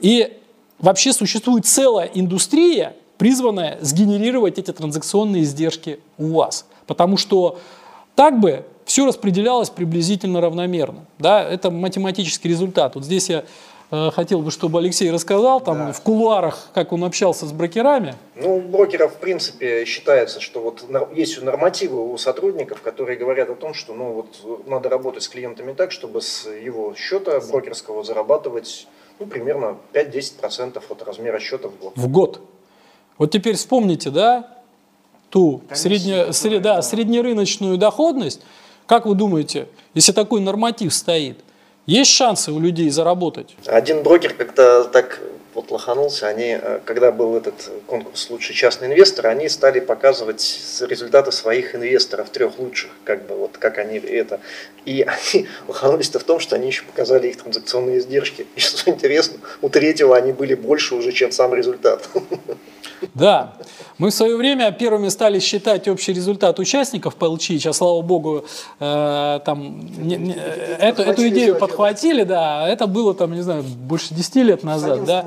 [0.00, 0.36] И
[0.78, 6.66] вообще существует целая индустрия, призванная сгенерировать эти транзакционные издержки у вас.
[6.86, 7.58] Потому что
[8.16, 11.06] так бы все распределялось приблизительно равномерно.
[11.18, 11.42] Да?
[11.42, 12.96] Это математический результат.
[12.96, 13.44] Вот здесь я
[14.14, 15.92] хотел бы, чтобы Алексей рассказал там да.
[15.92, 18.14] в кулуарах, как он общался с брокерами.
[18.36, 20.84] Ну, брокеров, в принципе, считается, что вот
[21.14, 25.72] есть нормативы у сотрудников, которые говорят о том, что ну, вот, надо работать с клиентами
[25.72, 28.86] так, чтобы с его счета брокерского зарабатывать
[29.18, 31.92] ну, примерно 5-10% от размера счета в год.
[31.96, 32.40] В год.
[33.18, 34.58] Вот теперь вспомните, да,
[35.30, 38.40] ту средне, сред, да, среднерыночную доходность.
[38.86, 41.38] Как вы думаете, если такой норматив стоит–
[41.86, 43.56] есть шансы у людей заработать?
[43.66, 45.20] Один брокер как-то так
[45.54, 51.30] вот лоханулся, они, э, когда был этот конкурс «Лучший частный инвестор», они стали показывать результаты
[51.32, 54.40] своих инвесторов, трех лучших, как бы вот как они это.
[54.84, 55.02] И
[55.32, 58.46] они лоханулись-то в том, что они еще показали их транзакционные издержки.
[58.56, 62.08] И что интересно, у третьего они были больше уже, чем сам результат.
[63.14, 63.54] Да.
[63.98, 68.44] Мы в свое время первыми стали считать общий результат участников ПЛЧ, сейчас, слава богу,
[68.80, 74.14] э, там, не, не, эту, эту идею подхватили, да, это было там, не знаю, больше
[74.14, 75.26] 10 лет назад, да.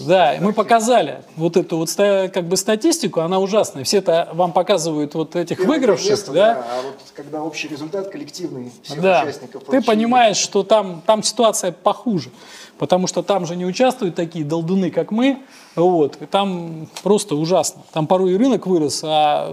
[0.00, 3.84] Да, и мы показали вот эту вот как бы статистику, она ужасная.
[3.84, 6.32] Все это вам показывают вот этих выигравших, да?
[6.32, 6.66] да.
[6.70, 9.22] А вот когда общий результат коллективный всех да.
[9.22, 9.64] участников.
[9.64, 12.30] Ты понимаешь, что там, там ситуация похуже,
[12.78, 15.42] потому что там же не участвуют такие долдуны, как мы,
[15.78, 17.82] вот, и там просто ужасно.
[17.92, 19.48] Там порой и рынок вырос, а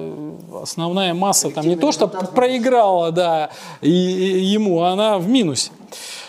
[0.61, 3.49] основная масса там не то, что проиграла да,
[3.81, 5.71] и, и ему, а она в минусе.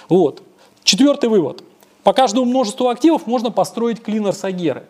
[0.08, 0.42] Вот.
[0.84, 1.62] Четвертый вывод.
[2.04, 4.84] По каждому множеству активов можно построить клинер Сагеры.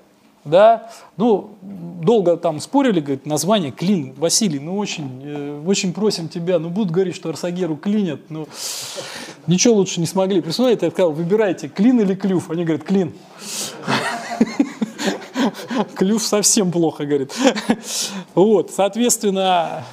[0.44, 0.90] Да?
[1.16, 4.14] Ну, долго там спорили, говорит, название клин.
[4.16, 8.46] Василий, ну очень, э, очень просим тебя, ну будут говорить, что Арсагеру клинят, ну
[9.48, 10.40] ничего лучше не смогли.
[10.40, 12.50] Представляете, я сказал, выбирайте, клин или клюв.
[12.50, 13.12] Они говорят, клин.
[15.94, 17.34] Клюв совсем плохо, говорит.
[18.34, 19.84] Вот, соответственно,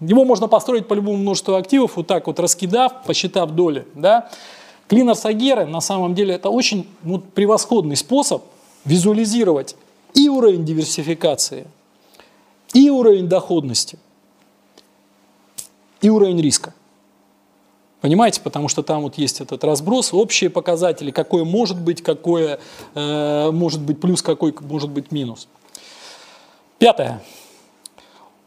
[0.00, 3.86] его можно построить по любому множеству активов, вот так вот раскидав, посчитав доли.
[3.94, 4.30] Да?
[4.88, 8.44] Клинер Сагеры на самом деле это очень ну, превосходный способ
[8.84, 9.76] визуализировать
[10.14, 11.66] и уровень диверсификации,
[12.74, 13.98] и уровень доходности,
[16.00, 16.74] и уровень риска.
[18.02, 22.58] Понимаете, потому что там вот есть этот разброс, общие показатели, какое может быть, какое
[22.96, 25.46] э, может быть плюс, какой может быть минус.
[26.78, 27.22] Пятое.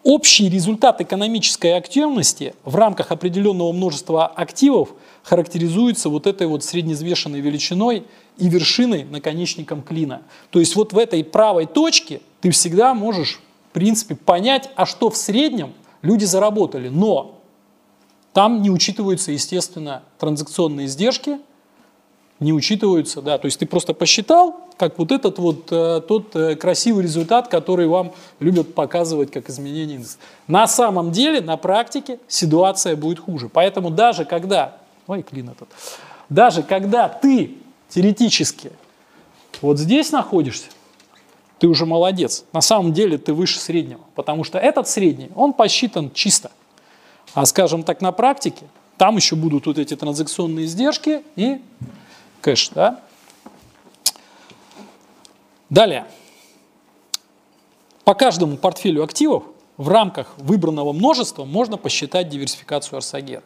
[0.03, 4.90] Общий результат экономической активности в рамках определенного множества активов
[5.23, 8.03] характеризуется вот этой вот среднезвешенной величиной
[8.38, 10.23] и вершиной наконечником клина.
[10.52, 15.10] То есть вот в этой правой точке ты всегда можешь, в принципе, понять, а что
[15.10, 15.72] в среднем
[16.02, 16.90] люди заработали.
[16.90, 17.35] Но
[18.36, 21.40] там не учитываются, естественно, транзакционные издержки,
[22.41, 26.57] не учитываются, да, то есть ты просто посчитал, как вот этот вот э, тот э,
[26.57, 30.18] красивый результат, который вам любят показывать как изменение индекса.
[30.49, 33.48] На самом деле, на практике ситуация будет хуже.
[33.48, 35.70] Поэтому даже когда, ой, клин этот,
[36.28, 37.56] даже когда ты
[37.88, 38.74] теоретически
[39.62, 40.68] вот здесь находишься,
[41.57, 42.44] ты уже молодец.
[42.52, 46.52] На самом деле ты выше среднего, потому что этот средний, он посчитан чисто.
[47.36, 48.66] А скажем так, на практике,
[48.98, 51.62] там еще будут вот эти транзакционные издержки и
[52.40, 52.70] кэш.
[52.70, 53.02] Да?
[55.70, 56.06] Далее.
[58.06, 59.44] По каждому портфелю активов
[59.76, 63.44] в рамках выбранного множества можно посчитать диверсификацию Арсагер.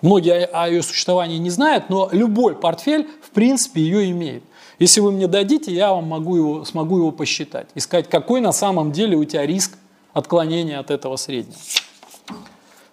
[0.00, 4.42] Многие о ее существовании не знают, но любой портфель в принципе ее имеет.
[4.80, 8.50] Если вы мне дадите, я вам могу его, смогу его посчитать и сказать, какой на
[8.50, 9.78] самом деле у тебя риск
[10.12, 11.56] отклонения от этого среднего.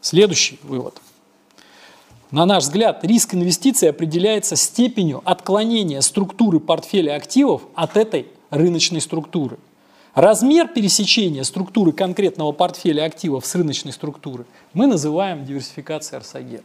[0.02, 1.00] Следующий вывод.
[2.32, 9.58] На наш взгляд, риск инвестиций определяется степенью отклонения структуры портфеля активов от этой рыночной структуры.
[10.14, 16.64] Размер пересечения структуры конкретного портфеля активов с рыночной структуры мы называем диверсификацией Арсагер.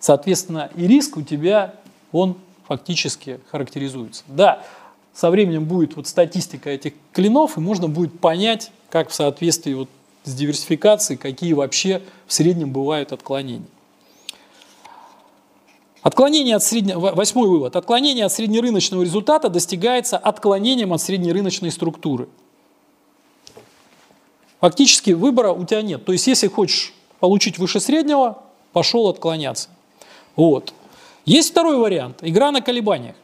[0.00, 1.74] Соответственно, и риск у тебя,
[2.12, 2.36] он
[2.66, 4.24] фактически характеризуется.
[4.28, 4.64] Да,
[5.14, 9.88] со временем будет вот статистика этих клинов, и можно будет понять, как в соответствии вот
[10.24, 13.66] с диверсификацией, какие вообще в среднем бывают отклонения.
[16.02, 17.76] Отклонение от среднего, восьмой вывод.
[17.76, 22.28] Отклонение от среднерыночного результата достигается отклонением от среднерыночной структуры.
[24.60, 26.04] Фактически выбора у тебя нет.
[26.04, 28.42] То есть, если хочешь получить выше среднего,
[28.72, 29.68] пошел отклоняться.
[30.36, 30.72] Вот.
[31.24, 32.18] Есть второй вариант.
[32.22, 33.16] Игра на колебаниях.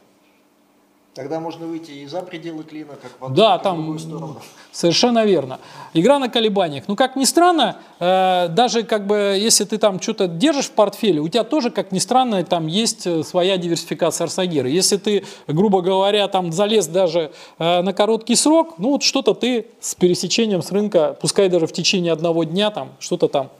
[1.15, 4.41] Тогда можно выйти и за пределы клина, как в одну, да, там, в другую сторону.
[4.73, 5.61] Совершенно верно.
[5.93, 6.83] Игра на колебаниях.
[6.89, 11.21] Ну, как ни странно, э, даже как бы, если ты там что-то держишь в портфеле,
[11.21, 14.67] у тебя тоже, как ни странно, там есть э, своя диверсификация арсагира.
[14.67, 19.67] Если ты, грубо говоря, там залез даже э, на короткий срок, ну, вот что-то ты
[19.79, 23.51] с пересечением с рынка, пускай даже в течение одного дня, там, что-то там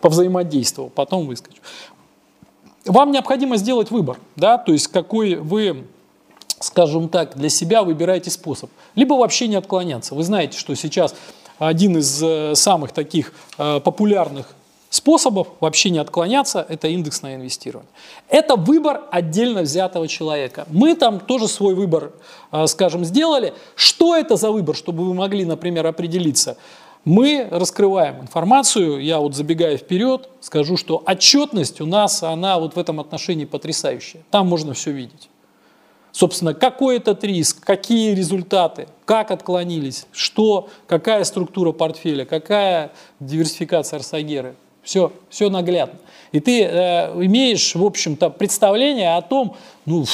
[0.00, 1.62] повзаимодействовал, потом выскочил.
[2.86, 5.84] Вам необходимо сделать выбор, да, то есть какой вы
[6.60, 8.70] скажем так, для себя выбирайте способ.
[8.94, 10.14] Либо вообще не отклоняться.
[10.14, 11.14] Вы знаете, что сейчас
[11.58, 14.54] один из э, самых таких э, популярных
[14.90, 17.88] способов вообще не отклоняться– это индексное инвестирование.
[18.28, 20.66] Это выбор отдельно взятого человека.
[20.70, 22.12] Мы там тоже свой выбор,
[22.52, 23.54] э, скажем, сделали.
[23.74, 26.58] Что это за выбор, чтобы вы могли, например, определиться?
[27.06, 32.78] Мы раскрываем информацию, я вот забегая вперед, скажу, что отчетность у нас, она вот в
[32.78, 34.22] этом отношении потрясающая.
[34.30, 35.29] Там можно все видеть.
[36.12, 44.56] Собственно, какой этот риск, какие результаты, как отклонились, что, какая структура портфеля, какая диверсификация арсагеры.
[44.82, 46.00] Все, все наглядно.
[46.32, 50.04] И ты э, имеешь, в общем-то, представление о том, ну,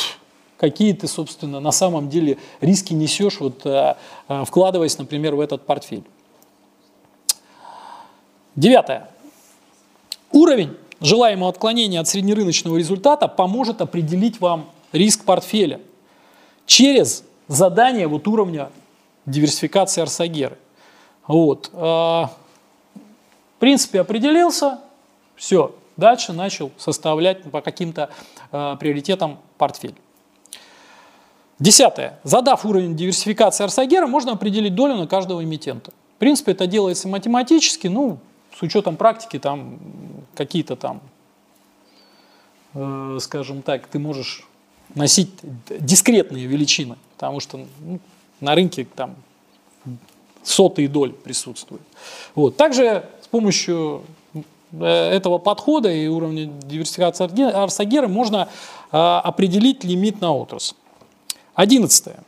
[0.58, 3.94] какие ты, собственно, на самом деле риски несешь, вот, э,
[4.28, 6.04] э, вкладываясь, например, в этот портфель.
[8.54, 9.08] Девятое.
[10.32, 15.80] Уровень желаемого отклонения от среднерыночного результата поможет определить вам риск портфеля
[16.66, 18.70] через задание вот уровня
[19.24, 20.58] диверсификации арсагеры.
[21.26, 21.70] Вот.
[21.72, 22.30] В
[23.58, 24.80] принципе, определился,
[25.34, 28.10] все, дальше начал составлять по каким-то
[28.52, 29.94] э, приоритетам портфель.
[31.58, 32.20] Десятое.
[32.22, 35.90] Задав уровень диверсификации Арсагера, можно определить долю на каждого эмитента.
[36.16, 38.18] В принципе, это делается математически, ну,
[38.54, 39.78] с учетом практики, там
[40.34, 41.00] какие-то там,
[42.74, 44.46] э, скажем так, ты можешь
[44.96, 45.30] носить
[45.68, 48.00] дискретные величины, потому что ну,
[48.40, 49.14] на рынке там
[50.42, 51.82] сотые доль присутствуют.
[52.34, 52.56] Вот.
[52.56, 54.02] Также с помощью
[54.72, 58.48] э, этого подхода и уровня диверсификации Арсагера можно
[58.90, 60.74] э, определить лимит на отрасль.
[61.54, 62.18] Одиннадцатое.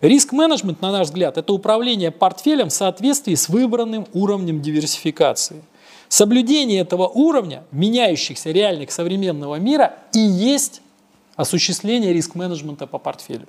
[0.00, 5.62] Риск-менеджмент, на наш взгляд, это управление портфелем в соответствии с выбранным уровнем диверсификации.
[6.08, 10.81] Соблюдение этого уровня, меняющихся реальных современного мира, и есть
[11.42, 13.46] осуществление риск-менеджмента по портфелю.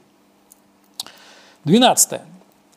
[1.64, 2.26] Двенадцатое.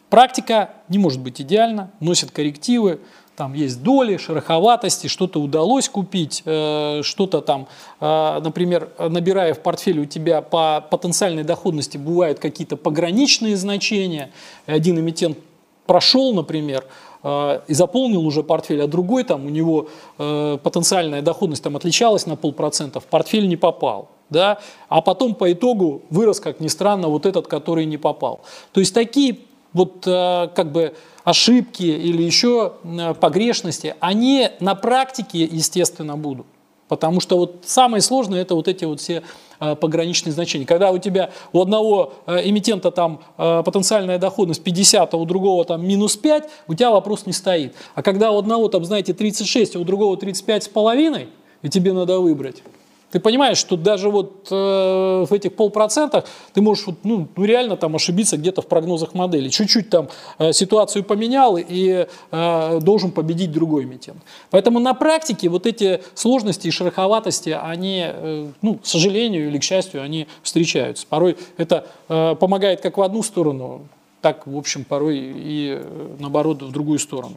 [0.08, 3.00] Практика не может быть идеальна, носит коррективы,
[3.36, 7.68] там есть доли, шероховатости, что-то удалось купить, э, что-то там,
[8.00, 14.30] э, например, набирая в портфель у тебя по потенциальной доходности бывают какие-то пограничные значения,
[14.64, 15.38] один эмитент
[15.86, 16.86] прошел, например,
[17.22, 22.36] э, и заполнил уже портфель, а другой там у него потенциальная доходность там отличалась на
[22.36, 24.08] полпроцента, в портфель не попал.
[24.30, 24.58] Да?
[24.88, 28.40] А потом по итогу вырос, как ни странно, вот этот, который не попал.
[28.72, 29.38] То есть такие
[29.72, 30.94] вот как бы
[31.26, 36.46] ошибки или еще э, погрешности, они на практике, естественно, будут.
[36.86, 39.24] Потому что вот самое сложное это вот эти вот все
[39.58, 40.64] э, пограничные значения.
[40.64, 45.84] Когда у тебя у одного э, эмитента там потенциальная доходность 50, а у другого там
[45.84, 47.74] минус 5, у тебя вопрос не стоит.
[47.96, 51.26] А когда у одного там, знаете, 36, а у другого 35 с половиной,
[51.62, 52.62] и тебе надо выбрать,
[53.10, 57.76] ты понимаешь, что даже вот э, в этих полпроцентах ты можешь вот, ну, ну, реально
[57.76, 59.48] там ошибиться где-то в прогнозах модели.
[59.48, 60.08] Чуть-чуть там
[60.38, 64.18] э, ситуацию поменял и э, должен победить другой эмитент.
[64.50, 69.62] Поэтому на практике вот эти сложности и шероховатости, они, э, ну, к сожалению или к
[69.62, 71.06] счастью, они встречаются.
[71.08, 73.86] Порой это э, помогает как в одну сторону,
[74.20, 77.36] так, в общем, порой и э, наоборот в другую сторону.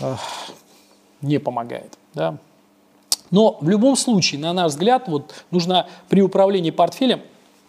[0.00, 0.16] Э,
[1.20, 1.98] не помогает.
[2.14, 2.38] Да?
[3.30, 7.20] Но в любом случае, на наш взгляд, вот, нужно при управлении портфелем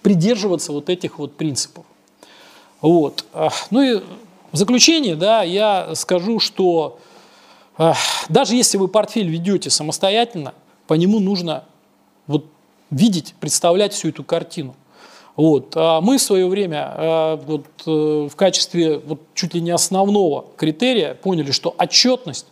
[0.01, 1.85] придерживаться вот этих вот принципов.
[2.81, 3.25] Вот.
[3.69, 4.01] Ну и
[4.51, 6.99] в заключение да, я скажу, что
[8.27, 10.53] даже если вы портфель ведете самостоятельно,
[10.87, 11.63] по нему нужно
[12.27, 12.45] вот,
[12.89, 14.75] видеть, представлять всю эту картину.
[15.35, 15.73] Вот.
[15.75, 21.13] А мы в свое время вот, э, в качестве вот, чуть ли не основного критерия
[21.13, 22.47] поняли, что отчетность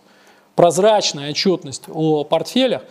[0.59, 2.81] прозрачная отчетность о портфелях,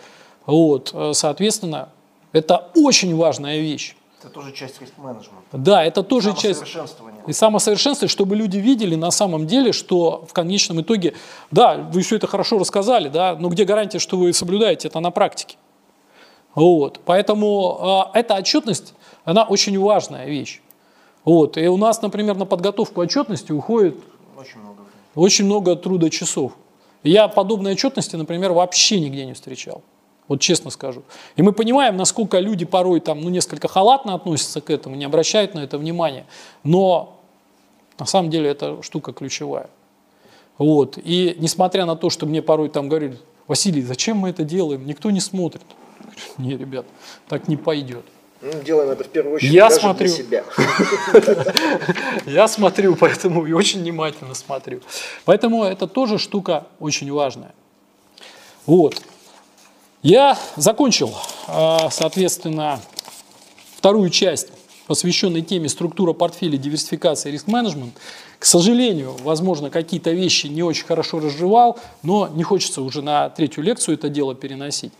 [0.47, 1.91] вот, э, соответственно,
[2.33, 3.95] это очень важная вещь.
[4.23, 5.59] Это тоже часть риск-менеджмента.
[5.59, 6.63] Да, это тоже часть.
[7.27, 11.13] И самосовершенствование, чтобы люди видели на самом деле, что в конечном итоге,
[11.51, 15.11] да, вы все это хорошо рассказали, да, но где гарантия, что вы соблюдаете это на
[15.11, 15.59] практике?
[16.55, 18.95] Вот, поэтому э, эта отчетность,
[19.27, 20.63] она очень важная вещь.
[21.27, 23.97] Вот, и у нас, например, на подготовку отчетности уходит
[24.39, 24.85] очень много,
[25.15, 26.53] очень много труда часов.
[27.03, 29.83] Я подобной отчетности, например, вообще нигде не встречал.
[30.27, 31.03] Вот честно скажу.
[31.37, 35.55] И мы понимаем, насколько люди порой там, ну, несколько халатно относятся к этому, не обращают
[35.55, 36.27] на это внимания.
[36.65, 37.19] Но
[37.99, 39.71] на самом деле эта штука ключевая.
[40.59, 40.99] Вот.
[40.99, 44.87] И несмотря на то, что мне порой там говорили, Василий, зачем мы это делаем?
[44.87, 45.63] Никто не смотрит.
[46.37, 46.85] Не, ребят,
[47.29, 48.05] так не пойдет.
[48.41, 50.09] Ну, делаем это в первую очередь я даже смотрю.
[50.09, 50.45] для себя.
[52.27, 54.81] Я смотрю, поэтому и очень внимательно смотрю.
[55.25, 57.53] Поэтому это тоже штука очень важная.
[58.65, 59.03] Вот.
[60.03, 61.13] Я закончил,
[61.49, 62.81] а, соответственно,
[63.77, 64.49] вторую часть,
[64.87, 67.95] посвященной теме структура портфеля, диверсификация и риск-менеджмент.
[68.39, 73.65] К сожалению, возможно, какие-то вещи не очень хорошо разжевал, но не хочется уже на третью
[73.65, 74.93] лекцию это дело переносить.